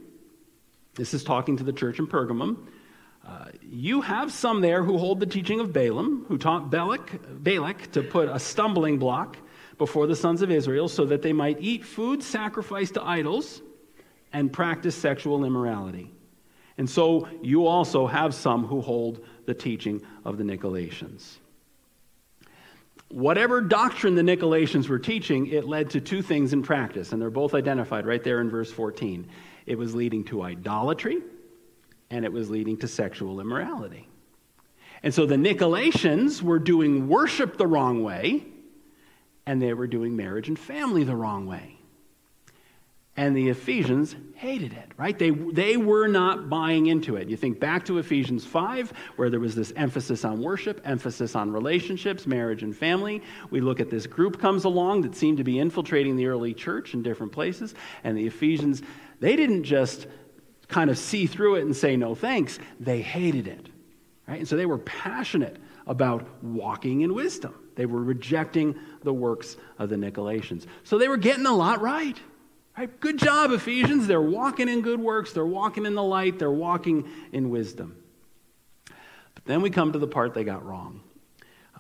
This 0.97 1.15
is 1.15 1.23
talking 1.23 1.57
to 1.59 1.65
the 1.65 1.73
church 1.73 2.01
in 2.01 2.09
Pergamum. 2.09 2.67
Uh, 3.25 3.45
you 3.63 4.01
have 4.01 4.33
some 4.33 4.61
there 4.61 4.83
who 4.83 4.99
hold 4.99 5.21
the 5.21 5.27
teaching 5.27 5.61
of 5.61 5.73
Balaam, 5.73 6.25
who 6.27 6.39
taught 6.39 6.71
Balak, 6.71 7.21
Balak 7.45 7.93
to 7.93 8.03
put 8.03 8.29
a 8.29 8.41
stumbling 8.41 8.99
block 8.99 9.37
before 9.77 10.09
the 10.09 10.17
sons 10.17 10.43
of 10.43 10.51
Israel 10.51 10.89
so 10.89 11.05
that 11.05 11.23
they 11.23 11.33
might 11.33 11.59
eat 11.61 11.85
food 11.85 12.21
sacrificed 12.21 12.95
to 12.95 13.03
idols 13.05 13.63
and 14.33 14.53
practice 14.53 14.97
sexual 14.97 15.45
immorality. 15.45 16.11
And 16.79 16.91
so 16.91 17.29
you 17.43 17.67
also 17.67 18.09
have 18.09 18.35
some 18.35 18.67
who 18.67 18.81
hold 18.81 19.25
the 19.47 19.55
teaching 19.55 20.03
of 20.25 20.37
the 20.37 20.43
Nicolaitans. 20.43 21.39
Whatever 23.11 23.63
doctrine 23.63 24.15
the 24.15 24.23
Nicolaitans 24.23 24.89
were 24.89 24.99
teaching, 24.99 25.47
it 25.47 25.67
led 25.67 25.91
to 25.91 26.01
two 26.01 26.21
things 26.21 26.53
in 26.53 26.63
practice, 26.63 27.13
and 27.13 27.23
they're 27.23 27.31
both 27.31 27.55
identified 27.55 28.07
right 28.07 28.23
there 28.23 28.41
in 28.41 28.51
verse 28.51 28.71
14. 28.71 29.29
It 29.65 29.79
was 29.79 29.95
leading 29.95 30.25
to 30.25 30.43
idolatry, 30.43 31.19
and 32.11 32.25
it 32.25 32.33
was 32.33 32.51
leading 32.51 32.77
to 32.79 32.89
sexual 32.89 33.41
immorality. 33.41 34.09
And 35.03 35.15
so 35.15 35.25
the 35.25 35.37
Nicolaitans 35.37 36.43
were 36.43 36.59
doing 36.59 37.09
worship 37.09 37.57
the 37.57 37.67
wrong 37.67 38.03
way, 38.03 38.45
and 39.47 39.63
they 39.63 39.73
were 39.73 39.87
doing 39.87 40.15
marriage 40.15 40.49
and 40.49 40.59
family 40.59 41.05
the 41.05 41.17
wrong 41.17 41.47
way. 41.47 41.78
And 43.19 43.37
the 43.37 43.49
Ephesians 43.49 44.15
hated 44.37 44.73
it, 44.75 44.93
right? 44.97 45.19
They, 45.19 45.31
they 45.31 45.77
were 45.77 46.07
not 46.07 46.49
buying 46.49 46.87
into 46.87 47.17
it. 47.17 47.29
You 47.29 47.37
think 47.37 47.59
back 47.59 47.85
to 47.87 47.99
Ephesians 47.99 48.45
5, 48.45 48.93
where 49.17 49.29
there 49.29 49.41
was 49.41 49.57
this 49.57 49.73
emphasis 49.75 50.25
on 50.25 50.41
worship, 50.41 50.81
emphasis 50.85 51.35
on 51.35 51.51
relationships, 51.51 52.29
marriage, 52.29 52.63
and 52.63 52.77
family. 52.77 53.21
We 53.51 53.61
look 53.61 53.81
at 53.81 53.91
this 53.91 54.07
group 54.07 54.41
comes 54.41 54.63
along 54.63 55.01
that 55.01 55.17
seemed 55.17 55.39
to 55.39 55.43
be 55.43 55.59
infiltrating 55.59 56.15
the 56.15 56.27
early 56.27 56.55
church 56.55 56.95
in 56.95 57.03
different 57.03 57.33
places. 57.33 57.75
And 58.05 58.17
the 58.17 58.25
Ephesians, 58.25 58.83
they 59.19 59.35
didn't 59.35 59.65
just 59.65 60.07
kind 60.69 60.89
of 60.89 60.97
see 60.97 61.27
through 61.27 61.57
it 61.57 61.63
and 61.63 61.75
say 61.75 61.97
no 61.97 62.15
thanks, 62.15 62.61
they 62.79 63.03
hated 63.03 63.49
it, 63.49 63.67
right? 64.29 64.39
And 64.39 64.47
so 64.47 64.55
they 64.55 64.67
were 64.67 64.79
passionate 64.79 65.57
about 65.89 66.25
walking 66.45 67.01
in 67.01 67.15
wisdom. 67.15 67.53
They 67.75 67.87
were 67.87 68.05
rejecting 68.05 68.79
the 69.03 69.13
works 69.13 69.57
of 69.77 69.89
the 69.89 69.97
Nicolaitans. 69.97 70.67
So 70.85 70.99
they 70.99 71.09
were 71.09 71.17
getting 71.17 71.47
a 71.47 71.55
lot 71.55 71.81
right. 71.81 72.17
Right? 72.79 73.01
Good 73.01 73.19
job, 73.19 73.51
Ephesians. 73.51 74.07
They're 74.07 74.23
walking 74.23 74.69
in 74.69 74.83
good 74.83 75.01
works, 75.01 75.33
they're 75.33 75.45
walking 75.45 75.85
in 75.85 75.97
the 75.97 76.03
light, 76.03 76.39
they're 76.39 76.49
walking 76.49 77.11
in 77.33 77.51
wisdom. 77.51 77.97
But 79.35 79.45
then 79.47 79.63
we 79.63 79.71
come 79.71 79.91
to 79.91 79.99
the 79.99 80.07
part 80.07 80.33
they 80.33 80.45
got 80.45 80.65
wrong. 80.65 81.01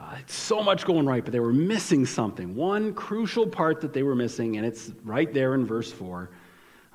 Uh, 0.01 0.17
so 0.27 0.61
much 0.61 0.85
going 0.85 1.07
right, 1.07 1.25
but 1.25 1.31
they 1.31 1.39
were 1.39 1.53
missing 1.53 2.05
something. 2.05 2.57
One 2.57 2.95
crucial 2.95 3.47
part 3.47 3.81
that 3.83 3.93
they 3.93 4.03
were 4.03 4.17
missing, 4.17 4.57
and 4.57 4.67
it's 4.67 4.91
right 5.05 5.33
there 5.33 5.55
in 5.55 5.65
verse 5.65 5.93
4. 5.93 6.31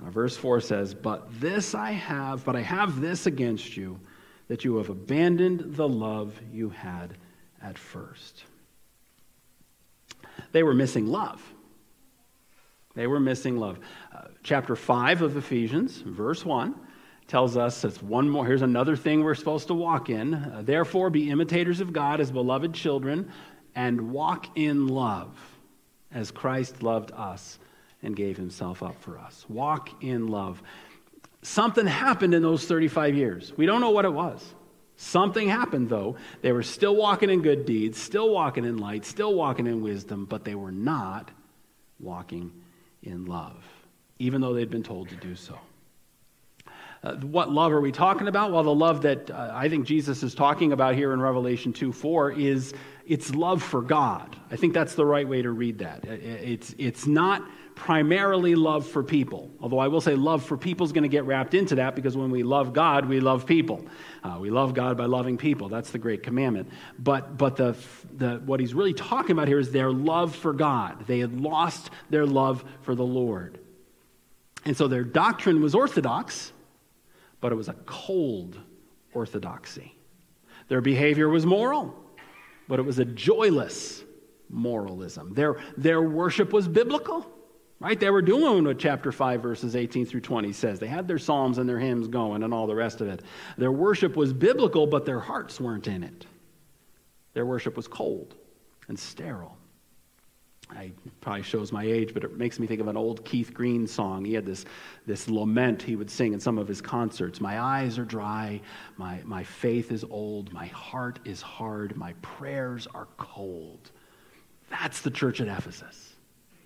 Uh, 0.06 0.10
verse 0.10 0.36
4 0.36 0.60
says, 0.60 0.94
But 0.94 1.40
this 1.40 1.74
I 1.74 1.92
have, 1.92 2.44
but 2.44 2.58
I 2.58 2.62
have 2.62 3.00
this 3.00 3.26
against 3.26 3.78
you, 3.78 3.98
that 4.50 4.66
you 4.66 4.76
have 4.76 4.90
abandoned 4.90 5.76
the 5.76 5.88
love 5.88 6.38
you 6.52 6.68
had 6.68 7.16
at 7.62 7.78
first. 7.78 8.44
They 10.52 10.64
were 10.64 10.74
missing 10.74 11.08
love. 11.08 11.53
They 12.96 13.08
were 13.08 13.20
missing 13.20 13.58
love. 13.58 13.80
Uh, 14.14 14.28
chapter 14.44 14.76
5 14.76 15.22
of 15.24 15.38
Ephesians, 15.38 15.98
verse 15.98 16.46
1, 16.46 16.76
tells 17.28 17.58
us 17.58 17.84
it's 17.84 18.02
one 18.02 18.30
more. 18.30 18.46
Here's 18.46 18.62
another 18.62 18.96
thing 18.96 19.24
we're 19.24 19.36
supposed 19.36 19.68
to 19.68 19.74
walk 19.74 20.10
in. 20.10 20.34
Uh, 20.34 20.62
Therefore, 20.64 21.10
be 21.10 21.30
imitators 21.30 21.80
of 21.80 21.94
God 21.94 22.22
as 22.22 22.32
beloved 22.32 22.74
children 22.74 23.32
and 23.76 24.12
walk 24.12 24.46
in 24.56 24.88
love 24.88 25.36
as 26.12 26.30
Christ 26.30 26.84
loved 26.84 27.12
us 27.12 27.58
and 28.04 28.16
gave 28.16 28.38
himself 28.38 28.84
up 28.84 29.02
for 29.02 29.18
us. 29.18 29.46
Walk 29.50 30.04
in 30.04 30.28
love. 30.28 30.62
Something 31.42 31.88
happened 31.88 32.34
in 32.34 32.44
those 32.44 32.66
35 32.66 33.16
years. 33.16 33.54
We 33.58 33.66
don't 33.66 33.82
know 33.82 33.90
what 33.90 34.06
it 34.06 34.14
was. 34.14 34.44
Something 34.96 35.50
happened, 35.50 35.90
though. 35.90 36.18
They 36.42 36.52
were 36.52 36.64
still 36.64 36.96
walking 36.96 37.32
in 37.32 37.42
good 37.42 37.66
deeds, 37.66 38.00
still 38.00 38.30
walking 38.30 38.64
in 38.64 38.78
light, 38.78 39.06
still 39.06 39.34
walking 39.34 39.66
in 39.66 39.82
wisdom, 39.82 40.26
but 40.26 40.46
they 40.46 40.54
were 40.54 40.72
not 40.72 41.32
walking 42.00 42.52
in 43.04 43.26
love, 43.26 43.64
even 44.20 44.42
though 44.42 44.54
they'd 44.54 44.70
been 44.70 44.84
told 44.84 45.10
to 45.10 45.16
do 45.16 45.36
so. 45.36 45.60
Uh, 47.04 47.16
what 47.18 47.52
love 47.52 47.74
are 47.74 47.82
we 47.82 47.92
talking 47.92 48.30
about? 48.30 48.52
Well, 48.52 48.64
the 48.64 48.74
love 48.74 49.02
that 49.02 49.30
uh, 49.30 49.52
I 49.54 49.68
think 49.68 49.86
Jesus 49.86 50.24
is 50.24 50.34
talking 50.34 50.72
about 50.72 50.96
here 50.96 51.12
in 51.12 51.20
Revelation 51.20 51.74
2 51.74 51.92
4 51.92 52.32
is 52.32 52.74
it's 53.06 53.36
love 53.36 53.62
for 53.62 53.82
God. 53.82 54.38
I 54.50 54.56
think 54.56 54.74
that's 54.74 54.96
the 54.96 55.06
right 55.06 55.28
way 55.28 55.42
to 55.42 55.52
read 55.52 55.80
that. 55.80 56.06
It's, 56.06 56.74
it's 56.78 57.06
not 57.06 57.44
primarily 57.76 58.56
love 58.56 58.88
for 58.88 59.04
people, 59.04 59.52
although 59.60 59.80
I 59.80 59.88
will 59.88 60.02
say 60.02 60.16
love 60.16 60.44
for 60.44 60.58
people 60.58 60.86
is 60.86 60.92
going 60.92 61.04
to 61.04 61.10
get 61.10 61.26
wrapped 61.26 61.54
into 61.54 61.76
that 61.76 61.96
because 61.96 62.16
when 62.16 62.32
we 62.32 62.44
love 62.44 62.74
God, 62.74 63.08
we 63.08 63.20
love 63.20 63.46
people. 63.46 63.86
Uh, 64.24 64.38
we 64.40 64.50
love 64.50 64.74
God 64.74 64.98
by 64.98 65.06
loving 65.06 65.38
people. 65.38 65.70
That's 65.70 65.92
the 65.92 65.98
great 65.98 66.24
commandment. 66.24 66.70
But, 67.00 67.38
but 67.38 67.56
the, 67.56 67.76
the, 68.18 68.42
what 68.46 68.60
he's 68.60 68.74
really 68.74 68.94
talking 68.94 69.32
about 69.32 69.48
here 69.48 69.60
is 69.60 69.72
their 69.72 69.92
love 69.92 70.36
for 70.36 70.54
God. 70.54 71.06
They 71.08 71.20
had 71.20 71.40
lost 71.40 71.90
their 72.10 72.26
love 72.26 72.64
for 72.82 72.96
the 72.96 73.06
Lord. 73.06 73.60
And 74.66 74.78
so 74.78 74.88
their 74.88 75.04
doctrine 75.04 75.62
was 75.62 75.76
orthodox, 75.76 76.52
but 77.42 77.52
it 77.52 77.56
was 77.56 77.68
a 77.68 77.76
cold 77.86 78.58
orthodoxy. 79.14 79.96
Their 80.70 80.82
behavior 80.82 81.28
was 81.28 81.46
moral, 81.46 81.94
but 82.68 82.80
it 82.80 82.84
was 82.84 83.00
a 83.00 83.06
joyless 83.06 84.04
moralism. 84.50 85.34
Their, 85.34 85.58
their 85.76 86.02
worship 86.02 86.54
was 86.54 86.68
biblical, 86.68 87.26
right? 87.84 88.00
They 88.00 88.10
were 88.10 88.22
doing 88.22 88.64
what 88.64 88.80
chapter 88.80 89.12
5, 89.12 89.42
verses 89.42 89.76
18 89.76 90.06
through 90.06 90.22
20 90.22 90.54
says. 90.54 90.80
They 90.80 90.88
had 90.88 91.06
their 91.06 91.20
psalms 91.20 91.58
and 91.58 91.68
their 91.68 91.80
hymns 91.80 92.08
going 92.08 92.44
and 92.44 92.54
all 92.54 92.66
the 92.66 92.74
rest 92.74 93.02
of 93.02 93.10
it. 93.10 93.22
Their 93.58 93.74
worship 93.74 94.16
was 94.16 94.32
biblical, 94.32 94.88
but 94.88 95.06
their 95.06 95.20
hearts 95.20 95.60
weren't 95.60 95.88
in 95.88 96.02
it. 96.02 96.26
Their 97.34 97.46
worship 97.46 97.76
was 97.76 97.90
cold 97.90 98.36
and 98.88 98.98
sterile. 98.98 99.58
I 100.70 100.92
probably 101.20 101.44
shows 101.44 101.74
my 101.74 101.84
age, 101.84 102.14
but 102.14 102.24
it 102.24 102.38
makes 102.38 102.58
me 102.58 102.68
think 102.68 102.80
of 102.80 102.88
an 102.88 102.96
old 102.96 103.26
Keith 103.26 103.54
Green 103.54 103.86
song. 103.86 104.24
He 104.24 104.34
had 104.34 104.46
this, 104.46 104.64
this 105.06 105.28
lament 105.28 105.82
he 105.82 105.98
would 105.98 106.10
sing 106.10 106.32
in 106.32 106.40
some 106.40 106.58
of 106.58 106.70
his 106.70 106.80
concerts. 106.82 107.42
My 107.42 107.60
eyes 107.60 108.00
are 108.00 108.06
dry, 108.06 108.62
my, 108.96 109.20
my 109.26 109.44
faith 109.44 109.92
is 109.92 110.06
old, 110.06 110.54
my 110.54 110.68
heart 110.68 111.20
is 111.26 111.42
hard, 111.42 111.98
my 111.98 112.14
prayers 112.22 112.88
are 112.96 113.08
cold. 113.18 113.92
That's 114.70 115.02
the 115.02 115.12
church 115.12 115.42
at 115.42 115.50
Ephesus. 115.50 116.13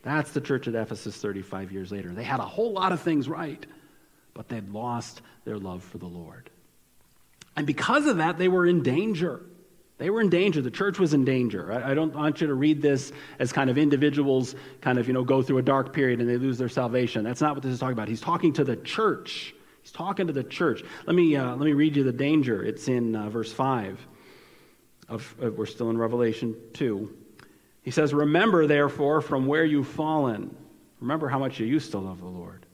That's 0.04 0.32
the 0.32 0.42
church 0.42 0.68
at 0.68 0.76
Ephesus 0.76 1.16
35 1.18 1.72
years 1.72 1.92
later. 1.92 2.14
They 2.14 2.24
had 2.24 2.40
a 2.40 2.46
whole 2.46 2.72
lot 2.72 2.92
of 2.92 3.02
things 3.02 3.28
right, 3.28 3.66
but 4.34 4.48
they'd 4.48 4.70
lost 4.70 5.22
their 5.44 5.58
love 5.58 5.84
for 5.84 5.98
the 5.98 6.08
Lord. 6.08 6.50
And 7.56 7.66
because 7.66 8.06
of 8.06 8.18
that, 8.18 8.38
they 8.38 8.48
were 8.48 8.66
in 8.66 8.84
danger. 8.84 9.42
They 9.98 10.12
were 10.12 10.22
in 10.22 10.30
danger. 10.30 10.62
The 10.62 10.70
church 10.70 11.00
was 11.00 11.16
in 11.16 11.26
danger. 11.26 11.74
I, 11.74 11.96
don't 11.96 12.14
want 12.14 12.40
you 12.40 12.48
to 12.48 12.54
read 12.54 12.84
this 12.84 13.12
as 13.40 13.52
kind 13.52 13.70
of 13.70 13.80
individuals 13.80 14.54
kind 14.80 15.00
of, 15.00 15.08
you 15.08 15.14
know, 15.14 15.24
go 15.24 15.42
through 15.42 15.58
a 15.58 15.64
dark 15.64 15.92
period 15.92 16.20
and 16.20 16.30
they 16.30 16.38
lose 16.38 16.60
their 16.60 16.70
salvation. 16.70 17.24
That's 17.24 17.42
not 17.42 17.56
what 17.56 17.64
this 17.64 17.74
is 17.74 17.80
talking 17.80 17.94
about. 17.94 18.08
He's 18.08 18.22
talking 18.22 18.54
to 18.54 18.64
the 18.64 18.76
church. 18.76 19.56
He's 19.82 19.92
talking 19.92 20.28
to 20.28 20.34
the 20.34 20.44
church. 20.44 20.84
Let 21.08 21.16
me, 21.16 21.36
uh, 21.36 21.56
let 21.56 21.66
me 21.66 21.74
read 21.74 21.96
you 21.96 22.04
the 22.04 22.12
danger. 22.12 22.64
It's 22.64 22.88
in 22.88 23.16
uh, 23.16 23.30
verse 23.30 23.52
5. 23.52 24.06
Of, 25.10 25.36
uh, 25.42 25.50
we're 25.50 25.66
still 25.66 25.90
in 25.90 25.98
Revelation 25.98 26.56
2. 26.74 27.12
He 27.88 27.92
says, 27.92 28.14
Remember, 28.14 28.68
therefore, 28.68 29.22
from 29.22 29.46
where 29.46 29.64
you've 29.64 29.88
fallen. 29.88 30.54
Remember 31.00 31.30
how 31.30 31.40
much 31.40 31.58
you 31.58 31.66
used 31.66 31.92
to 31.92 32.00
love 32.00 32.20
the 32.20 32.26
Lord. 32.26 32.66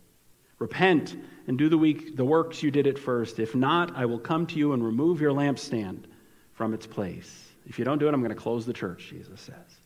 Repent 0.57 1.15
and 1.45 1.55
do 1.55 1.69
the, 1.69 1.77
week, 1.77 2.15
the 2.17 2.25
works 2.25 2.63
you 2.63 2.71
did 2.71 2.87
at 2.87 2.97
first. 2.97 3.37
If 3.37 3.53
not, 3.53 3.95
I 3.95 4.07
will 4.07 4.17
come 4.17 4.47
to 4.47 4.55
you 4.55 4.73
and 4.73 4.83
remove 4.83 5.21
your 5.21 5.31
lampstand 5.31 6.05
from 6.53 6.73
its 6.73 6.87
place. 6.87 7.47
If 7.67 7.77
you 7.77 7.85
don't 7.85 7.99
do 7.99 8.07
it, 8.07 8.13
I'm 8.15 8.21
going 8.21 8.35
to 8.35 8.35
close 8.35 8.65
the 8.65 8.73
church, 8.73 9.09
Jesus 9.11 9.39
says. 9.39 9.77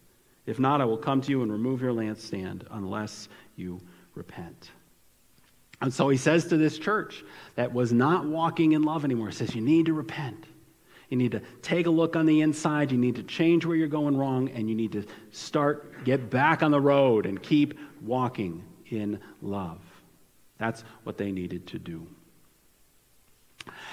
If 0.46 0.60
not, 0.60 0.80
I 0.80 0.86
will 0.86 0.98
come 0.98 1.20
to 1.20 1.30
you 1.30 1.42
and 1.42 1.52
remove 1.52 1.82
your 1.82 1.92
lampstand 1.92 2.66
unless 2.72 3.28
you 3.58 3.82
repent. 4.16 4.72
And 5.82 5.94
so 5.94 6.08
he 6.08 6.16
says 6.16 6.48
to 6.48 6.56
this 6.56 6.80
church 6.80 7.22
that 7.56 7.74
was 7.74 7.92
not 7.92 8.26
walking 8.26 8.72
in 8.72 8.84
love 8.84 9.04
anymore, 9.04 9.28
he 9.28 9.34
says, 9.34 9.54
You 9.54 9.62
need 9.62 9.88
to 9.88 9.94
repent. 9.94 10.46
You 11.10 11.17
need 11.17 11.32
to 11.32 11.41
take 11.62 11.86
a 11.86 11.89
look 11.89 12.15
on 12.15 12.26
the 12.26 12.41
inside. 12.41 12.91
You 12.91 12.98
need 12.98 13.15
to 13.15 13.24
change 13.24 13.65
where 13.65 13.76
you're 13.76 13.88
going 13.88 14.17
wrong, 14.17 14.50
and 14.50 14.70
you 14.70 14.76
need 14.76 14.91
to 14.91 15.06
start, 15.32 16.04
get 16.04 16.30
back 16.30 16.63
on 16.63 16.72
the 16.72 16.82
road 16.82 17.26
and 17.26 17.41
keep 17.41 17.78
walking 18.02 18.63
in 18.89 19.20
love. 19.41 19.80
That's 20.58 20.84
what 21.04 21.17
they 21.17 21.32
needed 21.32 21.67
to 21.67 21.80
do. 21.80 22.08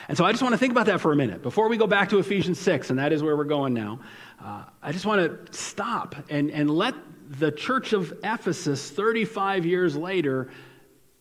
And 0.08 0.16
so 0.16 0.24
I 0.24 0.30
just 0.30 0.42
want 0.42 0.52
to 0.52 0.58
think 0.58 0.72
about 0.72 0.86
that 0.86 1.00
for 1.00 1.12
a 1.12 1.16
minute. 1.16 1.42
Before 1.42 1.68
we 1.68 1.76
go 1.76 1.86
back 1.86 2.10
to 2.10 2.18
Ephesians 2.18 2.60
6, 2.60 2.90
and 2.90 2.98
that 2.98 3.12
is 3.12 3.22
where 3.22 3.36
we're 3.36 3.44
going 3.44 3.74
now, 3.74 4.00
uh, 4.42 4.64
I 4.82 4.92
just 4.92 5.06
want 5.06 5.52
to 5.52 5.58
stop 5.58 6.14
and, 6.30 6.50
and 6.50 6.70
let 6.70 6.94
the 7.30 7.50
church 7.50 7.92
of 7.92 8.12
Ephesus 8.22 8.90
35 8.90 9.66
years 9.66 9.96
later 9.96 10.50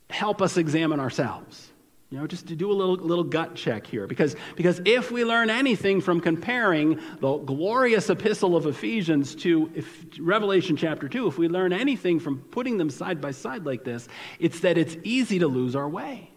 help 0.10 0.42
us 0.42 0.58
examine 0.58 1.00
ourselves. 1.00 1.73
You 2.14 2.20
know, 2.20 2.28
just 2.28 2.46
to 2.50 2.56
do 2.56 2.72
a 2.72 2.74
little, 2.74 2.94
little 2.94 3.24
gut 3.24 3.56
check 3.56 3.88
here. 3.88 4.06
Because, 4.06 4.36
because 4.56 4.80
if 4.86 5.10
we 5.10 5.26
learn 5.26 5.50
anything 5.50 6.00
from 6.00 6.22
comparing 6.22 7.00
the 7.20 7.38
glorious 7.38 8.08
epistle 8.08 8.56
of 8.56 8.68
Ephesians 8.68 9.34
to 9.38 9.72
if, 9.74 10.06
Revelation 10.20 10.78
chapter 10.78 11.10
2, 11.10 11.26
if 11.26 11.40
we 11.40 11.48
learn 11.48 11.74
anything 11.74 12.20
from 12.20 12.38
putting 12.52 12.78
them 12.78 12.92
side 12.92 13.20
by 13.20 13.32
side 13.32 13.66
like 13.66 13.84
this, 13.84 14.08
it's 14.38 14.60
that 14.60 14.78
it's 14.78 14.96
easy 15.04 15.40
to 15.40 15.48
lose 15.48 15.76
our 15.76 15.90
way. 15.90 16.30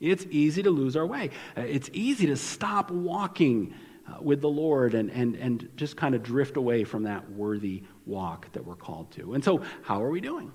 It's 0.00 0.24
easy 0.30 0.62
to 0.62 0.70
lose 0.70 0.96
our 0.96 1.06
way. 1.06 1.28
Uh, 1.58 1.60
it's 1.60 1.90
easy 1.92 2.28
to 2.28 2.36
stop 2.36 2.90
walking 2.90 3.74
uh, 4.08 4.22
with 4.22 4.40
the 4.40 4.48
Lord 4.48 4.94
and, 4.94 5.10
and, 5.10 5.36
and 5.36 5.68
just 5.76 5.98
kind 5.98 6.14
of 6.14 6.22
drift 6.22 6.56
away 6.56 6.84
from 6.84 7.02
that 7.02 7.30
worthy 7.30 7.82
walk 8.06 8.50
that 8.52 8.64
we're 8.64 8.76
called 8.76 9.10
to. 9.10 9.34
And 9.34 9.44
so, 9.44 9.60
how 9.82 10.02
are 10.02 10.08
we 10.08 10.22
doing? 10.22 10.52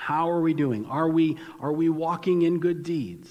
How 0.00 0.30
are 0.30 0.40
we 0.40 0.54
doing? 0.54 0.86
Are 0.86 1.10
we, 1.10 1.36
are 1.60 1.74
we 1.74 1.90
walking 1.90 2.40
in 2.40 2.58
good 2.58 2.82
deeds? 2.82 3.30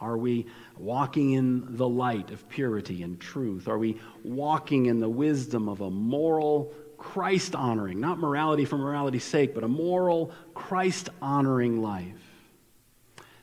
Are 0.00 0.18
we 0.18 0.46
walking 0.76 1.30
in 1.30 1.76
the 1.76 1.88
light 1.88 2.32
of 2.32 2.48
purity 2.48 3.04
and 3.04 3.20
truth? 3.20 3.68
Are 3.68 3.78
we 3.78 4.00
walking 4.24 4.86
in 4.86 4.98
the 4.98 5.08
wisdom 5.08 5.68
of 5.68 5.80
a 5.80 5.88
moral, 5.88 6.74
Christ 6.98 7.54
honoring, 7.54 8.00
not 8.00 8.18
morality 8.18 8.64
for 8.64 8.76
morality's 8.76 9.22
sake, 9.22 9.54
but 9.54 9.62
a 9.62 9.68
moral, 9.68 10.32
Christ 10.54 11.08
honoring 11.22 11.80
life? 11.80 12.18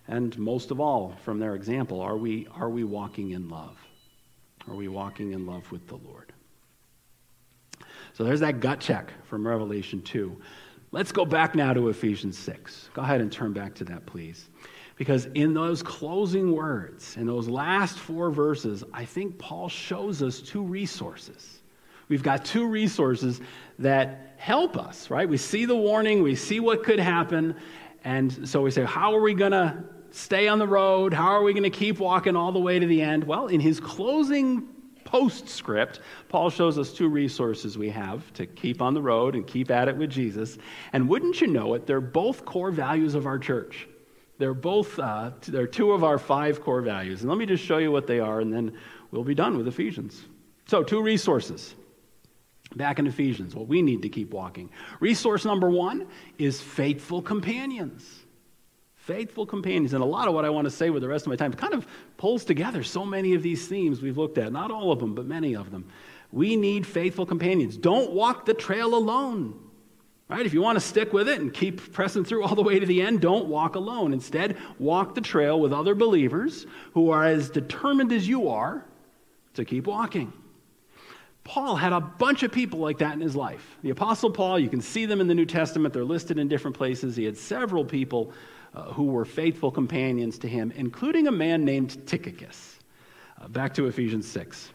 And 0.05 0.37
most 0.37 0.71
of 0.71 0.81
all, 0.81 1.15
from 1.23 1.39
their 1.39 1.55
example, 1.55 2.01
are 2.01 2.17
we, 2.17 2.45
are 2.55 2.69
we 2.69 2.83
walking 2.83 3.31
in 3.31 3.47
love? 3.47 3.77
Are 4.67 4.75
we 4.75 4.89
walking 4.89 5.31
in 5.31 5.45
love 5.45 5.71
with 5.71 5.87
the 5.87 5.95
Lord? 5.95 6.33
So 8.15 8.25
there's 8.25 8.41
that 8.41 8.59
gut 8.59 8.81
check 8.81 9.13
from 9.27 9.47
Revelation 9.47 10.01
2. 10.01 10.41
Let's 10.91 11.11
go 11.11 11.23
back 11.23 11.53
now 11.53 11.73
to 11.73 11.89
Ephesians 11.89 12.37
6. 12.37 12.89
Go 12.93 13.03
ahead 13.03 13.21
and 13.21 13.31
turn 13.31 13.53
back 13.53 13.75
to 13.75 13.83
that, 13.85 14.05
please. 14.07 14.49
Because 14.95 15.25
in 15.35 15.53
those 15.53 15.83
closing 15.83 16.51
words, 16.51 17.15
in 17.15 17.27
those 17.27 17.47
last 17.47 17.97
four 17.99 18.31
verses, 18.31 18.83
I 18.91 19.05
think 19.05 19.37
Paul 19.37 19.69
shows 19.69 20.23
us 20.23 20.41
two 20.41 20.63
resources. 20.63 21.59
We've 22.09 22.23
got 22.23 22.43
two 22.43 22.65
resources 22.65 23.39
that 23.77 24.33
help 24.37 24.77
us, 24.77 25.11
right? 25.11 25.29
We 25.29 25.37
see 25.37 25.65
the 25.65 25.75
warning, 25.75 26.23
we 26.23 26.35
see 26.35 26.59
what 26.59 26.83
could 26.83 26.99
happen, 26.99 27.55
and 28.03 28.49
so 28.49 28.61
we 28.61 28.71
say, 28.71 28.83
how 28.83 29.15
are 29.15 29.21
we 29.21 29.35
going 29.35 29.51
to 29.51 29.83
stay 30.09 30.47
on 30.47 30.57
the 30.57 30.67
road? 30.67 31.13
How 31.13 31.27
are 31.27 31.43
we 31.43 31.53
going 31.53 31.63
to 31.63 31.69
keep 31.69 31.99
walking 31.99 32.35
all 32.35 32.51
the 32.51 32.59
way 32.59 32.79
to 32.79 32.85
the 32.87 33.01
end? 33.01 33.23
Well, 33.23 33.47
in 33.47 33.59
his 33.59 33.79
closing 33.79 34.67
postscript, 35.09 36.01
Paul 36.27 36.49
shows 36.49 36.77
us 36.77 36.93
two 36.93 37.09
resources 37.09 37.77
we 37.77 37.89
have 37.89 38.31
to 38.33 38.45
keep 38.45 38.81
on 38.81 38.93
the 38.93 39.01
road 39.01 39.35
and 39.35 39.45
keep 39.45 39.71
at 39.71 39.87
it 39.87 39.97
with 39.97 40.11
Jesus. 40.11 40.57
And 40.93 41.09
wouldn't 41.09 41.41
you 41.41 41.47
know 41.47 41.73
it, 41.73 41.87
they're 41.87 41.99
both 41.99 42.45
core 42.45 42.71
values 42.71 43.15
of 43.15 43.25
our 43.25 43.39
church. 43.39 43.87
They're 44.37 44.53
both, 44.53 44.99
uh, 44.99 45.31
they're 45.47 45.67
two 45.67 45.91
of 45.93 46.03
our 46.03 46.19
five 46.19 46.61
core 46.61 46.81
values. 46.81 47.21
And 47.21 47.29
let 47.29 47.39
me 47.39 47.45
just 47.45 47.63
show 47.63 47.79
you 47.79 47.91
what 47.91 48.07
they 48.07 48.19
are, 48.19 48.39
and 48.39 48.53
then 48.53 48.77
we'll 49.11 49.23
be 49.23 49.35
done 49.35 49.57
with 49.57 49.67
Ephesians. 49.67 50.25
So, 50.67 50.83
two 50.83 51.01
resources. 51.01 51.73
Back 52.75 52.99
in 52.99 53.07
Ephesians, 53.07 53.55
what 53.55 53.67
we 53.67 53.81
need 53.81 54.03
to 54.03 54.09
keep 54.09 54.31
walking. 54.31 54.69
Resource 54.99 55.43
number 55.43 55.71
one 55.71 56.07
is 56.37 56.61
faithful 56.61 57.19
companions 57.19 58.25
faithful 59.09 59.43
companions. 59.43 59.93
And 59.93 60.03
a 60.03 60.05
lot 60.05 60.27
of 60.27 60.35
what 60.35 60.45
I 60.45 60.51
want 60.51 60.65
to 60.65 60.71
say 60.71 60.91
with 60.91 61.01
the 61.01 61.07
rest 61.07 61.25
of 61.25 61.31
my 61.31 61.35
time 61.35 61.51
kind 61.51 61.73
of 61.73 61.87
pulls 62.17 62.45
together 62.45 62.83
so 62.83 63.03
many 63.03 63.33
of 63.33 63.41
these 63.41 63.67
themes 63.67 64.03
we've 64.03 64.19
looked 64.19 64.37
at. 64.37 64.51
Not 64.51 64.69
all 64.69 64.91
of 64.91 64.99
them, 64.99 65.15
but 65.15 65.25
many 65.25 65.55
of 65.55 65.71
them. 65.71 65.89
We 66.31 66.55
need 66.55 66.85
faithful 66.85 67.25
companions. 67.25 67.75
Don't 67.75 68.11
walk 68.11 68.45
the 68.45 68.53
trail 68.53 68.93
alone. 68.93 69.59
Right? 70.27 70.45
If 70.45 70.53
you 70.53 70.61
want 70.61 70.75
to 70.75 70.79
stick 70.79 71.11
with 71.11 71.27
it 71.27 71.39
and 71.39 71.51
keep 71.51 71.91
pressing 71.91 72.23
through 72.23 72.43
all 72.43 72.53
the 72.53 72.61
way 72.61 72.77
to 72.79 72.85
the 72.85 73.01
end, 73.01 73.19
don't 73.19 73.47
walk 73.47 73.73
alone. 73.73 74.13
Instead, 74.13 74.57
walk 74.77 75.15
the 75.15 75.21
trail 75.21 75.59
with 75.59 75.73
other 75.73 75.95
believers 75.95 76.67
who 76.93 77.09
are 77.09 77.25
as 77.25 77.49
determined 77.49 78.11
as 78.11 78.27
you 78.27 78.49
are 78.49 78.85
to 79.55 79.65
keep 79.65 79.87
walking. 79.87 80.31
Paul 81.49 81.75
had 81.75 81.93
a 81.93 81.99
bunch 81.99 82.43
of 82.43 82.51
people 82.51 82.77
like 82.77 82.99
that 82.99 83.15
in 83.15 83.21
his 83.21 83.35
life. 83.35 83.75
The 83.81 83.89
Apostle 83.89 84.29
Paul, 84.29 84.59
you 84.59 84.69
can 84.69 84.81
see 84.81 85.07
them 85.07 85.19
in 85.19 85.25
the 85.25 85.33
New 85.33 85.47
Testament, 85.47 85.95
they're 85.95 86.05
listed 86.05 86.37
in 86.37 86.47
different 86.47 86.77
places. 86.77 87.15
He 87.15 87.23
had 87.23 87.35
several 87.35 87.83
people 87.83 88.31
uh, 88.75 88.93
who 88.93 89.05
were 89.05 89.25
faithful 89.25 89.71
companions 89.71 90.37
to 90.37 90.47
him, 90.47 90.71
including 90.75 91.25
a 91.25 91.31
man 91.31 91.65
named 91.65 92.05
Tychicus. 92.05 92.77
Uh, 93.41 93.47
back 93.47 93.73
to 93.73 93.87
Ephesians 93.87 94.27
6. 94.27 94.69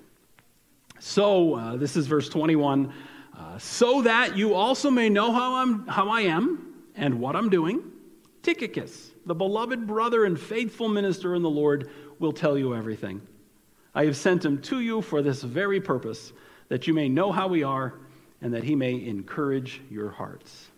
So, 0.99 1.55
uh, 1.55 1.77
this 1.77 1.95
is 1.95 2.09
verse 2.09 2.29
21. 2.29 2.93
Uh, 3.39 3.57
so 3.57 4.03
that 4.03 4.37
you 4.37 4.55
also 4.55 4.91
may 4.91 5.09
know 5.09 5.31
how, 5.31 5.55
I'm, 5.55 5.87
how 5.87 6.09
I 6.09 6.23
am 6.23 6.75
and 6.97 7.21
what 7.21 7.37
I'm 7.37 7.51
doing, 7.51 7.85
Tychicus, 8.43 9.13
the 9.27 9.35
beloved 9.37 9.87
brother 9.87 10.25
and 10.25 10.39
faithful 10.41 10.89
minister 10.89 11.37
in 11.37 11.43
the 11.43 11.51
Lord, 11.51 11.89
will 12.19 12.33
tell 12.33 12.59
you 12.59 12.75
everything. 12.75 13.23
I 13.95 14.07
have 14.07 14.17
sent 14.17 14.45
him 14.45 14.61
to 14.63 14.81
you 14.81 15.03
for 15.03 15.23
this 15.23 15.41
very 15.41 15.81
purpose, 15.81 16.33
that 16.69 16.87
you 16.87 16.95
may 16.95 17.09
know 17.09 17.33
how 17.33 17.49
we 17.49 17.63
are 17.63 17.95
and 18.41 18.53
that 18.55 18.65
he 18.65 18.75
may 18.75 19.05
encourage 19.07 19.81
your 19.91 20.11
hearts. 20.11 20.69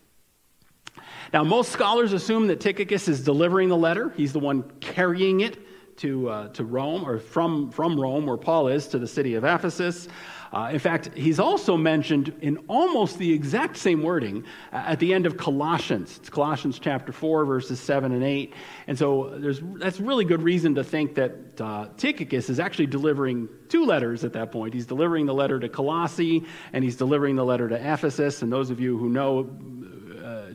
Now, 1.32 1.44
most 1.44 1.72
scholars 1.72 2.12
assume 2.12 2.46
that 2.46 2.60
Tychicus 2.60 3.08
is 3.08 3.22
delivering 3.22 3.68
the 3.68 3.76
letter. 3.76 4.12
He's 4.16 4.32
the 4.32 4.38
one 4.38 4.62
carrying 4.80 5.40
it 5.40 5.58
to, 5.98 6.28
uh, 6.28 6.48
to 6.48 6.64
Rome, 6.64 7.04
or 7.04 7.18
from, 7.18 7.70
from 7.70 7.98
Rome, 7.98 8.26
where 8.26 8.36
Paul 8.36 8.68
is, 8.68 8.86
to 8.88 8.98
the 8.98 9.06
city 9.06 9.34
of 9.34 9.44
Ephesus. 9.44 10.08
Uh, 10.52 10.70
in 10.72 10.78
fact, 10.78 11.10
he's 11.14 11.38
also 11.38 11.76
mentioned 11.76 12.34
in 12.40 12.56
almost 12.68 13.18
the 13.18 13.32
exact 13.32 13.76
same 13.76 14.02
wording 14.02 14.44
uh, 14.72 14.76
at 14.76 14.98
the 14.98 15.12
end 15.12 15.26
of 15.26 15.36
Colossians. 15.36 16.16
It's 16.18 16.30
Colossians 16.30 16.78
chapter 16.78 17.12
4, 17.12 17.44
verses 17.44 17.80
7 17.80 18.12
and 18.12 18.22
8. 18.22 18.54
And 18.86 18.98
so 18.98 19.38
that's 19.78 20.00
really 20.00 20.24
good 20.24 20.42
reason 20.42 20.74
to 20.76 20.84
think 20.84 21.14
that 21.16 21.60
uh, 21.60 21.88
Tychicus 21.96 22.48
is 22.48 22.60
actually 22.60 22.86
delivering 22.86 23.48
two 23.68 23.84
letters 23.84 24.24
at 24.24 24.32
that 24.34 24.52
point. 24.52 24.74
He's 24.74 24.86
delivering 24.86 25.26
the 25.26 25.34
letter 25.34 25.58
to 25.58 25.68
Colossae, 25.68 26.44
and 26.72 26.84
he's 26.84 26.96
delivering 26.96 27.36
the 27.36 27.44
letter 27.44 27.68
to 27.68 27.74
Ephesus. 27.74 28.42
And 28.42 28.52
those 28.52 28.70
of 28.70 28.80
you 28.80 28.96
who 28.98 29.08
know 29.08 29.50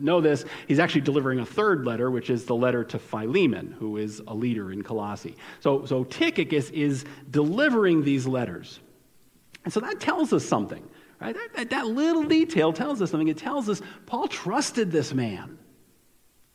know 0.02 0.20
this, 0.20 0.44
he's 0.68 0.78
actually 0.78 1.00
delivering 1.00 1.38
a 1.38 1.46
third 1.46 1.84
letter, 1.86 2.10
which 2.10 2.30
is 2.30 2.44
the 2.44 2.54
letter 2.54 2.84
to 2.84 2.98
Philemon, 2.98 3.74
who 3.78 3.96
is 3.96 4.20
a 4.26 4.34
leader 4.34 4.72
in 4.72 4.82
Colossae. 4.82 5.36
So, 5.60 5.86
so 5.86 6.04
Tychicus 6.04 6.70
is 6.70 7.04
delivering 7.30 8.02
these 8.02 8.26
letters. 8.26 8.80
And 9.64 9.72
so 9.72 9.80
that 9.80 10.00
tells 10.00 10.32
us 10.32 10.44
something, 10.44 10.88
right? 11.20 11.34
That, 11.34 11.54
that, 11.54 11.70
that 11.70 11.86
little 11.86 12.24
detail 12.24 12.72
tells 12.72 13.00
us 13.00 13.10
something. 13.10 13.28
It 13.28 13.38
tells 13.38 13.68
us 13.68 13.80
Paul 14.06 14.28
trusted 14.28 14.90
this 14.90 15.14
man. 15.14 15.58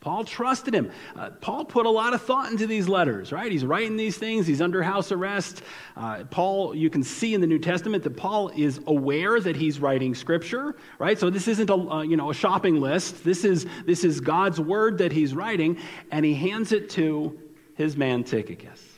Paul 0.00 0.24
trusted 0.24 0.74
him. 0.74 0.92
Uh, 1.16 1.30
Paul 1.30 1.64
put 1.64 1.84
a 1.84 1.90
lot 1.90 2.14
of 2.14 2.22
thought 2.22 2.52
into 2.52 2.68
these 2.68 2.88
letters, 2.88 3.32
right? 3.32 3.50
He's 3.50 3.64
writing 3.64 3.96
these 3.96 4.16
things, 4.16 4.46
he's 4.46 4.60
under 4.60 4.80
house 4.80 5.10
arrest. 5.10 5.62
Uh, 5.96 6.22
Paul, 6.30 6.72
you 6.72 6.88
can 6.88 7.02
see 7.02 7.34
in 7.34 7.40
the 7.40 7.48
New 7.48 7.58
Testament 7.58 8.04
that 8.04 8.16
Paul 8.16 8.50
is 8.54 8.80
aware 8.86 9.40
that 9.40 9.56
he's 9.56 9.80
writing 9.80 10.14
scripture, 10.14 10.76
right? 11.00 11.18
So 11.18 11.30
this 11.30 11.48
isn't 11.48 11.68
a, 11.68 11.74
uh, 11.74 12.02
you 12.02 12.16
know, 12.16 12.30
a 12.30 12.34
shopping 12.34 12.80
list. 12.80 13.24
This 13.24 13.44
is, 13.44 13.66
this 13.86 14.04
is 14.04 14.20
God's 14.20 14.60
word 14.60 14.98
that 14.98 15.10
he's 15.10 15.34
writing, 15.34 15.78
and 16.12 16.24
he 16.24 16.32
hands 16.32 16.70
it 16.70 16.90
to 16.90 17.36
his 17.74 17.96
man 17.96 18.22
Tychicus. 18.22 18.97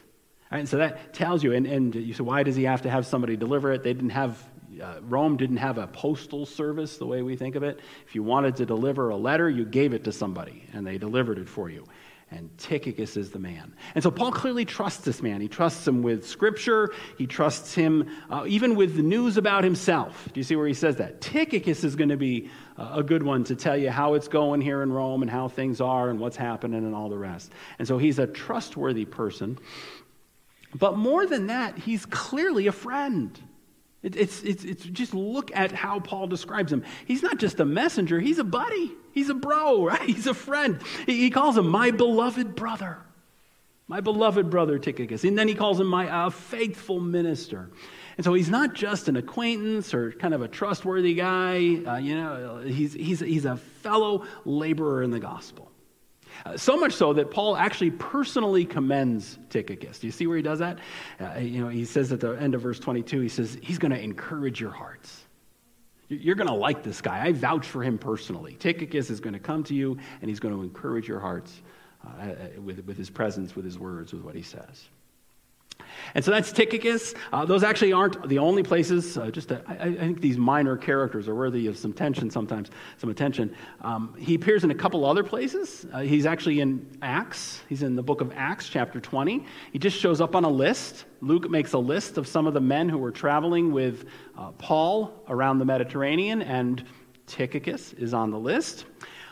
Right, 0.51 0.67
so 0.67 0.79
that 0.79 1.15
tells 1.15 1.45
you, 1.45 1.53
and, 1.53 1.65
and 1.67 1.95
you 1.95 2.13
say, 2.13 2.25
why 2.25 2.43
does 2.43 2.57
he 2.57 2.65
have 2.65 2.83
to 2.83 2.91
have 2.91 3.07
somebody 3.07 3.37
deliver 3.37 3.73
it? 3.73 3.85
They 3.85 3.93
didn't 3.93 4.11
have 4.11 4.45
uh, 4.81 5.01
Rome 5.03 5.37
didn't 5.37 5.59
have 5.59 5.79
a 5.79 5.87
postal 5.87 6.47
service 6.47 6.97
the 6.97 7.07
way 7.07 7.23
we 7.23 7.37
think 7.37 7.55
of 7.55 7.63
it. 7.63 7.81
If 8.07 8.15
you 8.15 8.23
wanted 8.23 8.57
to 8.57 8.67
deliver 8.67 9.11
a 9.11 9.17
letter, 9.17 9.49
you 9.51 9.65
gave 9.65 9.93
it 9.93 10.05
to 10.05 10.13
somebody, 10.13 10.65
and 10.73 10.87
they 10.87 10.97
delivered 10.97 11.39
it 11.39 11.49
for 11.49 11.69
you. 11.69 11.87
And 12.33 12.57
Tychicus 12.59 13.17
is 13.17 13.33
the 13.33 13.41
man. 13.41 13.75
And 13.97 14.05
so 14.05 14.11
Paul 14.11 14.31
clearly 14.31 14.65
trusts 14.65 15.05
this 15.05 15.21
man. 15.21 15.41
He 15.41 15.49
trusts 15.49 15.87
him 15.87 16.01
with 16.01 16.25
scripture. 16.25 16.95
He 17.19 17.27
trusts 17.27 17.75
him 17.75 18.09
uh, 18.31 18.45
even 18.47 18.77
with 18.77 18.95
the 18.95 19.03
news 19.03 19.37
about 19.37 19.65
himself. 19.65 20.29
Do 20.33 20.39
you 20.39 20.45
see 20.45 20.55
where 20.55 20.69
he 20.69 20.75
says 20.75 20.95
that? 20.97 21.21
Tychicus 21.21 21.83
is 21.83 21.97
going 21.97 22.11
to 22.11 22.17
be 22.17 22.49
uh, 22.79 22.93
a 22.95 23.03
good 23.03 23.25
one 23.25 23.43
to 23.45 23.57
tell 23.57 23.77
you 23.77 23.91
how 23.91 24.15
it's 24.15 24.29
going 24.29 24.61
here 24.61 24.85
in 24.85 24.93
Rome 24.93 25.23
and 25.23 25.31
how 25.31 25.49
things 25.49 25.81
are 25.81 26.09
and 26.09 26.21
what's 26.21 26.37
happening 26.37 26.85
and 26.85 26.95
all 26.95 27.09
the 27.09 27.19
rest. 27.19 27.51
And 27.81 27.89
so 27.89 27.99
he's 27.99 28.21
a 28.21 28.29
trustworthy 28.29 29.07
person. 29.07 29.59
But 30.75 30.97
more 30.97 31.27
than 31.27 31.49
that, 31.49 31.79
he's 31.79 32.07
clearly 32.07 32.67
a 32.67 32.73
friend. 32.73 33.39
It, 34.03 34.17
it's, 34.17 34.43
it's, 34.43 34.65
it's 34.65 34.85
just 34.85 35.15
look 35.15 35.51
at 35.55 35.73
how 35.73 36.01
Paul 36.01 36.27
describes 36.27 36.73
him. 36.73 36.85
He's 37.07 37.23
not 37.23 37.39
just 37.39 37.61
a 37.61 37.65
messenger, 37.65 38.21
he's 38.21 38.39
a 38.39 38.45
buddy. 38.45 38.93
He's 39.13 39.29
a 39.29 39.35
bro, 39.35 39.85
right? 39.87 40.09
He's 40.09 40.27
a 40.27 40.35
friend. 40.35 40.81
He, 41.07 41.21
he 41.21 41.31
calls 41.31 41.57
him 41.57 41.69
my 41.69 41.91
beloved 41.91 42.55
brother. 42.55 42.99
My 43.89 44.01
beloved 44.01 44.51
brother 44.51 44.79
Tychicus. 44.79 45.25
And 45.25 45.37
then 45.37 45.49
he 45.49 45.55
calls 45.55 45.81
him 45.81 45.89
my 45.89 46.09
uh, 46.09 46.31
faithful 46.31 47.01
minister. 47.01 47.71
And 48.17 48.25
so 48.25 48.35
he's 48.35 48.49
not 48.49 48.75
just 48.75 49.09
an 49.09 49.17
acquaintance 49.17 49.93
or 49.93 50.13
kind 50.13 50.33
of 50.33 50.43
a 50.43 50.49
trustworthy 50.49 51.15
guy. 51.15 51.57
Uh, 51.85 51.97
you 51.97 52.15
know, 52.15 52.63
he's, 52.65 52.93
he's, 52.93 53.19
he's 53.19 53.45
a 53.45 53.57
fellow 53.57 54.27
laborer 54.45 55.03
in 55.03 55.11
the 55.11 55.19
gospel. 55.19 55.73
Uh, 56.45 56.57
so 56.57 56.77
much 56.77 56.93
so 56.93 57.13
that 57.13 57.31
Paul 57.31 57.57
actually 57.57 57.91
personally 57.91 58.65
commends 58.65 59.39
Tychicus. 59.51 59.99
Do 59.99 60.07
you 60.07 60.13
see 60.13 60.27
where 60.27 60.37
he 60.37 60.43
does 60.43 60.59
that? 60.61 60.79
Uh, 61.21 61.39
you 61.39 61.63
know, 61.63 61.69
he 61.69 61.85
says 61.85 62.13
at 62.13 62.21
the 62.21 62.33
end 62.33 62.55
of 62.55 62.63
verse 62.63 62.79
22, 62.79 63.21
he 63.21 63.29
says, 63.29 63.59
he's 63.63 63.79
going 63.79 63.93
to 63.93 64.01
encourage 64.01 64.61
your 64.61 64.71
hearts. 64.71 65.25
You're 66.09 66.35
going 66.35 66.49
to 66.49 66.55
like 66.55 66.83
this 66.83 67.01
guy. 67.01 67.25
I 67.25 67.33
vouch 67.33 67.67
for 67.67 67.83
him 67.83 67.97
personally. 67.97 68.55
Tychicus 68.55 69.11
is 69.11 69.21
going 69.21 69.35
to 69.35 69.39
come 69.39 69.63
to 69.65 69.75
you, 69.75 69.97
and 70.21 70.29
he's 70.29 70.41
going 70.41 70.55
to 70.55 70.63
encourage 70.63 71.07
your 71.07 71.21
hearts 71.21 71.63
uh, 72.05 72.23
uh, 72.23 72.35
with, 72.61 72.85
with 72.85 72.97
his 72.97 73.11
presence, 73.11 73.55
with 73.55 73.65
his 73.65 73.79
words, 73.79 74.13
with 74.13 74.23
what 74.23 74.35
he 74.35 74.43
says. 74.43 74.89
And 76.15 76.25
so 76.25 76.31
that's 76.31 76.53
Tychicus. 76.53 77.15
Uh, 77.33 77.45
those 77.45 77.63
actually 77.63 77.93
aren't 77.93 78.29
the 78.29 78.39
only 78.39 78.63
places. 78.63 79.17
Uh, 79.17 79.31
just 79.31 79.53
I, 79.53 79.61
I, 79.69 79.95
think 79.95 80.21
these 80.21 80.39
minor 80.39 80.77
characters 80.77 81.29
are 81.29 81.35
worthy 81.35 81.67
of 81.67 81.77
some 81.77 81.93
tension 81.93 82.31
sometimes, 82.31 82.71
some 82.99 83.11
attention. 83.11 83.55
Um, 83.81 84.15
he 84.19 84.35
appears 84.35 84.65
in 84.65 84.71
a 84.71 84.75
couple 84.75 85.05
other 85.05 85.23
places. 85.23 85.87
Uh, 85.93 86.01
he's 86.01 86.27
actually 86.27 86.61
in 86.61 86.87
Acts. 87.03 87.63
He's 87.69 87.83
in 87.83 87.97
the 87.97 88.03
book 88.03 88.21
of 88.21 88.33
Acts, 88.35 88.69
chapter 88.69 89.01
20. 89.01 89.45
He 89.73 89.79
just 89.79 89.99
shows 89.99 90.21
up 90.21 90.35
on 90.35 90.45
a 90.45 90.51
list. 90.51 91.05
Luke 91.21 91.51
makes 91.51 91.73
a 91.73 91.79
list 91.79 92.19
of 92.19 92.27
some 92.27 92.47
of 92.47 92.55
the 92.55 92.61
men 92.61 92.89
who 92.89 92.99
were 92.99 93.11
traveling 93.11 93.73
with 93.73 94.07
uh, 94.37 94.51
Paul 94.53 95.23
around 95.29 95.59
the 95.59 95.65
Mediterranean, 95.65 96.43
and 96.43 96.85
Tychicus 97.27 97.93
is 97.95 98.15
on 98.15 98.31
the 98.31 98.39
list. 98.39 98.87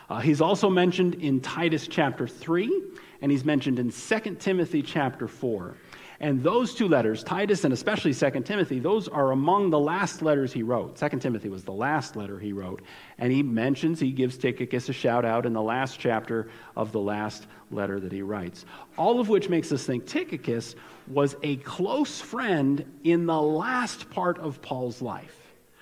Uh, 0.09 0.19
he's 0.19 0.41
also 0.41 0.69
mentioned 0.69 1.15
in 1.15 1.39
Titus 1.39 1.87
chapter 1.87 2.27
3, 2.27 2.81
and 3.21 3.31
he's 3.31 3.45
mentioned 3.45 3.77
in 3.77 3.91
2 3.91 4.35
Timothy 4.39 4.81
chapter 4.81 5.27
4. 5.27 5.75
And 6.21 6.43
those 6.43 6.75
two 6.75 6.89
letters, 6.89 7.23
Titus 7.23 7.63
and 7.63 7.73
especially 7.73 8.13
2 8.13 8.41
Timothy, 8.41 8.79
those 8.79 9.07
are 9.07 9.31
among 9.31 9.69
the 9.69 9.79
last 9.79 10.21
letters 10.21 10.51
he 10.51 10.63
wrote. 10.63 10.97
2 10.97 11.19
Timothy 11.19 11.47
was 11.47 11.63
the 11.63 11.71
last 11.71 12.17
letter 12.17 12.37
he 12.37 12.51
wrote. 12.51 12.81
And 13.17 13.31
he 13.31 13.41
mentions, 13.41 14.01
he 14.01 14.11
gives 14.11 14.37
Tychicus 14.37 14.89
a 14.89 14.93
shout 14.93 15.23
out 15.23 15.45
in 15.45 15.53
the 15.53 15.61
last 15.61 15.97
chapter 15.97 16.49
of 16.75 16.91
the 16.91 16.99
last 16.99 17.47
letter 17.71 18.01
that 18.01 18.11
he 18.11 18.21
writes. 18.21 18.65
All 18.97 19.21
of 19.21 19.29
which 19.29 19.47
makes 19.47 19.71
us 19.71 19.85
think 19.85 20.05
Tychicus 20.05 20.75
was 21.07 21.37
a 21.41 21.55
close 21.57 22.19
friend 22.19 22.83
in 23.05 23.25
the 23.25 23.41
last 23.41 24.09
part 24.09 24.39
of 24.39 24.61
Paul's 24.61 25.01
life. 25.01 25.37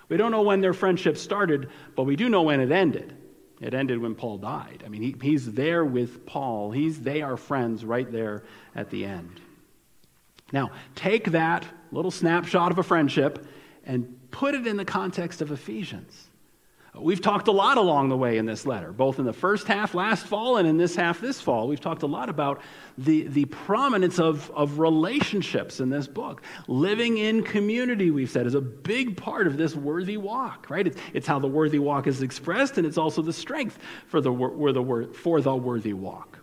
We 0.08 0.18
don't 0.18 0.32
know 0.32 0.44
when 0.44 0.62
their 0.62 0.74
friendship 0.74 1.18
started, 1.18 1.70
but 1.96 2.04
we 2.04 2.16
do 2.16 2.30
know 2.30 2.44
when 2.44 2.62
it 2.62 2.72
ended. 2.72 3.16
It 3.60 3.74
ended 3.74 4.00
when 4.00 4.14
Paul 4.14 4.38
died. 4.38 4.84
I 4.86 4.90
mean, 4.90 5.02
he, 5.02 5.16
he's 5.20 5.52
there 5.52 5.84
with 5.84 6.28
Paul. 6.28 6.70
He's, 6.70 7.02
they 7.02 7.24
are 7.24 7.38
friends 7.38 7.84
right 7.84 8.10
there 8.10 8.44
at 8.76 8.92
the 8.92 9.04
end. 9.04 9.42
Now, 10.52 10.72
take 10.96 11.32
that 11.32 11.66
little 11.92 12.12
snapshot 12.12 12.72
of 12.72 12.80
a 12.80 12.84
friendship 12.84 13.46
and 13.86 14.18
put 14.32 14.56
it 14.56 14.68
in 14.68 14.78
the 14.78 14.86
context 14.86 15.42
of 15.42 15.52
Ephesians. 15.52 16.28
We've 17.00 17.22
talked 17.22 17.48
a 17.48 17.52
lot 17.52 17.78
along 17.78 18.10
the 18.10 18.18
way 18.18 18.38
in 18.38 18.46
this 18.46 18.66
letter, 18.66 18.92
both 18.92 19.20
in 19.20 19.26
the 19.26 19.34
first 19.34 19.68
half 19.68 19.94
last 19.94 20.26
fall 20.26 20.58
and 20.58 20.68
in 20.68 20.78
this 20.78 20.96
half 20.96 21.22
this 21.22 21.40
fall. 21.40 21.68
We've 21.68 21.80
talked 21.80 22.02
a 22.02 22.08
lot 22.08 22.28
about 22.28 22.62
the, 22.98 23.28
the 23.28 23.46
prominence 23.46 24.20
of, 24.20 24.50
of 24.52 24.80
relationships 24.80 25.80
in 25.80 25.90
this 25.90 26.08
book. 26.08 26.42
Living 26.68 27.18
in 27.18 27.44
community, 27.44 28.10
we've 28.10 28.32
said, 28.32 28.48
is 28.48 28.56
a 28.56 28.62
big 28.62 29.16
part 29.16 29.48
of 29.48 29.58
this 29.58 29.76
worthy 29.76 30.18
walk, 30.18 30.70
right? 30.70 30.88
It's, 30.88 30.98
it's 31.14 31.28
how 31.28 31.40
the 31.40 31.48
worthy 31.48 31.80
walk 31.80 32.08
is 32.08 32.22
expressed, 32.22 32.78
and 32.78 32.88
it's 32.88 32.98
also 32.98 33.22
the 33.22 33.34
strength 33.34 33.78
for 34.08 34.20
the, 34.20 34.32
for 34.32 34.72
the, 34.72 35.10
for 35.14 35.42
the 35.42 35.56
worthy 35.56 35.94
walk. 35.94 36.40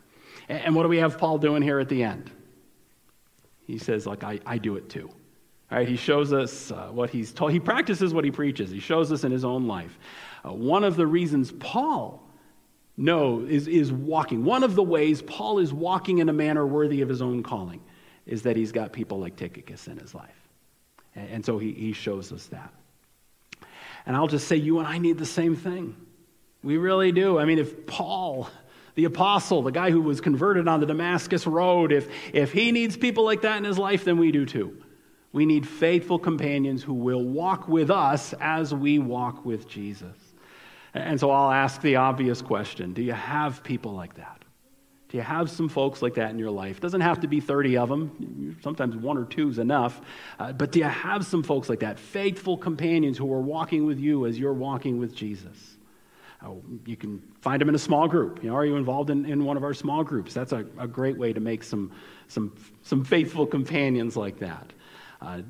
And 0.49 0.77
what 0.77 0.83
do 0.83 0.89
we 0.89 0.99
have 0.99 1.19
Paul 1.19 1.39
doing 1.39 1.63
here 1.63 1.81
at 1.81 1.89
the 1.89 2.05
end? 2.05 2.31
He 3.67 3.79
says, 3.79 4.07
like, 4.07 4.25
I, 4.25 4.41
I 4.45 4.59
do 4.59 4.77
it 4.77 4.89
too. 4.89 5.09
All 5.71 5.79
right, 5.79 5.89
he 5.89 5.97
shows 5.97 6.33
us 6.33 6.71
uh, 6.71 6.89
what 6.91 7.11
he's 7.11 7.33
told. 7.33 7.53
He 7.53 7.61
practices 7.61 8.13
what 8.13 8.25
he 8.25 8.31
preaches. 8.31 8.71
He 8.71 8.81
shows 8.81 9.11
us 9.11 9.25
in 9.25 9.33
his 9.33 9.45
own 9.45 9.67
life. 9.67 9.99
Uh, 10.45 10.53
one 10.53 10.85
of 10.85 10.97
the 10.97 11.07
reasons 11.07 11.53
Paul 11.53 12.21
no 12.97 13.41
is, 13.41 13.67
is 13.67 13.93
walking, 13.93 14.45
one 14.45 14.63
of 14.63 14.75
the 14.75 14.83
ways 14.83 15.21
Paul 15.23 15.59
is 15.59 15.73
walking 15.73 16.19
in 16.19 16.29
a 16.29 16.33
manner 16.33 16.67
worthy 16.67 17.01
of 17.01 17.09
his 17.09 17.21
own 17.23 17.43
calling 17.43 17.81
is 18.27 18.43
that 18.43 18.57
he's 18.57 18.73
got 18.73 18.93
people 18.93 19.19
like 19.19 19.37
Tychicus 19.37 19.89
in 19.89 19.99
his 19.99 20.15
life. 20.15 20.49
And, 21.15 21.29
and 21.31 21.45
so 21.45 21.59
he, 21.59 21.73
he 21.73 21.93
shows 21.93 22.33
us 22.33 22.47
that. 22.47 22.73
And 24.07 24.15
I'll 24.15 24.29
just 24.29 24.47
say, 24.47 24.57
you 24.57 24.79
and 24.79 24.87
I 24.87 24.99
need 24.99 25.19
the 25.19 25.27
same 25.27 25.57
thing. 25.57 25.97
We 26.63 26.77
really 26.77 27.11
do. 27.11 27.39
I 27.39 27.47
mean, 27.47 27.59
if 27.59 27.87
Paul 27.87 28.49
the 28.95 29.05
apostle, 29.05 29.63
the 29.63 29.73
guy 29.73 29.91
who 29.91 30.01
was 30.01 30.21
converted 30.21 30.69
on 30.69 30.81
the 30.81 30.87
Damascus 30.87 31.47
Road, 31.47 31.93
if, 31.93 32.09
if 32.33 32.53
he 32.53 32.73
needs 32.73 32.97
people 32.97 33.25
like 33.25 33.43
that 33.43 33.59
in 33.59 33.65
his 33.65 33.79
life, 33.79 34.05
then 34.05 34.19
we 34.19 34.31
do 34.31 34.47
too. 34.47 34.77
We 35.33 35.47
need 35.47 35.67
faithful 35.67 36.19
companions 36.19 36.83
who 36.83 36.95
will 36.95 37.25
walk 37.25 37.67
with 37.67 37.91
us 37.91 38.35
as 38.41 38.73
we 38.73 39.01
walk 39.01 39.45
with 39.45 39.69
Jesus. 39.69 40.17
And 40.95 41.19
so 41.19 41.33
I'll 41.33 41.51
ask 41.51 41.81
the 41.81 41.97
obvious 41.97 42.41
question 42.41 42.93
Do 42.93 43.03
you 43.03 43.13
have 43.13 43.65
people 43.65 43.93
like 43.93 44.15
that? 44.15 44.45
Do 45.09 45.19
you 45.19 45.25
have 45.25 45.51
some 45.51 45.69
folks 45.69 46.03
like 46.03 46.15
that 46.15 46.31
in 46.31 46.39
your 46.39 46.51
life? 46.51 46.81
Doesn't 46.81 47.01
have 47.01 47.21
to 47.21 47.29
be 47.29 47.41
30 47.41 47.77
of 47.79 47.89
them. 47.89 48.57
Sometimes 48.63 48.97
one 48.97 49.17
or 49.19 49.25
two 49.25 49.49
is 49.49 49.59
enough. 49.59 50.01
Uh, 50.39 50.53
but 50.53 50.73
do 50.73 50.81
you 50.81 50.87
have 50.87 51.25
some 51.27 51.43
folks 51.43 51.69
like 51.69 51.81
that? 51.81 51.99
Faithful 51.99 52.57
companions 52.57 53.19
who 53.19 53.33
are 53.33 53.41
walking 53.41 53.87
with 53.87 54.01
you 54.01 54.27
as 54.27 54.39
you're 54.39 54.53
walking 54.53 54.99
with 54.99 55.15
Jesus. 55.15 55.79
You 56.87 56.97
can 56.97 57.23
find 57.41 57.61
them 57.61 57.69
in 57.69 57.75
a 57.75 57.79
small 57.79 58.09
group. 58.09 58.43
You 58.43 58.51
know, 58.51 58.57
are 58.57 58.65
you 58.65 58.77
involved 58.77 59.11
in, 59.11 59.25
in 59.27 59.45
one 59.45 59.57
of 59.57 59.65
our 59.65 59.75
small 59.75 60.05
groups? 60.05 60.35
That's 60.35 60.53
a, 60.53 60.67
a 60.79 60.87
great 60.87 61.17
way 61.17 61.33
to 61.33 61.41
make 61.41 61.63
some, 61.63 61.93
some, 62.29 62.55
some 62.83 63.05
faithful 63.05 63.47
companions 63.47 64.17
like 64.17 64.39
that. 64.39 64.73
Uh, 65.21 65.43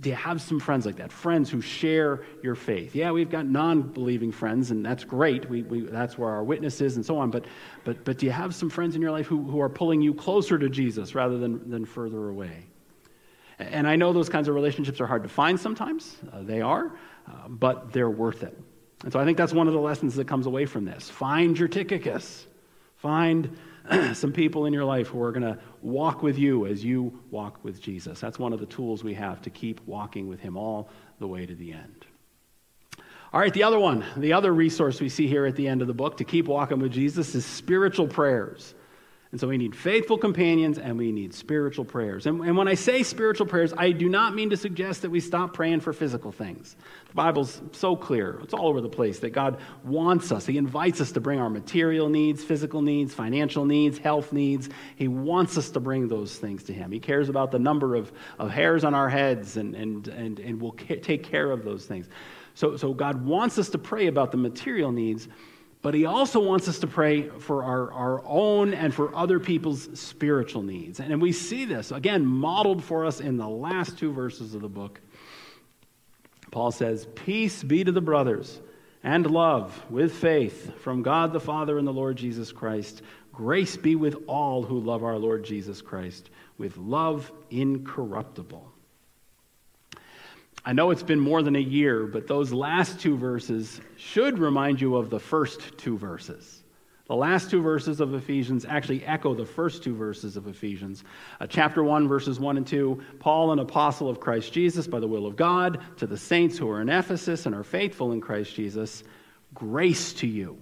do 0.00 0.10
you 0.10 0.16
have 0.16 0.40
some 0.40 0.60
friends 0.60 0.86
like 0.86 0.96
that? 0.96 1.10
Friends 1.10 1.50
who 1.50 1.60
share 1.60 2.22
your 2.42 2.54
faith? 2.54 2.94
Yeah, 2.94 3.10
we've 3.10 3.30
got 3.30 3.46
non 3.46 3.82
believing 3.82 4.30
friends, 4.30 4.70
and 4.70 4.84
that's 4.84 5.04
great. 5.04 5.48
We, 5.48 5.62
we, 5.62 5.80
that's 5.80 6.18
where 6.18 6.30
our 6.30 6.44
witness 6.44 6.80
is 6.80 6.96
and 6.96 7.04
so 7.04 7.18
on. 7.18 7.30
But, 7.30 7.46
but, 7.84 8.04
but 8.04 8.18
do 8.18 8.26
you 8.26 8.32
have 8.32 8.54
some 8.54 8.70
friends 8.70 8.94
in 8.94 9.02
your 9.02 9.10
life 9.10 9.26
who, 9.26 9.42
who 9.42 9.60
are 9.60 9.68
pulling 9.68 10.02
you 10.02 10.14
closer 10.14 10.58
to 10.58 10.68
Jesus 10.68 11.14
rather 11.14 11.38
than, 11.38 11.70
than 11.70 11.84
further 11.84 12.28
away? 12.28 12.66
And 13.58 13.88
I 13.88 13.96
know 13.96 14.12
those 14.12 14.28
kinds 14.28 14.48
of 14.48 14.54
relationships 14.54 15.00
are 15.00 15.06
hard 15.06 15.22
to 15.22 15.28
find 15.28 15.58
sometimes. 15.58 16.16
Uh, 16.32 16.42
they 16.42 16.60
are, 16.60 16.92
uh, 17.26 17.48
but 17.48 17.92
they're 17.92 18.10
worth 18.10 18.42
it. 18.42 18.56
And 19.02 19.12
so 19.12 19.20
I 19.20 19.24
think 19.24 19.36
that's 19.36 19.52
one 19.52 19.66
of 19.66 19.74
the 19.74 19.80
lessons 19.80 20.14
that 20.16 20.26
comes 20.26 20.46
away 20.46 20.66
from 20.66 20.84
this. 20.84 21.10
Find 21.10 21.58
your 21.58 21.68
Tychicus. 21.68 22.46
Find 22.96 23.56
some 24.14 24.32
people 24.32 24.66
in 24.66 24.72
your 24.72 24.84
life 24.84 25.08
who 25.08 25.22
are 25.22 25.32
going 25.32 25.42
to 25.42 25.58
walk 25.82 26.22
with 26.22 26.38
you 26.38 26.66
as 26.66 26.84
you 26.84 27.18
walk 27.30 27.62
with 27.62 27.80
Jesus. 27.80 28.20
That's 28.20 28.38
one 28.38 28.52
of 28.52 28.60
the 28.60 28.66
tools 28.66 29.04
we 29.04 29.14
have 29.14 29.42
to 29.42 29.50
keep 29.50 29.80
walking 29.86 30.28
with 30.28 30.40
him 30.40 30.56
all 30.56 30.88
the 31.18 31.28
way 31.28 31.46
to 31.46 31.54
the 31.54 31.72
end. 31.72 32.06
All 33.32 33.40
right, 33.40 33.52
the 33.52 33.64
other 33.64 33.78
one, 33.78 34.04
the 34.16 34.32
other 34.32 34.52
resource 34.52 35.00
we 35.00 35.08
see 35.08 35.26
here 35.26 35.46
at 35.46 35.56
the 35.56 35.68
end 35.68 35.82
of 35.82 35.88
the 35.88 35.94
book 35.94 36.16
to 36.18 36.24
keep 36.24 36.46
walking 36.46 36.78
with 36.78 36.92
Jesus 36.92 37.34
is 37.34 37.44
spiritual 37.44 38.08
prayers. 38.08 38.74
And 39.36 39.40
so 39.42 39.48
we 39.48 39.58
need 39.58 39.76
faithful 39.76 40.16
companions 40.16 40.78
and 40.78 40.96
we 40.96 41.12
need 41.12 41.34
spiritual 41.34 41.84
prayers. 41.84 42.24
And, 42.24 42.40
and, 42.40 42.56
when 42.56 42.68
I 42.68 42.72
say 42.72 43.02
spiritual 43.02 43.44
prayers, 43.44 43.74
I 43.76 43.90
do 43.90 44.08
not 44.08 44.34
mean 44.34 44.48
to 44.48 44.56
suggest 44.56 45.02
that 45.02 45.10
we 45.10 45.20
stop 45.20 45.52
praying 45.52 45.80
for 45.80 45.92
physical 45.92 46.32
things. 46.32 46.74
The 47.08 47.14
Bible's 47.14 47.60
so 47.72 47.96
clear, 47.96 48.40
it's 48.42 48.54
all 48.54 48.66
over 48.66 48.80
the 48.80 48.88
place 48.88 49.18
that 49.18 49.34
God 49.34 49.60
wants 49.84 50.32
us. 50.32 50.46
He 50.46 50.56
invites 50.56 51.02
us 51.02 51.12
to 51.12 51.20
bring 51.20 51.38
our 51.38 51.50
material 51.50 52.08
needs, 52.08 52.42
physical 52.42 52.80
needs, 52.80 53.12
financial 53.12 53.66
needs, 53.66 53.98
health 53.98 54.32
needs. 54.32 54.70
He 54.94 55.06
wants 55.06 55.58
us 55.58 55.68
to 55.72 55.80
bring 55.80 56.08
those 56.08 56.38
things 56.38 56.62
to 56.62 56.72
Him. 56.72 56.90
He 56.90 56.98
cares 56.98 57.28
about 57.28 57.50
the 57.50 57.58
number 57.58 57.94
of, 57.94 58.10
of 58.38 58.50
hairs 58.50 58.84
on 58.84 58.94
our 58.94 59.10
heads 59.10 59.58
and, 59.58 59.74
and, 59.74 60.08
and, 60.08 60.40
and 60.40 60.58
will 60.58 60.72
ca- 60.72 61.00
take 61.02 61.24
care 61.24 61.50
of 61.50 61.62
those 61.62 61.84
things. 61.84 62.08
So, 62.54 62.78
so 62.78 62.94
God 62.94 63.22
wants 63.26 63.58
us 63.58 63.68
to 63.68 63.76
pray 63.76 64.06
about 64.06 64.30
the 64.30 64.38
material 64.38 64.92
needs. 64.92 65.28
But 65.82 65.94
he 65.94 66.06
also 66.06 66.40
wants 66.40 66.68
us 66.68 66.78
to 66.80 66.86
pray 66.86 67.28
for 67.28 67.62
our, 67.62 67.92
our 67.92 68.22
own 68.24 68.74
and 68.74 68.92
for 68.92 69.14
other 69.14 69.38
people's 69.38 69.88
spiritual 69.98 70.62
needs. 70.62 70.98
And 70.98 71.20
we 71.22 71.32
see 71.32 71.64
this, 71.64 71.92
again, 71.92 72.26
modeled 72.26 72.82
for 72.82 73.04
us 73.04 73.20
in 73.20 73.36
the 73.36 73.48
last 73.48 73.98
two 73.98 74.12
verses 74.12 74.54
of 74.54 74.62
the 74.62 74.68
book. 74.68 75.00
Paul 76.50 76.72
says, 76.72 77.06
Peace 77.14 77.62
be 77.62 77.84
to 77.84 77.92
the 77.92 78.00
brothers 78.00 78.60
and 79.02 79.30
love 79.30 79.84
with 79.90 80.12
faith 80.12 80.78
from 80.80 81.02
God 81.02 81.32
the 81.32 81.40
Father 81.40 81.78
and 81.78 81.86
the 81.86 81.92
Lord 81.92 82.16
Jesus 82.16 82.50
Christ. 82.50 83.02
Grace 83.32 83.76
be 83.76 83.94
with 83.94 84.16
all 84.26 84.62
who 84.62 84.80
love 84.80 85.04
our 85.04 85.18
Lord 85.18 85.44
Jesus 85.44 85.82
Christ 85.82 86.30
with 86.58 86.76
love 86.78 87.30
incorruptible. 87.50 88.72
I 90.66 90.72
know 90.72 90.90
it's 90.90 91.04
been 91.04 91.20
more 91.20 91.44
than 91.44 91.54
a 91.54 91.60
year, 91.60 92.06
but 92.06 92.26
those 92.26 92.52
last 92.52 92.98
two 92.98 93.16
verses 93.16 93.80
should 93.96 94.40
remind 94.40 94.80
you 94.80 94.96
of 94.96 95.10
the 95.10 95.20
first 95.20 95.78
two 95.78 95.96
verses. 95.96 96.64
The 97.06 97.14
last 97.14 97.50
two 97.50 97.62
verses 97.62 98.00
of 98.00 98.14
Ephesians 98.14 98.64
actually 98.64 99.04
echo 99.04 99.32
the 99.32 99.46
first 99.46 99.84
two 99.84 99.94
verses 99.94 100.36
of 100.36 100.48
Ephesians. 100.48 101.04
Uh, 101.40 101.46
chapter 101.46 101.84
1, 101.84 102.08
verses 102.08 102.40
1 102.40 102.56
and 102.56 102.66
2 102.66 103.00
Paul, 103.20 103.52
an 103.52 103.60
apostle 103.60 104.08
of 104.08 104.18
Christ 104.18 104.52
Jesus 104.52 104.88
by 104.88 104.98
the 104.98 105.06
will 105.06 105.24
of 105.24 105.36
God, 105.36 105.80
to 105.98 106.06
the 106.08 106.18
saints 106.18 106.58
who 106.58 106.68
are 106.68 106.80
in 106.80 106.88
Ephesus 106.88 107.46
and 107.46 107.54
are 107.54 107.62
faithful 107.62 108.10
in 108.10 108.20
Christ 108.20 108.52
Jesus, 108.56 109.04
grace 109.54 110.14
to 110.14 110.26
you 110.26 110.58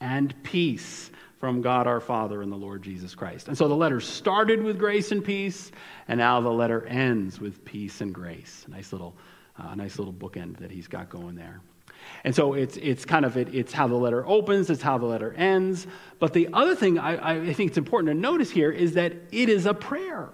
and 0.00 0.34
peace 0.42 1.12
from 1.38 1.62
God 1.62 1.86
our 1.86 2.00
Father 2.00 2.42
and 2.42 2.50
the 2.50 2.56
Lord 2.56 2.82
Jesus 2.82 3.14
Christ. 3.14 3.46
And 3.46 3.56
so 3.56 3.68
the 3.68 3.76
letter 3.76 4.00
started 4.00 4.60
with 4.60 4.80
grace 4.80 5.12
and 5.12 5.24
peace, 5.24 5.70
and 6.08 6.18
now 6.18 6.40
the 6.40 6.50
letter 6.50 6.84
ends 6.86 7.38
with 7.38 7.64
peace 7.64 8.00
and 8.00 8.12
grace. 8.12 8.64
Nice 8.66 8.90
little 8.90 9.14
a 9.58 9.76
nice 9.76 9.98
little 9.98 10.12
bookend 10.12 10.58
that 10.58 10.70
he's 10.70 10.88
got 10.88 11.08
going 11.08 11.36
there. 11.36 11.60
And 12.24 12.34
so 12.34 12.54
it's, 12.54 12.76
it's 12.76 13.04
kind 13.04 13.24
of 13.24 13.36
it, 13.36 13.54
it's 13.54 13.72
how 13.72 13.88
the 13.88 13.94
letter 13.94 14.26
opens, 14.26 14.70
it's 14.70 14.82
how 14.82 14.98
the 14.98 15.06
letter 15.06 15.32
ends. 15.34 15.86
But 16.18 16.32
the 16.32 16.48
other 16.52 16.74
thing 16.74 16.98
I, 16.98 17.48
I 17.48 17.52
think 17.52 17.68
it's 17.70 17.78
important 17.78 18.08
to 18.10 18.14
notice 18.14 18.50
here 18.50 18.70
is 18.70 18.94
that 18.94 19.12
it 19.32 19.48
is 19.48 19.66
a 19.66 19.74
prayer. 19.74 20.30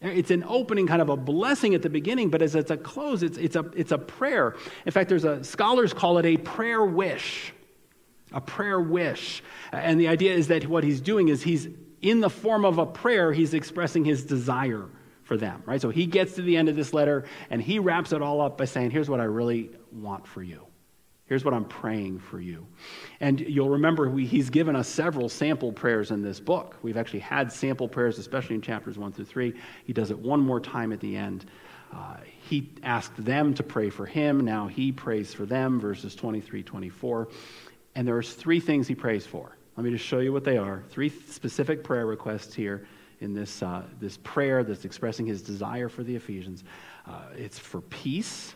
It's 0.00 0.30
an 0.30 0.44
opening, 0.46 0.86
kind 0.86 1.02
of 1.02 1.08
a 1.08 1.16
blessing 1.16 1.74
at 1.74 1.82
the 1.82 1.90
beginning, 1.90 2.30
but 2.30 2.40
as 2.40 2.54
it's 2.54 2.70
a 2.70 2.76
close, 2.76 3.22
it's, 3.22 3.36
it's, 3.36 3.56
a, 3.56 3.64
it's 3.74 3.90
a 3.90 3.98
prayer. 3.98 4.54
In 4.86 4.92
fact, 4.92 5.08
there's 5.08 5.24
a 5.24 5.42
scholars 5.42 5.92
call 5.92 6.18
it 6.18 6.26
a 6.26 6.36
prayer 6.36 6.84
wish. 6.84 7.52
A 8.32 8.40
prayer 8.40 8.80
wish. 8.80 9.42
And 9.72 9.98
the 9.98 10.08
idea 10.08 10.34
is 10.34 10.48
that 10.48 10.66
what 10.66 10.84
he's 10.84 11.00
doing 11.00 11.28
is 11.28 11.42
he's 11.42 11.68
in 12.00 12.20
the 12.20 12.30
form 12.30 12.64
of 12.64 12.78
a 12.78 12.86
prayer, 12.86 13.32
he's 13.32 13.54
expressing 13.54 14.04
his 14.04 14.24
desire 14.24 14.86
for 15.28 15.36
them, 15.36 15.62
right? 15.66 15.80
So 15.80 15.90
he 15.90 16.06
gets 16.06 16.32
to 16.36 16.42
the 16.42 16.56
end 16.56 16.70
of 16.70 16.74
this 16.74 16.94
letter 16.94 17.26
and 17.50 17.62
he 17.62 17.78
wraps 17.78 18.12
it 18.12 18.22
all 18.22 18.40
up 18.40 18.56
by 18.56 18.64
saying, 18.64 18.90
Here's 18.90 19.10
what 19.10 19.20
I 19.20 19.24
really 19.24 19.70
want 19.92 20.26
for 20.26 20.42
you. 20.42 20.64
Here's 21.26 21.44
what 21.44 21.52
I'm 21.52 21.66
praying 21.66 22.20
for 22.20 22.40
you. 22.40 22.66
And 23.20 23.38
you'll 23.38 23.68
remember 23.68 24.08
we, 24.08 24.24
he's 24.24 24.48
given 24.48 24.74
us 24.74 24.88
several 24.88 25.28
sample 25.28 25.70
prayers 25.70 26.10
in 26.10 26.22
this 26.22 26.40
book. 26.40 26.76
We've 26.80 26.96
actually 26.96 27.20
had 27.20 27.52
sample 27.52 27.86
prayers, 27.86 28.18
especially 28.18 28.54
in 28.54 28.62
chapters 28.62 28.96
1 28.96 29.12
through 29.12 29.26
3. 29.26 29.52
He 29.84 29.92
does 29.92 30.10
it 30.10 30.18
one 30.18 30.40
more 30.40 30.58
time 30.58 30.90
at 30.90 31.00
the 31.00 31.14
end. 31.14 31.44
Uh, 31.94 32.16
he 32.48 32.72
asked 32.82 33.22
them 33.22 33.52
to 33.54 33.62
pray 33.62 33.90
for 33.90 34.06
him. 34.06 34.40
Now 34.40 34.66
he 34.66 34.90
prays 34.90 35.34
for 35.34 35.44
them, 35.44 35.78
verses 35.78 36.14
23, 36.14 36.62
24. 36.62 37.28
And 37.94 38.08
there's 38.08 38.32
three 38.32 38.60
things 38.60 38.88
he 38.88 38.94
prays 38.94 39.26
for. 39.26 39.54
Let 39.76 39.84
me 39.84 39.90
just 39.90 40.06
show 40.06 40.20
you 40.20 40.32
what 40.32 40.44
they 40.44 40.56
are. 40.56 40.82
Three 40.88 41.10
specific 41.10 41.84
prayer 41.84 42.06
requests 42.06 42.54
here 42.54 42.88
in 43.20 43.34
this, 43.34 43.62
uh, 43.62 43.82
this 44.00 44.18
prayer 44.18 44.64
that's 44.64 44.84
expressing 44.84 45.26
his 45.26 45.42
desire 45.42 45.88
for 45.88 46.02
the 46.02 46.14
Ephesians. 46.14 46.64
Uh, 47.06 47.22
it's 47.36 47.58
for 47.58 47.80
peace 47.80 48.54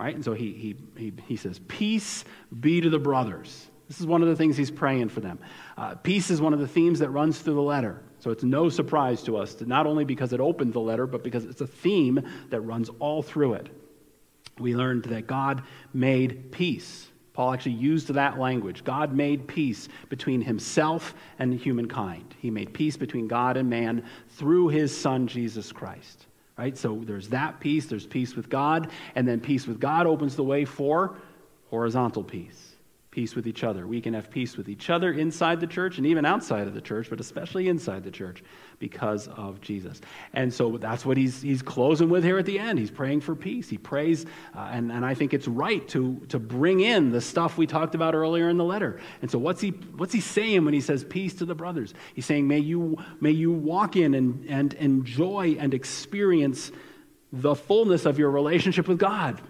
Right? 0.00 0.14
And 0.14 0.24
so 0.24 0.32
he, 0.32 0.52
he, 0.54 0.76
he, 0.96 1.12
he 1.26 1.36
says, 1.36 1.60
Peace 1.68 2.24
be 2.58 2.80
to 2.80 2.88
the 2.88 2.98
brothers. 2.98 3.68
This 3.86 4.00
is 4.00 4.06
one 4.06 4.22
of 4.22 4.28
the 4.28 4.36
things 4.36 4.56
he's 4.56 4.70
praying 4.70 5.10
for 5.10 5.20
them. 5.20 5.38
Uh, 5.76 5.94
peace 5.96 6.30
is 6.30 6.40
one 6.40 6.54
of 6.54 6.58
the 6.58 6.66
themes 6.66 7.00
that 7.00 7.10
runs 7.10 7.38
through 7.38 7.52
the 7.52 7.60
letter. 7.60 8.02
So 8.18 8.30
it's 8.30 8.42
no 8.42 8.70
surprise 8.70 9.22
to 9.24 9.36
us, 9.36 9.60
not 9.60 9.86
only 9.86 10.06
because 10.06 10.32
it 10.32 10.40
opened 10.40 10.72
the 10.72 10.80
letter, 10.80 11.06
but 11.06 11.22
because 11.22 11.44
it's 11.44 11.60
a 11.60 11.66
theme 11.66 12.26
that 12.48 12.62
runs 12.62 12.88
all 12.98 13.22
through 13.22 13.54
it. 13.54 13.68
We 14.58 14.74
learned 14.74 15.04
that 15.04 15.26
God 15.26 15.64
made 15.92 16.50
peace. 16.50 17.06
Paul 17.32 17.52
actually 17.52 17.72
used 17.72 18.08
that 18.08 18.38
language. 18.38 18.84
God 18.84 19.14
made 19.14 19.46
peace 19.46 19.88
between 20.08 20.40
himself 20.40 21.14
and 21.38 21.54
humankind. 21.54 22.34
He 22.38 22.50
made 22.50 22.72
peace 22.74 22.96
between 22.96 23.28
God 23.28 23.56
and 23.56 23.70
man 23.70 24.04
through 24.30 24.68
his 24.68 24.96
son, 24.96 25.26
Jesus 25.26 25.72
Christ. 25.72 26.26
Right? 26.58 26.76
So 26.76 27.00
there's 27.04 27.28
that 27.28 27.60
peace, 27.60 27.86
there's 27.86 28.06
peace 28.06 28.36
with 28.36 28.50
God, 28.50 28.90
and 29.14 29.26
then 29.26 29.40
peace 29.40 29.66
with 29.66 29.80
God 29.80 30.06
opens 30.06 30.36
the 30.36 30.44
way 30.44 30.64
for 30.64 31.16
horizontal 31.70 32.22
peace 32.22 32.69
peace 33.10 33.34
with 33.34 33.48
each 33.48 33.64
other. 33.64 33.88
We 33.88 34.00
can 34.00 34.14
have 34.14 34.30
peace 34.30 34.56
with 34.56 34.68
each 34.68 34.88
other 34.88 35.12
inside 35.12 35.58
the 35.58 35.66
church 35.66 35.98
and 35.98 36.06
even 36.06 36.24
outside 36.24 36.68
of 36.68 36.74
the 36.74 36.80
church, 36.80 37.10
but 37.10 37.18
especially 37.18 37.66
inside 37.68 38.04
the 38.04 38.10
church 38.10 38.44
because 38.78 39.26
of 39.26 39.60
Jesus. 39.60 40.00
And 40.32 40.54
so 40.54 40.76
that's 40.76 41.04
what 41.04 41.16
he's, 41.16 41.42
he's 41.42 41.60
closing 41.60 42.08
with 42.08 42.22
here 42.22 42.38
at 42.38 42.46
the 42.46 42.58
end. 42.58 42.78
He's 42.78 42.90
praying 42.90 43.22
for 43.22 43.34
peace. 43.34 43.68
He 43.68 43.78
prays, 43.78 44.26
uh, 44.54 44.70
and, 44.70 44.92
and 44.92 45.04
I 45.04 45.14
think 45.14 45.34
it's 45.34 45.48
right 45.48 45.86
to, 45.88 46.20
to 46.28 46.38
bring 46.38 46.80
in 46.80 47.10
the 47.10 47.20
stuff 47.20 47.58
we 47.58 47.66
talked 47.66 47.96
about 47.96 48.14
earlier 48.14 48.48
in 48.48 48.58
the 48.58 48.64
letter. 48.64 49.00
And 49.22 49.30
so 49.30 49.40
what's 49.40 49.60
he, 49.60 49.70
what's 49.70 50.12
he 50.12 50.20
saying 50.20 50.64
when 50.64 50.74
he 50.74 50.80
says 50.80 51.02
peace 51.02 51.34
to 51.34 51.44
the 51.44 51.54
brothers? 51.54 51.94
He's 52.14 52.26
saying, 52.26 52.46
may 52.46 52.60
you, 52.60 52.96
may 53.20 53.32
you 53.32 53.50
walk 53.50 53.96
in 53.96 54.14
and, 54.14 54.48
and 54.48 54.72
enjoy 54.74 55.56
and 55.58 55.74
experience 55.74 56.70
the 57.32 57.56
fullness 57.56 58.06
of 58.06 58.20
your 58.20 58.30
relationship 58.30 58.86
with 58.86 58.98
God 58.98 59.40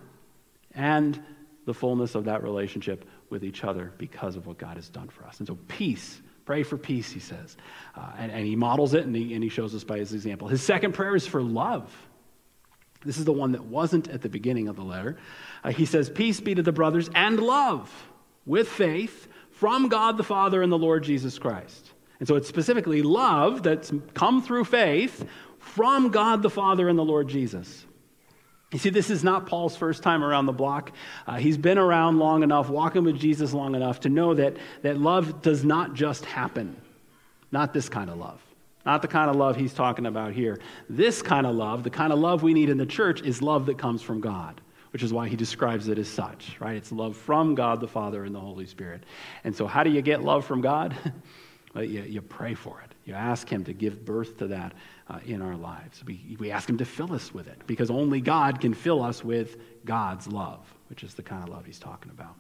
and 0.75 1.23
the 1.67 1.75
fullness 1.75 2.15
of 2.15 2.25
that 2.25 2.43
relationship 2.43 3.05
with 3.31 3.45
each 3.45 3.65
other 3.65 3.93
because 3.97 4.37
of 4.37 4.47
what 4.47 4.59
God 4.59 4.77
has 4.77 4.89
done 4.89 5.09
for 5.09 5.25
us. 5.25 5.39
And 5.39 5.47
so, 5.47 5.59
peace. 5.69 6.21
Pray 6.45 6.63
for 6.65 6.77
peace, 6.77 7.11
he 7.13 7.21
says. 7.21 7.57
Uh, 7.97 8.11
and, 8.19 8.33
and, 8.33 8.45
he 8.45 8.57
models 8.57 8.95
it 8.95 9.07
and 9.07 9.15
he, 9.15 9.35
and 9.35 9.43
he 9.43 9.49
shows 9.49 9.75
us 9.75 9.85
by 9.85 9.99
his 9.99 10.13
example. 10.13 10.49
His 10.49 10.63
second 10.63 10.95
prayer 10.95 11.15
is 11.15 11.27
for 11.27 11.41
love. 11.41 11.95
This 13.05 13.19
is 13.19 13.25
the 13.25 13.33
one 13.33 13.53
that 13.53 13.65
wasn't 13.65 14.09
at 14.09 14.21
the 14.23 14.29
beginning 14.29 14.69
of 14.69 14.77
the 14.77 14.83
letter. 14.83 15.17
Uh, 15.63 15.71
he 15.71 15.87
says, 15.87 16.11
Peace 16.11 16.41
be 16.41 16.55
to 16.55 16.63
the 16.63 16.73
brothers 16.73 17.09
and 17.15 17.39
love 17.39 17.91
with 18.47 18.69
faith 18.69 19.29
from 19.53 19.89
God 19.89 20.17
the 20.17 20.25
Father 20.25 20.63
and 20.63 20.73
the 20.73 20.79
Lord 20.79 21.05
Jesus 21.05 21.39
Christ. 21.39 21.93
And 22.19 22.29
so 22.29 22.35
it's 22.35 22.49
specifically 22.49 23.03
love 23.03 23.63
that's 23.63 23.93
come 24.15 24.43
through 24.43 24.65
faith 24.65 25.25
from 25.59 26.11
God 26.11 26.43
the 26.43 26.51
Father 26.51 26.89
and 26.89 26.99
the 26.99 27.05
Lord 27.05 27.29
Jesus. 27.29 27.87
You 28.73 28.79
see, 28.79 28.91
this 28.91 29.11
is 29.11 29.25
not 29.25 29.47
Paul's 29.47 29.77
first 29.77 30.03
time 30.03 30.23
around 30.23 30.47
the 30.47 30.53
block. 30.53 30.93
Uh, 31.27 31.37
he's 31.37 31.59
been 31.59 31.79
around 31.79 32.19
long 32.19 32.45
enough, 32.45 32.69
walking 32.69 33.03
with 33.03 33.19
Jesus 33.19 33.53
long 33.53 33.75
enough 33.75 34.01
to 34.01 34.09
know 34.09 34.35
that, 34.35 34.57
that 34.83 34.99
love 34.99 35.43
does 35.43 35.65
not 35.65 35.95
just 35.95 36.25
happen. 36.25 36.77
Not 37.51 37.73
this 37.73 37.89
kind 37.89 38.09
of 38.09 38.19
love. 38.19 38.41
Not 38.87 39.03
the 39.03 39.09
kind 39.09 39.29
of 39.29 39.37
love 39.37 39.57
he's 39.57 39.75
talking 39.75 40.07
about 40.07 40.33
here. 40.33 40.61
This 40.89 41.21
kind 41.21 41.47
of 41.47 41.55
love, 41.55 41.83
the 41.83 41.91
kind 41.91 42.13
of 42.13 42.19
love 42.19 42.43
we 42.43 42.55
need 42.55 42.71
in 42.71 42.79
the 42.79 42.87
church, 42.87 43.23
is 43.23 43.43
love 43.43 43.67
that 43.67 43.77
comes 43.77 44.03
from 44.03 44.21
God, 44.21 44.61
which 44.93 45.03
is 45.03 45.13
why 45.13 45.29
he 45.29 45.37
describes 45.37 45.89
it 45.89 45.99
as 45.99 46.09
such, 46.09 46.57
right? 46.61 46.77
It's 46.77 46.93
love 46.93 47.17
from 47.17 47.57
God 47.57 47.81
the 47.81 47.89
Father 47.89 48.25
and 48.25 48.35
the 48.35 48.41
Holy 48.41 48.67
Spirit. 48.67 49.03
And 49.45 49.55
so, 49.55 49.67
how 49.67 49.83
do 49.83 49.91
you 49.91 50.01
get 50.01 50.23
love 50.23 50.47
from 50.47 50.61
God? 50.61 50.97
you, 51.75 52.03
you 52.03 52.23
pray 52.23 52.55
for 52.55 52.81
it. 52.81 52.90
You 53.05 53.15
ask 53.15 53.49
him 53.49 53.65
to 53.65 53.73
give 53.73 54.05
birth 54.05 54.39
to 54.39 54.49
that 54.49 54.73
uh, 55.11 55.19
in 55.27 55.43
our 55.43 55.57
lives. 55.57 56.03
We, 56.07 56.37
we 56.39 56.51
ask 56.51 56.69
Him 56.69 56.79
to 56.79 56.85
fill 56.85 57.13
us 57.13 57.35
with 57.35 57.49
it 57.49 57.61
because 57.67 57.91
only 57.91 58.21
God 58.21 58.61
can 58.61 58.75
fill 58.75 59.03
us 59.03 59.25
with 59.25 59.57
God's 59.85 60.29
love, 60.29 60.61
which 60.89 61.03
is 61.03 61.15
the 61.15 61.23
kind 61.23 61.43
of 61.43 61.49
love 61.49 61.67
He's 61.67 61.81
talking 61.81 62.13
about. 62.13 62.37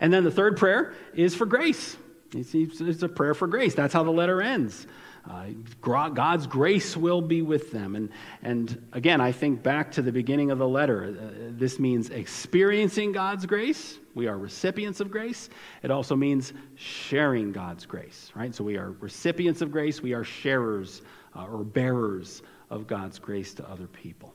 And 0.00 0.12
then 0.12 0.24
the 0.24 0.30
third 0.30 0.56
prayer 0.56 0.94
is 1.14 1.34
for 1.34 1.46
grace. 1.46 1.96
It's, 2.34 2.54
it's 2.54 3.02
a 3.02 3.08
prayer 3.08 3.34
for 3.34 3.46
grace. 3.46 3.74
That's 3.74 3.92
how 3.92 4.02
the 4.02 4.10
letter 4.10 4.40
ends. 4.40 4.86
Uh, 5.28 5.46
God's 5.80 6.46
grace 6.46 6.96
will 6.96 7.22
be 7.22 7.42
with 7.42 7.70
them. 7.70 7.94
And, 7.96 8.10
and 8.42 8.88
again, 8.92 9.20
I 9.20 9.32
think 9.32 9.62
back 9.62 9.92
to 9.92 10.02
the 10.02 10.12
beginning 10.12 10.50
of 10.50 10.58
the 10.58 10.68
letter. 10.68 11.16
Uh, 11.18 11.50
this 11.50 11.78
means 11.78 12.10
experiencing 12.10 13.12
God's 13.12 13.46
grace. 13.46 13.98
We 14.14 14.28
are 14.28 14.38
recipients 14.38 15.00
of 15.00 15.10
grace. 15.10 15.50
It 15.82 15.90
also 15.90 16.14
means 16.14 16.52
sharing 16.76 17.52
God's 17.52 17.84
grace, 17.84 18.30
right? 18.34 18.54
So 18.54 18.62
we 18.62 18.76
are 18.76 18.92
recipients 19.00 19.60
of 19.60 19.72
grace, 19.72 20.00
we 20.00 20.12
are 20.14 20.24
sharers 20.24 21.02
uh, 21.34 21.46
or 21.46 21.64
bearers 21.64 22.42
of 22.70 22.86
God's 22.86 23.18
grace 23.18 23.54
to 23.54 23.68
other 23.68 23.86
people. 23.86 24.34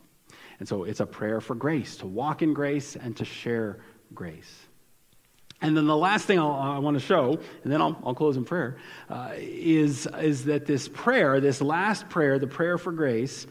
And 0.59 0.67
so 0.67 0.83
it's 0.83 0.99
a 0.99 1.05
prayer 1.05 1.39
for 1.39 1.55
grace, 1.55 1.95
to 1.97 2.07
walk 2.07 2.41
in 2.41 2.53
grace 2.53 2.95
and 2.97 3.15
to 3.17 3.25
share 3.25 3.79
grace. 4.13 4.67
And 5.61 5.75
then 5.75 5.87
the 5.87 5.97
last 5.97 6.25
thing 6.25 6.39
I'll, 6.39 6.51
i 6.51 6.77
want 6.77 6.97
to 6.97 7.05
show, 7.05 7.39
and 7.63 7.71
then 7.71 7.81
I'll, 7.81 7.97
I'll 8.05 8.15
close 8.15 8.37
in 8.37 8.45
prayer, 8.45 8.77
uh, 9.09 9.31
is, 9.35 10.07
is 10.21 10.45
that 10.45 10.65
this 10.65 10.87
prayer, 10.87 11.39
this 11.41 11.61
last 11.61 12.07
prayer, 12.09 12.39
the 12.39 12.47
prayer 12.47 12.77
for 12.77 12.91
grace, 12.91 13.45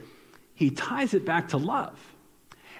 he 0.55 0.71
ties 0.71 1.15
it 1.15 1.25
back 1.25 1.49
to 1.49 1.59
love. 1.59 1.99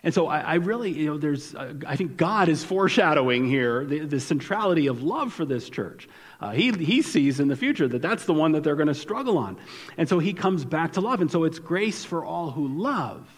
And 0.03 0.15
so 0.15 0.29
I, 0.29 0.41
I 0.41 0.55
really, 0.55 0.93
you 0.93 1.07
know, 1.07 1.19
there's, 1.19 1.55
uh, 1.55 1.75
I 1.87 1.97
think 1.97 2.17
God 2.17 2.49
is 2.49 2.65
foreshadowing 2.65 3.47
here 3.47 3.85
the, 3.85 4.01
the 4.01 4.21
centrality 4.21 4.87
of 4.87 5.03
love 5.03 5.33
for 5.33 5.45
this 5.45 5.69
church. 5.69 6.09
Uh, 6.41 6.51
he, 6.51 6.71
he 6.73 7.03
sees 7.03 7.41
in 7.41 7.49
the 7.49 7.57
future 7.57 7.89
that 7.89 8.03
that's 8.03 8.25
the 8.25 8.35
one 8.35 8.53
that 8.53 8.63
they're 8.63 8.77
going 8.77 8.89
to 8.89 8.95
struggle 8.95 9.39
on. 9.39 9.59
And 9.97 10.09
so 10.09 10.19
he 10.19 10.33
comes 10.33 10.65
back 10.65 10.93
to 10.93 11.01
love. 11.01 11.21
And 11.21 11.31
so 11.31 11.45
it's 11.45 11.59
grace 11.59 12.05
for 12.05 12.25
all 12.25 12.51
who 12.51 12.69
love 12.69 13.29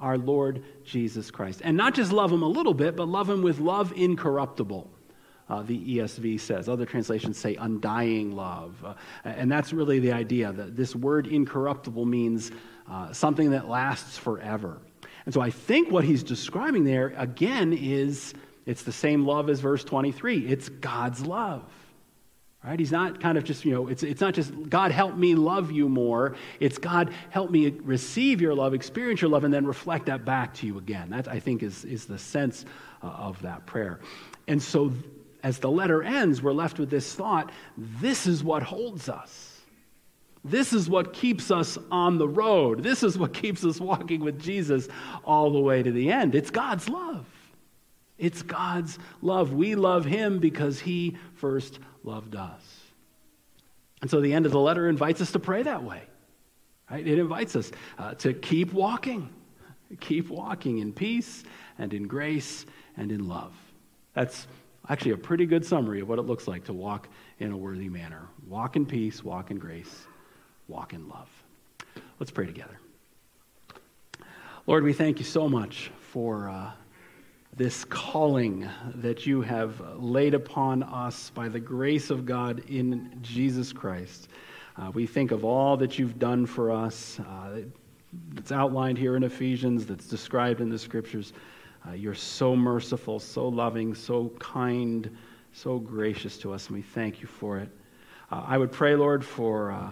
our 0.00 0.18
Lord 0.18 0.64
Jesus 0.84 1.30
Christ. 1.30 1.62
And 1.64 1.76
not 1.76 1.94
just 1.94 2.12
love 2.12 2.30
him 2.30 2.42
a 2.42 2.48
little 2.48 2.74
bit, 2.74 2.96
but 2.96 3.08
love 3.08 3.28
him 3.30 3.42
with 3.42 3.58
love 3.58 3.92
incorruptible. 3.96 4.90
Uh, 5.48 5.62
the 5.62 5.98
ESV 5.98 6.40
says. 6.40 6.68
Other 6.70 6.86
translations 6.86 7.38
say 7.38 7.54
undying 7.56 8.32
love. 8.34 8.82
Uh, 8.82 8.94
and 9.24 9.52
that's 9.52 9.72
really 9.72 9.98
the 9.98 10.12
idea 10.12 10.52
that 10.52 10.74
this 10.74 10.96
word 10.96 11.26
incorruptible 11.26 12.04
means 12.06 12.50
uh, 12.90 13.12
something 13.12 13.50
that 13.50 13.68
lasts 13.68 14.16
forever. 14.16 14.80
And 15.24 15.34
so 15.34 15.40
I 15.40 15.50
think 15.50 15.90
what 15.90 16.04
he's 16.04 16.22
describing 16.22 16.84
there, 16.84 17.14
again, 17.16 17.72
is 17.72 18.34
it's 18.66 18.82
the 18.82 18.92
same 18.92 19.26
love 19.26 19.48
as 19.48 19.60
verse 19.60 19.84
23. 19.84 20.46
It's 20.46 20.68
God's 20.68 21.24
love. 21.24 21.64
Right? 22.64 22.78
He's 22.78 22.92
not 22.92 23.20
kind 23.20 23.36
of 23.36 23.44
just, 23.44 23.66
you 23.66 23.72
know, 23.72 23.88
it's, 23.88 24.02
it's 24.02 24.22
not 24.22 24.32
just 24.32 24.70
God 24.70 24.90
help 24.90 25.16
me 25.16 25.34
love 25.34 25.70
you 25.70 25.86
more. 25.86 26.34
It's 26.60 26.78
God 26.78 27.12
help 27.28 27.50
me 27.50 27.68
receive 27.68 28.40
your 28.40 28.54
love, 28.54 28.72
experience 28.72 29.20
your 29.20 29.30
love, 29.30 29.44
and 29.44 29.52
then 29.52 29.66
reflect 29.66 30.06
that 30.06 30.24
back 30.24 30.54
to 30.54 30.66
you 30.66 30.78
again. 30.78 31.10
That, 31.10 31.28
I 31.28 31.40
think, 31.40 31.62
is, 31.62 31.84
is 31.84 32.06
the 32.06 32.18
sense 32.18 32.64
uh, 33.02 33.08
of 33.08 33.42
that 33.42 33.66
prayer. 33.66 34.00
And 34.48 34.62
so 34.62 34.94
as 35.42 35.58
the 35.58 35.70
letter 35.70 36.02
ends, 36.02 36.40
we're 36.40 36.54
left 36.54 36.78
with 36.78 36.88
this 36.88 37.14
thought 37.14 37.52
this 37.76 38.26
is 38.26 38.42
what 38.42 38.62
holds 38.62 39.10
us. 39.10 39.53
This 40.44 40.74
is 40.74 40.90
what 40.90 41.14
keeps 41.14 41.50
us 41.50 41.78
on 41.90 42.18
the 42.18 42.28
road. 42.28 42.82
This 42.82 43.02
is 43.02 43.18
what 43.18 43.32
keeps 43.42 43.64
us 43.64 43.80
walking 43.80 44.20
with 44.20 44.40
Jesus 44.40 44.88
all 45.24 45.50
the 45.50 45.60
way 45.60 45.82
to 45.82 45.90
the 45.90 46.12
end. 46.12 46.34
It's 46.34 46.50
God's 46.50 46.88
love. 46.88 47.26
It's 48.18 48.42
God's 48.42 48.98
love. 49.22 49.52
We 49.52 49.74
love 49.74 50.04
Him 50.04 50.38
because 50.38 50.78
He 50.78 51.16
first 51.34 51.78
loved 52.04 52.36
us. 52.36 52.62
And 54.02 54.10
so 54.10 54.20
the 54.20 54.34
end 54.34 54.44
of 54.44 54.52
the 54.52 54.60
letter 54.60 54.88
invites 54.88 55.20
us 55.22 55.32
to 55.32 55.38
pray 55.38 55.62
that 55.62 55.82
way. 55.82 56.02
Right? 56.90 57.06
It 57.06 57.18
invites 57.18 57.56
us 57.56 57.72
uh, 57.98 58.14
to 58.16 58.34
keep 58.34 58.72
walking, 58.72 59.30
keep 60.00 60.28
walking 60.28 60.78
in 60.78 60.92
peace 60.92 61.42
and 61.78 61.94
in 61.94 62.06
grace 62.06 62.66
and 62.98 63.10
in 63.10 63.26
love. 63.26 63.54
That's 64.12 64.46
actually 64.88 65.12
a 65.12 65.16
pretty 65.16 65.46
good 65.46 65.64
summary 65.64 66.00
of 66.00 66.08
what 66.08 66.18
it 66.18 66.22
looks 66.22 66.46
like 66.46 66.64
to 66.64 66.74
walk 66.74 67.08
in 67.38 67.50
a 67.50 67.56
worthy 67.56 67.88
manner. 67.88 68.28
Walk 68.46 68.76
in 68.76 68.84
peace, 68.84 69.24
walk 69.24 69.50
in 69.50 69.58
grace, 69.58 70.06
walk 70.68 70.92
in 70.92 71.08
love. 71.08 71.28
Let's 72.18 72.30
pray 72.30 72.46
together. 72.46 72.78
Lord, 74.66 74.82
we 74.84 74.92
thank 74.92 75.18
you 75.18 75.24
so 75.24 75.48
much 75.48 75.90
for 76.00 76.48
uh, 76.48 76.70
this 77.56 77.84
calling 77.84 78.68
that 78.96 79.26
you 79.26 79.42
have 79.42 79.80
laid 79.96 80.34
upon 80.34 80.82
us 80.82 81.30
by 81.30 81.48
the 81.48 81.60
grace 81.60 82.10
of 82.10 82.24
God 82.24 82.62
in 82.68 83.18
Jesus 83.20 83.72
Christ. 83.72 84.28
Uh, 84.76 84.90
we 84.92 85.06
think 85.06 85.30
of 85.30 85.44
all 85.44 85.76
that 85.76 85.98
you've 85.98 86.18
done 86.18 86.46
for 86.46 86.72
us. 86.72 87.20
Uh, 87.20 87.60
that's 88.32 88.52
outlined 88.52 88.96
here 88.96 89.16
in 89.16 89.22
Ephesians, 89.22 89.86
that's 89.86 90.06
described 90.06 90.60
in 90.60 90.68
the 90.68 90.78
scriptures. 90.78 91.32
Uh, 91.86 91.92
you're 91.92 92.14
so 92.14 92.56
merciful, 92.56 93.20
so 93.20 93.46
loving, 93.48 93.94
so 93.94 94.30
kind, 94.38 95.14
so 95.52 95.78
gracious 95.78 96.38
to 96.38 96.52
us, 96.52 96.68
and 96.68 96.76
we 96.76 96.82
thank 96.82 97.20
you 97.20 97.26
for 97.26 97.58
it. 97.58 97.68
Uh, 98.30 98.42
I 98.46 98.56
would 98.56 98.72
pray, 98.72 98.96
Lord, 98.96 99.24
for 99.24 99.72
uh, 99.72 99.90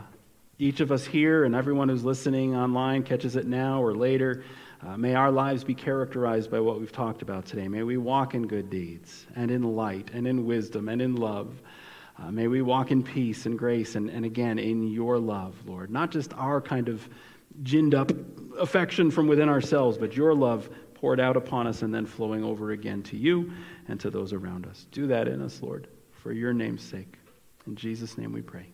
each 0.58 0.80
of 0.80 0.92
us 0.92 1.04
here 1.04 1.44
and 1.44 1.54
everyone 1.54 1.88
who's 1.88 2.04
listening 2.04 2.54
online, 2.54 3.02
catches 3.02 3.36
it 3.36 3.46
now 3.46 3.82
or 3.82 3.94
later. 3.94 4.44
Uh, 4.86 4.96
may 4.96 5.14
our 5.14 5.30
lives 5.30 5.62
be 5.64 5.74
characterized 5.74 6.50
by 6.50 6.60
what 6.60 6.80
we've 6.80 6.92
talked 6.92 7.22
about 7.22 7.46
today. 7.46 7.68
May 7.68 7.82
we 7.82 7.96
walk 7.96 8.34
in 8.34 8.46
good 8.46 8.68
deeds 8.68 9.26
and 9.36 9.50
in 9.50 9.62
light 9.62 10.10
and 10.12 10.26
in 10.26 10.44
wisdom 10.44 10.88
and 10.88 11.00
in 11.00 11.14
love. 11.14 11.60
Uh, 12.18 12.30
may 12.30 12.48
we 12.48 12.62
walk 12.62 12.90
in 12.90 13.02
peace 13.02 13.46
and 13.46 13.58
grace 13.58 13.94
and, 13.94 14.10
and 14.10 14.24
again 14.24 14.58
in 14.58 14.88
your 14.88 15.18
love, 15.18 15.56
Lord. 15.66 15.90
Not 15.90 16.10
just 16.10 16.34
our 16.34 16.60
kind 16.60 16.88
of 16.88 17.08
ginned 17.62 17.94
up 17.94 18.12
affection 18.58 19.10
from 19.10 19.28
within 19.28 19.48
ourselves, 19.48 19.98
but 19.98 20.16
your 20.16 20.34
love 20.34 20.68
poured 20.94 21.20
out 21.20 21.36
upon 21.36 21.66
us 21.66 21.82
and 21.82 21.94
then 21.94 22.06
flowing 22.06 22.44
over 22.44 22.72
again 22.72 23.02
to 23.02 23.16
you 23.16 23.52
and 23.88 23.98
to 24.00 24.10
those 24.10 24.32
around 24.32 24.66
us. 24.66 24.86
Do 24.90 25.06
that 25.08 25.28
in 25.28 25.42
us, 25.42 25.62
Lord, 25.62 25.88
for 26.10 26.32
your 26.32 26.52
name's 26.52 26.82
sake. 26.82 27.18
In 27.66 27.76
Jesus' 27.76 28.18
name 28.18 28.32
we 28.32 28.42
pray. 28.42 28.66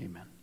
Amen. 0.00 0.33